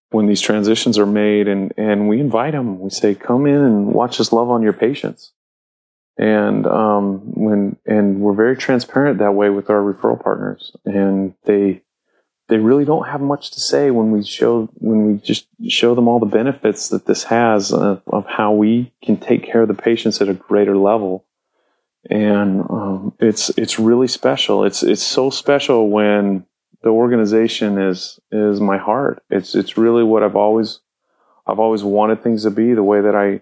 when 0.09 0.27
these 0.27 0.41
transitions 0.41 0.97
are 0.97 1.05
made 1.05 1.47
and, 1.47 1.73
and 1.77 2.07
we 2.07 2.19
invite 2.19 2.53
them, 2.53 2.79
we 2.79 2.89
say, 2.89 3.13
come 3.13 3.45
in 3.45 3.55
and 3.55 3.93
watch 3.93 4.19
us 4.19 4.31
love 4.31 4.49
on 4.49 4.61
your 4.61 4.73
patients. 4.73 5.33
And, 6.17 6.65
um, 6.65 7.19
when, 7.33 7.77
and 7.85 8.21
we're 8.21 8.33
very 8.33 8.57
transparent 8.57 9.19
that 9.19 9.33
way 9.33 9.49
with 9.49 9.69
our 9.69 9.81
referral 9.81 10.21
partners 10.21 10.71
and 10.85 11.35
they, 11.43 11.83
they 12.49 12.57
really 12.57 12.85
don't 12.85 13.07
have 13.07 13.21
much 13.21 13.51
to 13.51 13.59
say 13.59 13.91
when 13.91 14.11
we 14.11 14.23
show, 14.23 14.69
when 14.75 15.05
we 15.05 15.17
just 15.19 15.47
show 15.67 15.93
them 15.93 16.07
all 16.07 16.19
the 16.19 16.25
benefits 16.25 16.89
that 16.89 17.05
this 17.05 17.25
has 17.25 17.73
of, 17.73 18.01
of 18.07 18.25
how 18.25 18.53
we 18.53 18.93
can 19.03 19.17
take 19.17 19.43
care 19.43 19.61
of 19.61 19.67
the 19.67 19.73
patients 19.73 20.21
at 20.21 20.29
a 20.29 20.33
greater 20.33 20.77
level. 20.77 21.25
And, 22.09 22.61
um, 22.61 23.13
it's, 23.19 23.49
it's 23.57 23.77
really 23.77 24.07
special. 24.07 24.63
It's, 24.63 24.81
it's 24.81 25.03
so 25.03 25.29
special 25.29 25.89
when 25.89 26.45
the 26.87 26.93
organization 26.93 27.77
is 27.77 28.17
is 28.31 28.61
my 28.61 28.77
heart. 28.77 29.21
It's 29.29 29.55
it's 29.55 29.77
really 29.77 30.05
what 30.05 30.23
I've 30.23 30.37
always 30.37 30.79
I've 31.45 31.59
always 31.59 31.83
wanted 31.83 32.23
things 32.23 32.43
to 32.43 32.49
be 32.49 32.73
the 32.73 32.83
way 32.83 33.01
that 33.01 33.13
I 33.13 33.41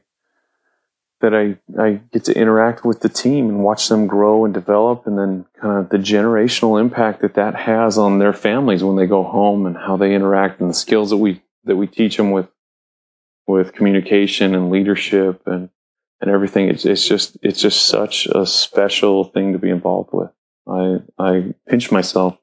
that 1.21 1.35
I 1.35 1.59
I 1.79 2.01
get 2.11 2.23
to 2.23 2.35
interact 2.35 2.83
with 2.83 3.01
the 3.01 3.09
team 3.09 3.49
and 3.49 3.63
watch 3.63 3.87
them 3.87 4.07
grow 4.07 4.45
and 4.45 4.53
develop, 4.53 5.05
and 5.05 5.15
then 5.15 5.45
kind 5.61 5.77
of 5.77 5.89
the 5.89 5.97
generational 5.97 6.81
impact 6.81 7.21
that 7.21 7.35
that 7.35 7.53
has 7.53 7.99
on 7.99 8.17
their 8.17 8.33
families 8.33 8.83
when 8.83 8.95
they 8.95 9.05
go 9.05 9.21
home 9.21 9.67
and 9.67 9.77
how 9.77 9.95
they 9.95 10.15
interact 10.15 10.59
and 10.59 10.71
the 10.71 10.73
skills 10.73 11.11
that 11.11 11.17
we 11.17 11.43
that 11.65 11.75
we 11.75 11.85
teach 11.85 12.17
them 12.17 12.31
with 12.31 12.47
with 13.45 13.73
communication 13.73 14.55
and 14.55 14.71
leadership 14.71 15.43
and 15.45 15.69
and 16.19 16.31
everything. 16.31 16.67
It's 16.67 16.83
it's 16.83 17.07
just 17.07 17.37
it's 17.43 17.61
just 17.61 17.85
such 17.85 18.25
a 18.25 18.47
special 18.47 19.23
thing 19.23 19.53
to 19.53 19.59
be 19.59 19.69
involved 19.69 20.09
with. 20.13 20.31
I 20.67 21.01
I 21.19 21.53
pinch 21.67 21.91
myself 21.91 22.39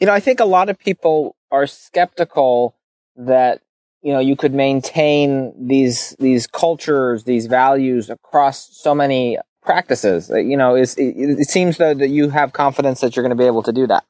you 0.00 0.06
know, 0.06 0.12
I 0.12 0.20
think 0.20 0.40
a 0.40 0.44
lot 0.44 0.68
of 0.68 0.78
people 0.78 1.36
are 1.50 1.66
skeptical 1.66 2.74
that 3.16 3.62
you 4.02 4.12
know 4.12 4.20
you 4.20 4.36
could 4.36 4.54
maintain 4.54 5.52
these 5.58 6.14
these 6.18 6.46
cultures, 6.46 7.24
these 7.24 7.46
values 7.46 8.10
across 8.10 8.68
so 8.76 8.94
many 8.94 9.38
practices. 9.62 10.30
Uh, 10.30 10.36
you 10.36 10.56
know, 10.56 10.74
it, 10.74 10.94
it 10.96 11.48
seems 11.48 11.78
though 11.78 11.94
that 11.94 12.08
you 12.08 12.30
have 12.30 12.52
confidence 12.52 13.00
that 13.00 13.16
you're 13.16 13.22
going 13.22 13.36
to 13.36 13.42
be 13.42 13.46
able 13.46 13.62
to 13.62 13.72
do 13.72 13.86
that. 13.86 14.04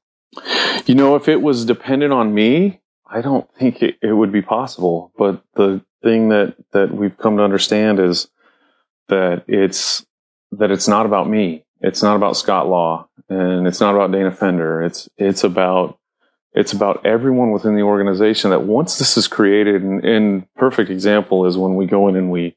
You 0.87 0.95
know, 0.95 1.17
if 1.17 1.29
it 1.29 1.43
was 1.43 1.65
dependent 1.65 2.13
on 2.13 2.35
me, 2.35 2.81
I 3.07 3.23
don't 3.23 3.49
think 3.55 3.83
it, 3.83 3.97
it 4.03 4.13
would 4.13 4.33
be 4.33 4.43
possible. 4.43 5.13
But 5.17 5.43
the 5.55 5.83
thing 6.03 6.29
that 6.29 6.57
that 6.73 6.95
we've 6.95 7.17
come 7.17 7.39
to 7.39 7.43
understand 7.43 7.99
is 7.99 8.29
that 9.09 9.45
it's 9.49 10.05
that 10.53 10.71
it's 10.71 10.89
not 10.89 11.07
about 11.07 11.29
me. 11.29 11.65
It's 11.81 12.03
not 12.03 12.17
about 12.17 12.37
Scott 12.37 12.69
Law 12.69 13.09
and 13.29 13.67
it's 13.67 13.81
not 13.81 13.95
about 13.95 14.13
Dana 14.13 14.31
Fender. 14.31 14.83
It's, 14.83 15.09
it's 15.17 15.45
about, 15.45 15.99
it's 16.53 16.73
about 16.73 17.05
everyone 17.07 17.53
within 17.53 17.77
the 17.77 17.83
organization 17.83 18.51
that 18.51 18.63
once 18.63 18.99
this 18.99 19.17
is 19.17 19.29
created 19.29 19.83
and, 19.83 20.05
and 20.05 20.55
perfect 20.55 20.91
example 20.91 21.47
is 21.47 21.57
when 21.57 21.77
we 21.77 21.87
go 21.87 22.09
in 22.09 22.17
and 22.17 22.31
we, 22.31 22.57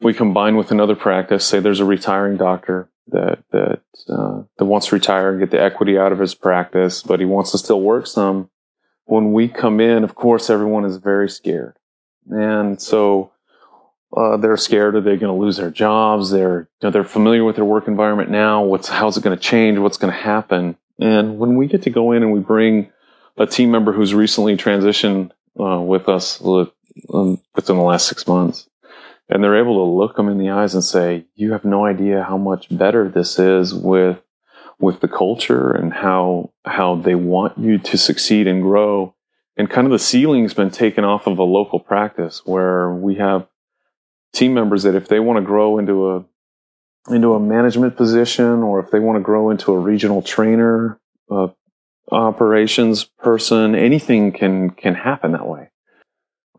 we 0.00 0.14
combine 0.14 0.56
with 0.56 0.70
another 0.70 0.96
practice, 0.96 1.44
say 1.44 1.60
there's 1.60 1.80
a 1.80 1.84
retiring 1.84 2.36
doctor 2.36 2.88
that, 3.08 3.42
that, 3.52 3.82
uh, 4.08 4.42
that 4.56 4.64
wants 4.64 4.88
to 4.88 4.94
retire 4.94 5.30
and 5.30 5.40
get 5.40 5.50
the 5.50 5.62
equity 5.62 5.98
out 5.98 6.12
of 6.12 6.18
his 6.18 6.34
practice, 6.34 7.02
but 7.02 7.20
he 7.20 7.26
wants 7.26 7.52
to 7.52 7.58
still 7.58 7.80
work 7.80 8.06
some. 8.06 8.50
When 9.04 9.32
we 9.32 9.48
come 9.48 9.80
in, 9.80 10.04
of 10.04 10.14
course, 10.14 10.48
everyone 10.48 10.84
is 10.84 10.96
very 10.96 11.28
scared. 11.28 11.76
And 12.30 12.80
so, 12.80 13.32
uh, 14.16 14.36
they're 14.36 14.56
scared. 14.56 14.96
Are 14.96 15.00
they 15.00 15.16
going 15.16 15.32
to 15.32 15.40
lose 15.40 15.56
their 15.56 15.70
jobs? 15.70 16.30
They're 16.30 16.60
you 16.60 16.86
know, 16.86 16.90
they're 16.90 17.04
familiar 17.04 17.44
with 17.44 17.56
their 17.56 17.64
work 17.64 17.88
environment 17.88 18.30
now. 18.30 18.62
What's 18.64 18.88
how's 18.88 19.16
it 19.16 19.24
going 19.24 19.36
to 19.36 19.42
change? 19.42 19.78
What's 19.78 19.98
going 19.98 20.12
to 20.12 20.18
happen? 20.18 20.76
And 20.98 21.38
when 21.38 21.56
we 21.56 21.66
get 21.66 21.82
to 21.82 21.90
go 21.90 22.12
in 22.12 22.22
and 22.22 22.32
we 22.32 22.40
bring 22.40 22.90
a 23.38 23.46
team 23.46 23.70
member 23.70 23.92
who's 23.92 24.12
recently 24.12 24.56
transitioned 24.56 25.30
uh, 25.58 25.80
with 25.80 26.08
us 26.08 26.42
um, 26.44 27.40
within 27.54 27.76
the 27.76 27.82
last 27.82 28.06
six 28.06 28.26
months, 28.26 28.68
and 29.28 29.42
they're 29.42 29.58
able 29.58 29.74
to 29.74 29.98
look 29.98 30.16
them 30.16 30.28
in 30.28 30.38
the 30.38 30.50
eyes 30.50 30.74
and 30.74 30.84
say, 30.84 31.24
"You 31.34 31.52
have 31.52 31.64
no 31.64 31.86
idea 31.86 32.22
how 32.22 32.36
much 32.36 32.66
better 32.70 33.08
this 33.08 33.38
is 33.38 33.72
with 33.72 34.20
with 34.80 35.00
the 35.00 35.08
culture 35.08 35.70
and 35.70 35.92
how 35.92 36.50
how 36.64 36.96
they 36.96 37.14
want 37.14 37.58
you 37.58 37.78
to 37.78 37.98
succeed 37.98 38.46
and 38.46 38.62
grow. 38.62 39.14
And 39.56 39.68
kind 39.68 39.86
of 39.86 39.90
the 39.92 39.98
ceiling's 39.98 40.54
been 40.54 40.70
taken 40.70 41.04
off 41.04 41.26
of 41.26 41.38
a 41.38 41.44
local 41.44 41.78
practice 41.78 42.40
where 42.46 42.90
we 42.90 43.16
have 43.16 43.46
team 44.32 44.54
members 44.54 44.84
that 44.84 44.94
if 44.94 45.08
they 45.08 45.20
want 45.20 45.38
to 45.38 45.44
grow 45.44 45.78
into 45.78 46.10
a 46.10 46.24
into 47.08 47.34
a 47.34 47.40
management 47.40 47.96
position 47.96 48.62
or 48.62 48.80
if 48.80 48.90
they 48.90 48.98
want 48.98 49.16
to 49.16 49.22
grow 49.22 49.50
into 49.50 49.72
a 49.72 49.78
regional 49.78 50.22
trainer, 50.22 51.00
uh, 51.30 51.48
operations 52.12 53.04
person, 53.04 53.74
anything 53.74 54.32
can 54.32 54.70
can 54.70 54.94
happen 54.94 55.32
that 55.32 55.46
way. 55.46 55.70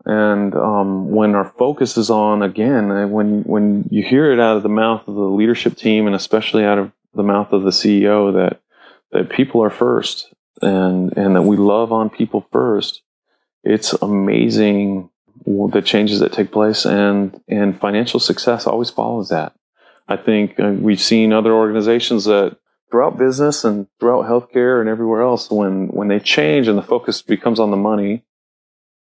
And 0.04 0.54
um, 0.56 1.10
when 1.10 1.34
our 1.34 1.44
focus 1.44 1.96
is 1.96 2.10
on 2.10 2.42
again, 2.42 3.10
when 3.10 3.42
when 3.42 3.88
you 3.90 4.02
hear 4.02 4.32
it 4.32 4.40
out 4.40 4.56
of 4.56 4.62
the 4.62 4.68
mouth 4.68 5.06
of 5.06 5.14
the 5.14 5.20
leadership 5.20 5.76
team, 5.76 6.06
and 6.06 6.16
especially 6.16 6.64
out 6.64 6.78
of 6.78 6.92
the 7.14 7.22
mouth 7.22 7.52
of 7.52 7.62
the 7.62 7.70
CEO, 7.70 8.32
that 8.34 8.60
that 9.12 9.30
people 9.30 9.62
are 9.62 9.70
first, 9.70 10.32
and 10.60 11.16
and 11.16 11.36
that 11.36 11.42
we 11.42 11.56
love 11.56 11.92
on 11.92 12.10
people 12.10 12.46
first, 12.50 13.02
it's 13.62 13.92
amazing 13.92 15.10
the 15.44 15.82
changes 15.82 16.20
that 16.20 16.32
take 16.32 16.52
place, 16.52 16.84
and 16.84 17.40
and 17.48 17.78
financial 17.78 18.20
success 18.20 18.66
always 18.66 18.90
follows 18.90 19.28
that. 19.28 19.54
I 20.08 20.16
think 20.16 20.58
uh, 20.60 20.70
we've 20.70 21.00
seen 21.00 21.32
other 21.32 21.52
organizations 21.52 22.24
that 22.24 22.56
throughout 22.90 23.18
business 23.18 23.64
and 23.64 23.86
throughout 23.98 24.26
healthcare 24.26 24.80
and 24.80 24.88
everywhere 24.88 25.22
else, 25.22 25.50
when 25.50 25.88
when 25.88 26.08
they 26.08 26.20
change 26.20 26.68
and 26.68 26.78
the 26.78 26.82
focus 26.82 27.22
becomes 27.22 27.58
on 27.58 27.70
the 27.70 27.76
money, 27.76 28.24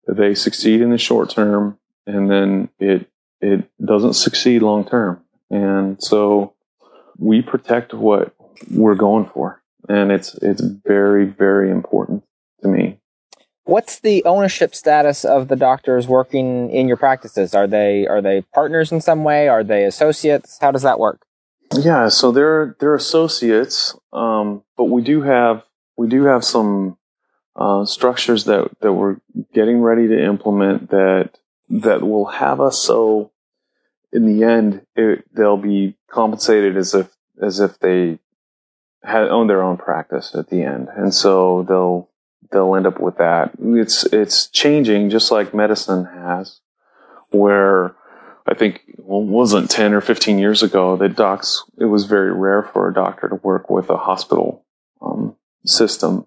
they 0.08 0.34
succeed 0.34 0.82
in 0.82 0.90
the 0.90 0.98
short 0.98 1.30
term, 1.30 1.78
and 2.08 2.30
then 2.30 2.70
it 2.80 3.10
it 3.42 3.70
doesn't 3.84 4.14
succeed 4.14 4.62
long 4.62 4.86
term. 4.86 5.24
And 5.50 6.02
so 6.02 6.54
we 7.18 7.42
protect 7.42 7.94
what 7.94 8.34
we're 8.72 8.96
going 8.96 9.30
for, 9.34 9.62
and 9.90 10.12
it's 10.12 10.34
it's 10.36 10.62
very 10.62 11.26
very 11.26 11.70
important 11.70 12.24
to 12.62 12.68
me. 12.68 13.00
What's 13.66 14.00
the 14.00 14.24
ownership 14.26 14.76
status 14.76 15.24
of 15.24 15.48
the 15.48 15.56
doctors 15.56 16.08
working 16.08 16.70
in 16.70 16.88
your 16.88 16.98
practices? 16.98 17.56
Are 17.56 17.68
they 17.68 18.06
are 18.08 18.22
they 18.22 18.42
partners 18.54 18.92
in 18.92 19.00
some 19.00 19.24
way? 19.24 19.48
Are 19.48 19.64
they 19.64 19.86
associates? 19.86 20.58
How 20.60 20.72
does 20.72 20.82
that 20.82 21.00
work? 21.00 21.26
Yeah, 21.74 22.10
so 22.10 22.32
they're 22.32 22.76
they're 22.80 22.96
associates, 22.96 23.98
um, 24.12 24.64
but 24.78 24.86
we 24.86 25.02
do 25.02 25.22
have 25.22 25.64
we 25.98 26.08
do 26.08 26.26
have 26.26 26.44
some 26.44 26.98
uh, 27.56 27.86
structures 27.86 28.46
that 28.46 28.70
that 28.82 28.94
we're 28.94 29.18
getting 29.54 29.82
ready 29.82 30.08
to 30.08 30.24
implement 30.24 30.90
that 30.90 31.32
that 31.70 32.02
will 32.02 32.26
have 32.26 32.60
us 32.60 32.78
so 32.78 33.32
in 34.12 34.26
the 34.26 34.46
end 34.46 34.86
it, 34.96 35.24
they'll 35.34 35.58
be 35.58 35.96
compensated 36.12 36.78
as 36.78 36.94
if 36.94 37.10
as 37.42 37.60
if 37.60 37.80
they 37.80 38.20
had 39.04 39.28
owned 39.30 39.50
their 39.50 39.64
own 39.64 39.78
practice 39.78 40.36
at 40.36 40.50
the 40.50 40.64
end, 40.64 40.90
and 40.96 41.14
so 41.14 41.64
they'll 41.68 42.10
they'll 42.54 42.76
end 42.76 42.88
up 42.88 43.00
with 43.00 43.18
that. 43.18 43.52
It's 43.62 44.06
it's 44.06 44.48
changing 44.48 45.10
just 45.10 45.32
like 45.32 45.54
medicine 45.54 46.06
has, 46.06 46.60
where 47.32 47.96
I 48.46 48.54
think 48.54 48.84
well, 48.98 49.24
wasn't 49.24 49.70
ten 49.70 49.94
or 49.94 50.02
fifteen 50.02 50.40
years 50.40 50.64
ago 50.64 50.96
that 50.98 51.16
docs 51.16 51.64
it 51.78 51.86
was 51.86 52.06
very 52.06 52.32
rare 52.32 52.64
for 52.64 52.88
a 52.88 52.94
doctor 52.94 53.28
to 53.30 53.36
work 53.36 53.70
with 53.70 53.90
a 53.90 53.98
hospital 53.98 54.66
um, 55.02 55.36
system 55.66 56.26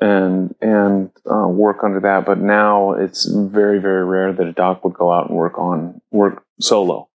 and 0.00 0.54
and 0.60 1.10
uh, 1.30 1.48
work 1.48 1.82
under 1.82 2.00
that. 2.00 2.24
But 2.24 2.38
now 2.38 2.92
it's 2.92 3.26
very 3.26 3.78
very 3.80 4.04
rare 4.04 4.32
that 4.32 4.46
a 4.46 4.52
doc 4.52 4.84
would 4.84 4.94
go 4.94 5.12
out 5.12 5.28
and 5.28 5.36
work 5.36 5.58
on 5.58 6.00
work 6.10 6.44
solo, 6.60 7.08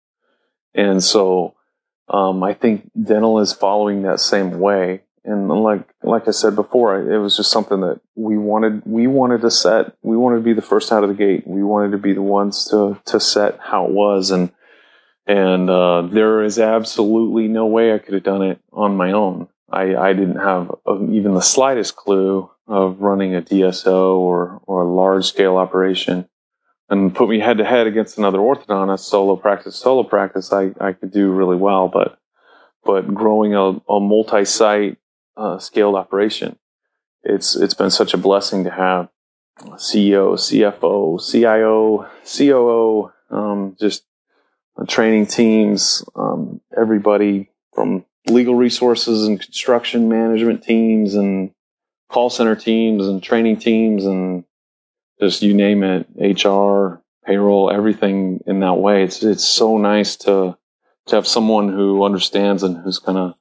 and 0.74 1.04
so 1.04 1.56
um, 2.10 2.44
I 2.44 2.54
think 2.54 2.90
dental 3.02 3.40
is 3.40 3.54
following 3.54 4.04
that 4.04 4.20
same 4.20 4.60
way 4.60 5.02
and 5.28 5.50
like 5.50 5.86
like 6.04 6.28
I 6.30 6.32
said 6.32 6.56
before, 6.56 7.12
it 7.12 7.20
was 7.20 7.36
just 7.36 7.52
something 7.52 7.82
that 7.82 8.00
we 8.16 8.38
wanted. 8.38 8.82
We 8.86 9.08
wanted 9.08 9.42
to 9.42 9.52
set. 9.52 9.94
We 10.02 10.16
wanted 10.16 10.38
to 10.38 10.42
be 10.42 10.54
the 10.54 10.62
first 10.62 10.92
out 10.92 11.04
of 11.04 11.10
the 11.10 11.16
gate. 11.16 11.46
We 11.46 11.64
wanted 11.64 11.92
to 11.92 11.98
be 11.98 12.14
the 12.14 12.22
ones 12.22 12.66
to 12.72 12.98
to 13.08 13.20
set 13.20 13.60
how 13.60 13.86
it 13.86 13.92
was, 13.92 14.32
and 14.32 14.52
and 15.28 15.70
uh, 15.70 16.04
there 16.04 16.44
is 16.44 16.58
absolutely 16.58 17.50
no 17.50 17.66
way 17.66 17.94
I 17.94 17.98
could 17.98 18.14
have 18.14 18.24
done 18.24 18.42
it 18.42 18.60
on 18.72 18.96
my 18.96 19.12
own. 19.12 19.50
I 19.70 19.96
I 19.98 20.14
didn't 20.14 20.38
have 20.38 20.74
even 20.88 21.34
the 21.34 21.42
slightest 21.42 21.98
clue 21.98 22.50
of 22.66 23.02
running 23.02 23.36
a 23.36 23.42
DSO 23.42 24.16
or 24.16 24.62
or 24.66 24.84
a 24.84 24.94
large 24.94 25.26
scale 25.26 25.58
operation, 25.58 26.30
and 26.90 27.14
put 27.14 27.28
me 27.28 27.42
head 27.42 27.58
to 27.58 27.66
head 27.66 27.86
against 27.86 28.18
another 28.18 28.40
orthodontist, 28.40 29.02
solo 29.02 29.36
practice, 29.36 29.76
solo 29.76 30.04
practice. 30.04 30.54
I 30.54 30.72
I 30.80 30.94
could 30.94 31.12
do 31.12 31.32
really 31.32 31.58
well, 31.58 31.90
but 31.90 32.18
but 32.86 33.14
growing 33.14 33.56
a, 33.56 33.72
a 33.90 34.00
multi 34.00 34.46
site 34.46 34.98
uh, 35.38 35.60
scaled 35.60 35.96
operation. 35.96 36.58
It's 37.24 37.56
it's 37.56 37.74
been 37.74 37.92
such 37.92 38.14
a 38.14 38.18
blessing 38.18 38.64
to 38.64 38.72
have 38.72 39.10
CEO, 39.76 40.36
CFO, 40.36 41.20
CIO, 41.32 42.08
COO, 42.26 43.12
um, 43.30 43.76
just 43.80 44.04
training 44.88 45.26
teams, 45.26 46.04
um, 46.16 46.62
everybody 46.78 47.50
from 47.74 48.06
legal 48.28 48.56
resources 48.56 49.28
and 49.28 49.40
construction 49.40 50.10
management 50.10 50.64
teams 50.64 51.16
and 51.16 51.52
call 52.10 52.30
center 52.30 52.56
teams 52.56 53.08
and 53.08 53.24
training 53.24 53.58
teams 53.58 54.06
and 54.06 54.44
just 55.20 55.42
you 55.42 55.54
name 55.54 55.84
it, 55.84 56.08
HR, 56.18 57.02
payroll, 57.26 57.72
everything 57.72 58.44
in 58.46 58.60
that 58.60 58.76
way. 58.76 59.04
It's 59.04 59.24
it's 59.24 59.46
so 59.46 59.78
nice 59.78 60.16
to 60.18 60.58
to 61.08 61.16
have 61.16 61.28
someone 61.28 61.70
who 61.70 62.04
understands 62.04 62.64
and 62.64 62.78
who's 62.78 63.00
kind 63.00 63.18
of 63.18 63.36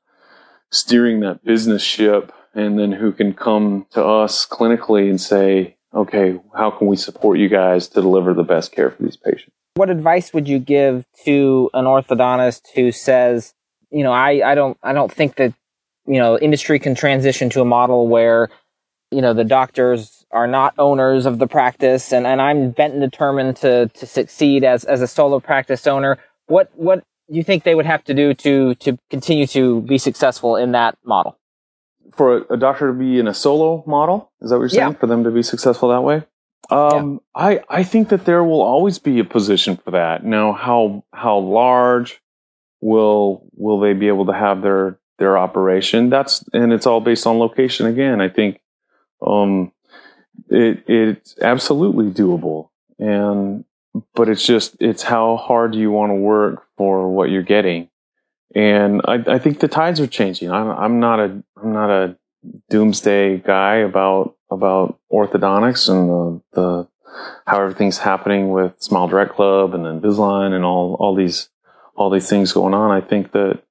steering 0.71 1.21
that 1.21 1.45
business 1.45 1.83
ship 1.83 2.33
and 2.55 2.79
then 2.79 2.93
who 2.93 3.13
can 3.13 3.35
come 3.35 3.87
to 3.93 4.05
us 4.05 4.47
clinically 4.47 5.09
and 5.09 5.21
say, 5.21 5.77
okay, 5.95 6.39
how 6.57 6.71
can 6.71 6.87
we 6.87 6.97
support 6.97 7.39
you 7.39 7.49
guys 7.49 7.89
to 7.89 8.01
deliver 8.01 8.35
the 8.35 8.43
best 8.43 8.73
care 8.73 8.91
for 8.91 9.03
these 9.03 9.17
patients? 9.17 9.53
What 9.75 9.91
advice 9.91 10.33
would 10.33 10.49
you 10.49 10.59
give 10.59 11.05
to 11.25 11.71
an 11.75 11.85
orthodontist 11.85 12.63
who 12.75 12.93
says, 12.93 13.53
you 13.91 14.03
know, 14.03 14.13
I, 14.13 14.53
I 14.53 14.55
don't 14.55 14.77
I 14.83 14.93
don't 14.93 15.13
think 15.13 15.37
that, 15.37 15.53
you 16.07 16.19
know, 16.19 16.39
industry 16.39 16.79
can 16.79 16.95
transition 16.95 17.51
to 17.51 17.61
a 17.61 17.65
model 17.65 18.09
where, 18.09 18.49
you 19.11 19.21
know, 19.21 19.35
the 19.35 19.45
doctors 19.45 20.25
are 20.31 20.47
not 20.47 20.75
owners 20.79 21.27
of 21.27 21.39
the 21.39 21.47
practice 21.47 22.13
and, 22.13 22.27
and 22.27 22.41
I'm 22.41 22.71
bent 22.71 22.95
and 22.95 23.03
determined 23.03 23.57
to 23.59 23.89
to 23.89 24.07
succeed 24.07 24.65
as, 24.65 24.85
as 24.85 25.03
a 25.03 25.07
solo 25.07 25.41
practice 25.41 25.87
owner. 25.87 26.19
What 26.47 26.71
what 26.75 27.05
you 27.29 27.43
think 27.43 27.65
they 27.65 27.75
would 27.75 27.87
have 27.87 28.05
to 28.05 28.15
do 28.15 28.35
to 28.35 28.75
to 28.77 28.99
continue 29.11 29.47
to 29.49 29.83
be 29.83 29.99
successful 29.99 30.57
in 30.57 30.73
that 30.73 30.97
model? 31.05 31.39
For 32.17 32.39
a, 32.39 32.55
a 32.55 32.57
doctor 32.57 32.89
to 32.89 32.93
be 32.93 33.19
in 33.19 33.27
a 33.27 33.35
solo 33.35 33.85
model, 33.87 34.33
is 34.41 34.51
that 34.51 34.57
what 34.57 34.63
you're 34.63 34.69
saying? 34.71 34.93
Yeah. 34.93 34.99
For 34.99 35.07
them 35.07 35.25
to 35.25 35.31
be 35.31 35.43
successful 35.43 35.91
that 35.91 36.03
way? 36.03 36.25
Um, 36.71 37.21
yeah. 37.37 37.61
I 37.69 37.81
I 37.81 37.85
think 37.85 38.09
that 38.09 38.25
there 38.25 38.43
will 38.43 38.63
always 38.63 38.99
be 38.99 39.19
a 39.19 39.25
position 39.25 39.77
for 39.77 39.93
that. 39.93 40.25
Now, 40.25 40.53
how 40.53 41.05
how 41.13 41.39
large 41.39 42.21
will 42.81 43.49
will 43.55 43.81
they 43.81 43.93
be 43.93 44.09
able 44.09 44.27
to 44.27 44.33
have 44.33 44.63
their 44.63 44.99
their 45.19 45.39
operation? 45.39 46.11
That's 46.11 46.45
and 46.53 46.73
it's 46.73 46.87
all 46.87 47.01
based 47.01 47.27
on 47.27 47.39
location. 47.39 47.87
Again, 47.87 48.21
I 48.21 48.29
think 48.29 48.61
um, 49.25 49.73
it 50.49 50.85
it's 50.89 51.37
absolutely 51.41 52.11
doable, 52.11 52.71
and 52.99 53.65
but 54.15 54.29
it's 54.29 54.45
just 54.45 54.77
it's 54.81 55.03
how 55.03 55.37
hard 55.37 55.75
you 55.75 55.91
want 55.91 56.11
to 56.11 56.15
work 56.15 56.65
for 56.77 57.13
what 57.13 57.31
you're 57.31 57.43
getting 57.43 57.89
and 58.55 59.03
I, 59.05 59.23
I 59.27 59.39
think 59.39 59.61
the 59.61 59.69
tides 59.69 60.01
are 60.01 60.07
changing 60.07 60.51
I'm, 60.51 60.71
I'm 60.71 61.01
not 61.01 61.21
a 61.21 61.43
i'm 61.63 61.73
not 61.73 61.91
a 61.91 62.17
doomsday 62.71 63.39
guy 63.39 63.77
about 63.77 64.37
about 64.51 64.99
orthodontics 65.13 65.89
and 65.89 66.09
the, 66.09 66.43
the 66.53 66.89
how 67.47 67.63
everything's 67.63 67.99
happening 67.99 68.51
with 68.51 68.81
Smile 68.83 69.09
Direct 69.09 69.35
Club 69.35 69.75
and 69.75 69.85
Invisalign 69.85 70.53
and 70.53 70.65
all 70.65 70.97
all 70.99 71.15
these 71.15 71.49
all 71.95 72.11
these 72.11 72.29
things 72.29 72.53
going 72.53 72.75
on. 72.75 72.91
I 72.91 73.01
think 73.01 73.33
that 73.33 73.63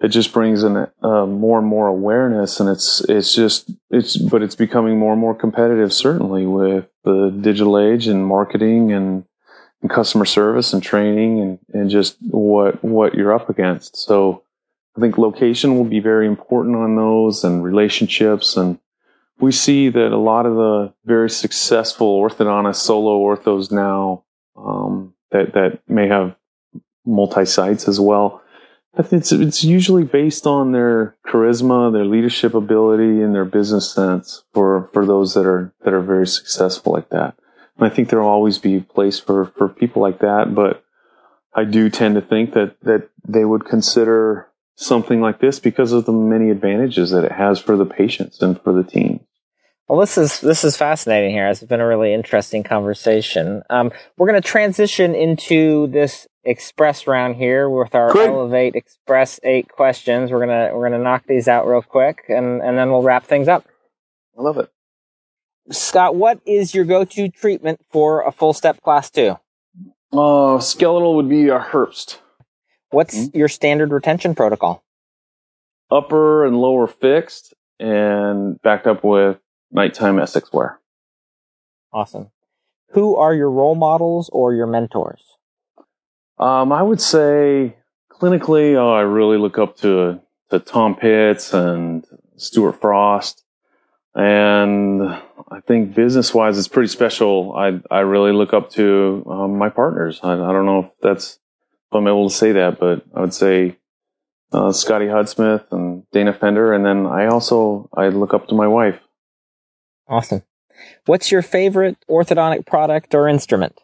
it 0.00 0.08
just 0.08 0.32
brings 0.32 0.62
in 0.62 0.76
uh, 0.76 1.26
more 1.26 1.58
and 1.58 1.66
more 1.66 1.88
awareness, 1.88 2.60
and 2.60 2.68
it's 2.68 3.00
it's 3.08 3.34
just 3.34 3.70
it's 3.90 4.16
but 4.16 4.42
it's 4.42 4.54
becoming 4.54 4.98
more 4.98 5.12
and 5.12 5.20
more 5.20 5.34
competitive. 5.34 5.92
Certainly 5.92 6.46
with 6.46 6.86
the 7.04 7.30
digital 7.40 7.78
age 7.78 8.06
and 8.06 8.26
marketing 8.26 8.92
and 8.92 9.24
and 9.82 9.90
customer 9.90 10.24
service 10.24 10.72
and 10.72 10.82
training 10.82 11.40
and, 11.40 11.58
and 11.72 11.90
just 11.90 12.16
what 12.20 12.82
what 12.82 13.14
you're 13.14 13.34
up 13.34 13.48
against. 13.48 13.96
So 13.96 14.42
I 14.96 15.00
think 15.00 15.18
location 15.18 15.76
will 15.76 15.84
be 15.84 16.00
very 16.00 16.26
important 16.26 16.76
on 16.76 16.96
those 16.96 17.44
and 17.44 17.62
relationships 17.62 18.56
and 18.56 18.78
we 19.38 19.52
see 19.52 19.88
that 19.88 20.12
a 20.12 20.16
lot 20.16 20.46
of 20.46 20.54
the 20.54 20.92
very 21.04 21.28
successful 21.28 22.20
orthodontist 22.20 22.76
solo 22.76 23.18
orthos 23.18 23.70
now 23.70 24.24
um, 24.56 25.14
that 25.30 25.52
that 25.54 25.80
may 25.88 26.08
have 26.08 26.34
multi 27.04 27.44
sites 27.44 27.88
as 27.88 28.00
well. 28.00 28.42
It's 28.98 29.30
it's 29.30 29.62
usually 29.62 30.04
based 30.04 30.46
on 30.46 30.72
their 30.72 31.16
charisma, 31.26 31.92
their 31.92 32.06
leadership 32.06 32.54
ability, 32.54 33.20
and 33.20 33.34
their 33.34 33.44
business 33.44 33.92
sense 33.92 34.42
for 34.54 34.88
for 34.94 35.04
those 35.04 35.34
that 35.34 35.44
are 35.44 35.74
that 35.84 35.92
are 35.92 36.00
very 36.00 36.26
successful 36.26 36.94
like 36.94 37.10
that. 37.10 37.36
I 37.78 37.88
think 37.88 38.08
there'll 38.08 38.28
always 38.28 38.58
be 38.58 38.76
a 38.76 38.80
place 38.80 39.18
for, 39.18 39.46
for 39.56 39.68
people 39.68 40.02
like 40.02 40.20
that, 40.20 40.54
but 40.54 40.84
I 41.54 41.64
do 41.64 41.90
tend 41.90 42.14
to 42.14 42.20
think 42.20 42.54
that, 42.54 42.76
that 42.82 43.08
they 43.26 43.44
would 43.44 43.64
consider 43.64 44.48
something 44.76 45.20
like 45.20 45.40
this 45.40 45.58
because 45.58 45.92
of 45.92 46.04
the 46.04 46.12
many 46.12 46.50
advantages 46.50 47.10
that 47.10 47.24
it 47.24 47.32
has 47.32 47.58
for 47.58 47.76
the 47.76 47.86
patients 47.86 48.40
and 48.42 48.60
for 48.60 48.72
the 48.72 48.84
team. 48.84 49.20
Well, 49.88 50.00
this 50.00 50.18
is 50.18 50.40
this 50.40 50.64
is 50.64 50.76
fascinating 50.76 51.30
here. 51.30 51.46
It's 51.48 51.62
been 51.62 51.80
a 51.80 51.86
really 51.86 52.12
interesting 52.12 52.64
conversation. 52.64 53.62
Um, 53.70 53.92
we're 54.16 54.26
going 54.26 54.42
to 54.42 54.46
transition 54.46 55.14
into 55.14 55.86
this 55.86 56.26
express 56.44 57.06
round 57.06 57.36
here 57.36 57.70
with 57.70 57.94
our 57.94 58.12
Good. 58.12 58.28
Elevate 58.28 58.74
Express 58.74 59.38
eight 59.44 59.68
questions. 59.68 60.32
We're 60.32 60.40
gonna 60.40 60.70
we're 60.74 60.88
gonna 60.90 61.02
knock 61.02 61.24
these 61.28 61.46
out 61.46 61.68
real 61.68 61.82
quick, 61.82 62.24
and 62.28 62.60
and 62.62 62.76
then 62.76 62.90
we'll 62.90 63.02
wrap 63.02 63.26
things 63.26 63.46
up. 63.46 63.64
I 64.36 64.42
love 64.42 64.58
it. 64.58 64.70
Scott, 65.70 66.14
what 66.14 66.40
is 66.46 66.74
your 66.74 66.84
go-to 66.84 67.28
treatment 67.28 67.80
for 67.90 68.26
a 68.26 68.32
full 68.32 68.52
step 68.52 68.80
class 68.82 69.10
two? 69.10 69.36
Uh, 70.12 70.58
skeletal 70.60 71.16
would 71.16 71.28
be 71.28 71.48
a 71.48 71.58
Herbst. 71.58 72.18
What's 72.90 73.16
mm-hmm. 73.16 73.36
your 73.36 73.48
standard 73.48 73.90
retention 73.90 74.34
protocol? 74.34 74.84
Upper 75.90 76.44
and 76.44 76.56
lower 76.56 76.86
fixed, 76.86 77.54
and 77.78 78.60
backed 78.62 78.86
up 78.86 79.04
with 79.04 79.38
nighttime 79.70 80.16
Essix 80.16 80.52
wear. 80.52 80.80
Awesome. 81.92 82.30
Who 82.90 83.16
are 83.16 83.34
your 83.34 83.50
role 83.50 83.74
models 83.74 84.30
or 84.32 84.54
your 84.54 84.66
mentors? 84.66 85.22
Um, 86.38 86.72
I 86.72 86.82
would 86.82 87.00
say 87.00 87.76
clinically, 88.10 88.74
oh, 88.74 88.92
I 88.92 89.00
really 89.02 89.38
look 89.38 89.58
up 89.58 89.76
to 89.78 90.20
to 90.50 90.58
Tom 90.60 90.94
Pitts 90.94 91.52
and 91.52 92.04
Stuart 92.36 92.80
Frost, 92.80 93.42
and 94.16 95.02
I 95.02 95.60
think 95.66 95.94
business 95.94 96.32
wise, 96.32 96.58
it's 96.58 96.68
pretty 96.68 96.88
special. 96.88 97.54
I 97.54 97.80
I 97.90 98.00
really 98.00 98.32
look 98.32 98.54
up 98.54 98.70
to 98.72 99.24
um, 99.28 99.58
my 99.58 99.68
partners. 99.68 100.20
I, 100.22 100.32
I 100.32 100.52
don't 100.52 100.66
know 100.66 100.80
if 100.80 100.90
that's 101.02 101.34
if 101.34 101.94
I'm 101.94 102.08
able 102.08 102.28
to 102.28 102.34
say 102.34 102.52
that, 102.52 102.80
but 102.80 103.04
I 103.14 103.20
would 103.20 103.34
say 103.34 103.76
uh, 104.52 104.72
Scotty 104.72 105.06
Hudsmith 105.06 105.70
and 105.70 106.04
Dana 106.12 106.32
Fender, 106.32 106.72
and 106.72 106.84
then 106.84 107.06
I 107.06 107.26
also 107.26 107.90
I 107.94 108.08
look 108.08 108.32
up 108.32 108.48
to 108.48 108.54
my 108.54 108.66
wife. 108.66 108.98
Awesome. 110.08 110.42
What's 111.04 111.30
your 111.30 111.42
favorite 111.42 111.98
orthodontic 112.08 112.66
product 112.66 113.14
or 113.14 113.28
instrument? 113.28 113.80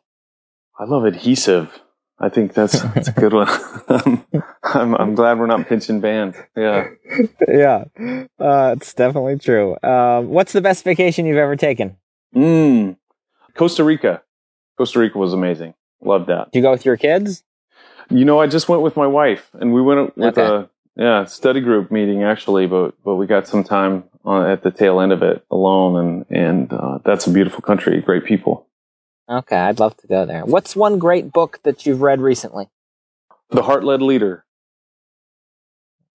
I 0.79 0.85
love 0.85 1.05
adhesive. 1.05 1.81
I 2.19 2.29
think 2.29 2.55
that's 2.55 2.81
that's 2.95 3.09
a 3.09 3.13
good 3.13 3.33
one. 3.33 3.49
I'm 4.63 4.95
I'm 4.95 5.15
glad 5.15 5.39
we're 5.39 5.47
not 5.47 5.67
pinching 5.67 6.01
bands. 6.01 6.37
Yeah, 6.57 6.89
yeah, 7.49 7.85
uh, 8.39 8.75
it's 8.77 8.95
definitely 8.95 9.39
true. 9.39 9.75
Uh, 9.75 10.23
what's 10.23 10.53
the 10.53 10.61
best 10.61 10.85
vacation 10.85 11.27
you've 11.27 11.37
ever 11.37 11.57
taken? 11.57 11.97
Mm, 12.35 12.97
Costa 13.55 13.85
Rica. 13.85 14.23
Costa 14.79 15.01
Rica 15.01 15.19
was 15.19 15.33
amazing. 15.33 15.75
Loved 16.01 16.29
that. 16.29 16.53
Did 16.53 16.61
you 16.61 16.63
go 16.63 16.71
with 16.71 16.85
your 16.85 16.97
kids? 16.97 17.43
You 18.11 18.25
know, 18.25 18.41
I 18.41 18.47
just 18.47 18.69
went 18.69 18.83
with 18.83 18.97
my 18.97 19.07
wife, 19.07 19.51
and 19.55 19.73
we 19.73 19.83
went 19.83 20.17
with 20.17 20.39
okay. 20.39 20.67
a 20.67 20.69
yeah 20.97 21.25
study 21.25 21.61
group 21.61 21.91
meeting 21.91 22.23
actually, 22.23 22.67
but 22.67 22.95
but 23.05 23.17
we 23.17 23.27
got 23.27 23.49
some 23.49 23.65
time 23.65 24.05
uh, 24.25 24.45
at 24.45 24.63
the 24.63 24.71
tail 24.71 25.01
end 25.01 25.13
of 25.13 25.23
it 25.23 25.45
alone, 25.51 25.97
and 25.97 26.27
and 26.31 26.73
uh, 26.73 26.99
that's 27.05 27.27
a 27.27 27.33
beautiful 27.33 27.63
country, 27.63 28.01
great 28.01 28.25
people. 28.25 28.67
Okay, 29.33 29.57
I'd 29.57 29.81
love 29.81 29.97
to 29.99 30.07
go 30.07 30.27
there. 30.27 30.45
What's 30.45 30.77
one 30.77 30.99
great 30.99 31.33
book 31.33 31.61
that 31.63 31.87
you've 31.87 32.03
read 32.03 32.21
recently? 32.21 32.69
The 33.51 33.63
Heart 33.63 33.85
Led 33.85 34.03
Leader. 34.03 34.45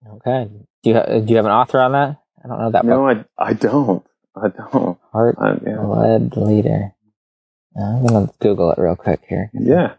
Okay. 0.08 0.50
Do 0.84 0.90
you 0.90 0.96
ha- 0.96 1.20
do 1.20 1.26
you 1.28 1.36
have 1.38 1.46
an 1.46 1.52
author 1.52 1.80
on 1.80 1.94
that? 1.94 2.18
I 2.44 2.48
don't 2.48 2.60
know 2.60 2.72
that. 2.72 2.86
No, 2.86 3.14
book. 3.14 3.28
I 3.38 3.50
I 3.50 3.54
don't. 3.54 4.06
I 4.36 4.50
don't. 4.50 5.00
Heart 5.12 5.38
yeah. 5.66 5.82
Led 5.82 6.38
Leader. 6.38 6.94
I'm 7.76 8.06
gonna 8.06 8.30
Google 8.40 8.72
it 8.72 8.78
real 8.78 8.96
quick 8.96 9.22
here. 9.28 9.50
Yeah. 9.54 9.94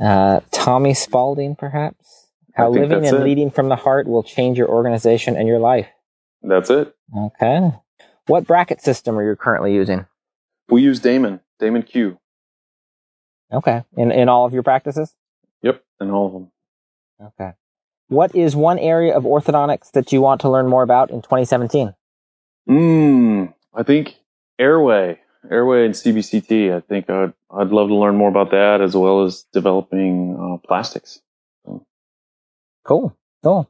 Uh, 0.00 0.40
Tommy 0.52 0.94
Spaulding, 0.94 1.56
perhaps. 1.56 2.28
How 2.54 2.70
living 2.70 3.04
and 3.04 3.16
it. 3.16 3.24
leading 3.24 3.50
from 3.50 3.68
the 3.68 3.76
heart 3.76 4.06
will 4.06 4.22
change 4.22 4.58
your 4.58 4.68
organization 4.68 5.36
and 5.36 5.48
your 5.48 5.58
life. 5.58 5.88
That's 6.42 6.70
it. 6.70 6.94
Okay. 7.16 7.72
What 8.26 8.46
bracket 8.46 8.80
system 8.80 9.18
are 9.18 9.28
you 9.28 9.34
currently 9.34 9.74
using? 9.74 10.06
We 10.68 10.82
use 10.82 11.00
Damon. 11.00 11.40
Damon 11.58 11.82
Q. 11.82 12.18
Okay. 13.52 13.82
In 13.96 14.10
in 14.10 14.28
all 14.28 14.44
of 14.44 14.52
your 14.52 14.62
practices? 14.62 15.14
Yep, 15.62 15.82
in 16.00 16.10
all 16.10 16.26
of 16.26 16.32
them. 16.32 16.50
Okay. 17.20 17.52
What 18.08 18.34
is 18.34 18.54
one 18.54 18.78
area 18.78 19.16
of 19.16 19.24
orthodontics 19.24 19.92
that 19.92 20.12
you 20.12 20.20
want 20.20 20.42
to 20.42 20.50
learn 20.50 20.68
more 20.68 20.82
about 20.82 21.10
in 21.10 21.22
2017? 21.22 21.94
Hmm. 22.66 23.44
I 23.72 23.82
think 23.82 24.16
airway, 24.58 25.20
airway 25.50 25.86
and 25.86 25.94
CBCT. 25.94 26.74
I 26.74 26.80
think 26.80 27.08
I'd 27.08 27.32
I'd 27.50 27.68
love 27.68 27.88
to 27.88 27.94
learn 27.94 28.16
more 28.16 28.28
about 28.28 28.50
that 28.50 28.80
as 28.80 28.96
well 28.96 29.24
as 29.24 29.44
developing 29.52 30.36
uh, 30.38 30.66
plastics. 30.66 31.20
Cool. 32.84 33.16
Cool. 33.42 33.68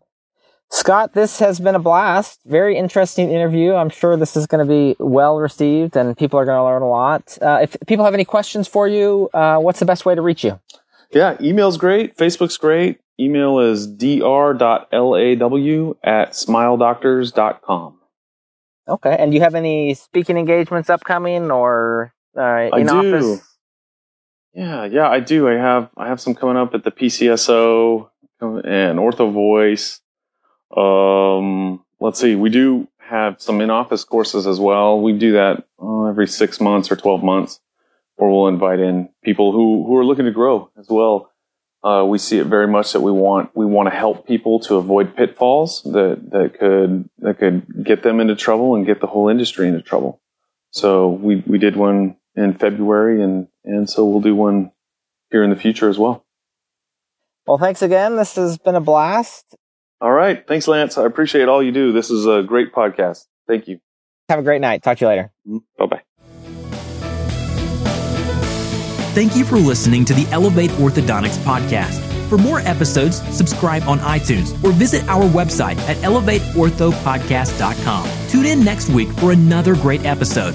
Scott, 0.75 1.13
this 1.13 1.39
has 1.39 1.61
been 1.61 1.77
a 1.77 1.79
blast. 1.79 2.41
Very 2.47 2.77
interesting 2.77 3.31
interview. 3.31 3.75
I'm 3.75 3.91
sure 3.91 4.17
this 4.17 4.37
is 4.37 4.49
going 4.49 4.67
to 4.67 4.69
be 4.69 4.97
well 4.99 5.39
received 5.39 5.97
and 5.97 6.17
people 6.17 6.37
are 6.41 6.45
going 6.45 6.59
to 6.59 6.65
learn 6.65 6.83
a 6.83 6.89
lot. 6.89 7.39
Uh, 7.41 7.61
if 7.63 7.77
people 7.87 8.05
have 8.05 8.13
any 8.13 8.25
questions 8.25 8.67
for 8.67 8.89
you, 8.89 9.31
uh, 9.33 9.59
what's 9.59 9.79
the 9.79 9.85
best 9.85 10.05
way 10.05 10.17
to 10.17 10.21
reach 10.21 10.43
you? 10.43 10.59
Yeah, 11.13 11.37
email's 11.41 11.77
great. 11.77 12.17
Facebook's 12.17 12.57
great. 12.57 12.99
Email 13.21 13.61
is 13.61 13.87
dr.law 13.87 14.59
at 16.03 16.33
smiledoctors.com. 16.33 17.99
Okay. 18.89 19.17
And 19.17 19.31
do 19.31 19.37
you 19.37 19.43
have 19.43 19.55
any 19.55 19.95
speaking 19.95 20.37
engagements 20.37 20.91
upcoming 20.91 21.53
or 21.53 22.13
uh, 22.37 22.69
in 22.77 22.89
I 22.89 23.01
do. 23.01 23.15
office? 23.15 23.49
Yeah, 24.55 24.87
yeah, 24.87 25.09
I 25.09 25.21
do. 25.21 25.49
I 25.49 25.55
have 25.55 25.89
I 25.97 26.09
have 26.09 26.21
some 26.21 26.35
coming 26.35 26.57
up 26.57 26.75
at 26.75 26.83
the 26.83 26.91
PCSO 26.91 28.09
and 28.41 28.99
Ortho 28.99 29.33
Voice 29.33 30.01
um, 30.77 31.85
let's 32.01 32.21
see, 32.21 32.35
we 32.35 32.51
do 32.51 32.89
have 32.99 33.41
some 33.41 33.61
in-office 33.61 34.05
courses 34.05 34.47
as 34.47 34.59
well. 34.59 35.01
We 35.01 35.13
do 35.13 35.33
that 35.33 35.65
uh, 35.81 36.05
every 36.05 36.27
six 36.27 36.61
months 36.61 36.91
or 36.91 36.97
12 36.97 37.23
months, 37.23 37.61
or 38.17 38.31
we'll 38.31 38.49
invite 38.49 38.81
in 38.81 39.11
people 39.23 39.53
who, 39.53 39.85
who 39.87 39.97
are 39.97 40.05
looking 40.05 40.25
to 40.25 40.31
grow 40.31 40.71
as 40.79 40.87
well. 40.89 41.31
Uh, 41.83 42.03
we 42.03 42.17
see 42.17 42.39
it 42.39 42.47
very 42.47 42.67
much 42.67 42.93
that 42.93 43.01
we 43.01 43.13
want 43.13 43.51
we 43.55 43.67
want 43.67 43.91
to 43.91 43.95
help 43.95 44.27
people 44.27 44.59
to 44.59 44.77
avoid 44.77 45.15
pitfalls 45.15 45.83
that 45.83 46.31
that 46.31 46.59
could 46.59 47.11
that 47.19 47.39
could 47.39 47.85
get 47.85 48.03
them 48.03 48.21
into 48.21 48.35
trouble 48.35 48.75
and 48.75 48.87
get 48.87 49.03
the 49.03 49.07
whole 49.07 49.29
industry 49.29 49.69
into 49.69 49.83
trouble. 49.83 50.19
So 50.71 51.11
we 51.11 51.45
we 51.47 51.59
did 51.59 51.77
one 51.77 52.17
in 52.35 52.55
February 52.55 53.23
and 53.23 53.49
and 53.65 53.91
so 53.91 54.07
we'll 54.07 54.23
do 54.23 54.35
one 54.35 54.73
here 55.31 55.45
in 55.45 55.51
the 55.51 55.57
future 55.57 55.91
as 55.91 55.99
well. 55.99 56.25
Well, 57.47 57.59
thanks 57.59 57.83
again. 57.83 58.17
This 58.17 58.37
has 58.37 58.57
been 58.57 58.77
a 58.77 58.81
blast. 58.81 59.55
All 60.05 60.13
right. 60.13 60.47
Thanks, 60.47 60.69
Lance. 60.69 60.99
I 60.99 61.07
appreciate 61.07 61.49
all 61.49 61.63
you 61.63 61.73
do. 61.73 61.91
This 61.91 62.11
is 62.11 62.27
a 62.27 62.43
great 62.43 62.75
podcast. 62.75 63.25
Thank 63.49 63.69
you. 63.69 63.79
Have 64.29 64.39
a 64.39 64.43
great 64.43 64.61
night. 64.61 64.83
Talk 64.83 64.99
to 64.99 65.07
you 65.07 65.09
later. 65.09 65.33
Mm-hmm. 65.49 65.59
Bye 65.79 65.87
bye. 65.87 66.03
Thank 69.15 69.35
you 69.35 69.47
for 69.47 69.57
listening 69.57 70.05
to 70.05 70.13
the 70.13 70.27
Elevate 70.31 70.73
Orthodontics 70.73 71.39
podcast. 71.39 72.03
For 72.29 72.37
more 72.37 72.59
episodes, 72.61 73.23
subscribe 73.35 73.85
on 73.85 73.99
iTunes 74.01 74.63
or 74.63 74.73
visit 74.73 75.09
our 75.09 75.25
website 75.25 75.79
at 75.89 75.97
elevateorthopodcast.com. 75.99 78.29
Tune 78.29 78.45
in 78.45 78.63
next 78.63 78.91
week 78.91 79.09
for 79.13 79.33
another 79.33 79.75
great 79.75 80.05
episode. 80.05 80.55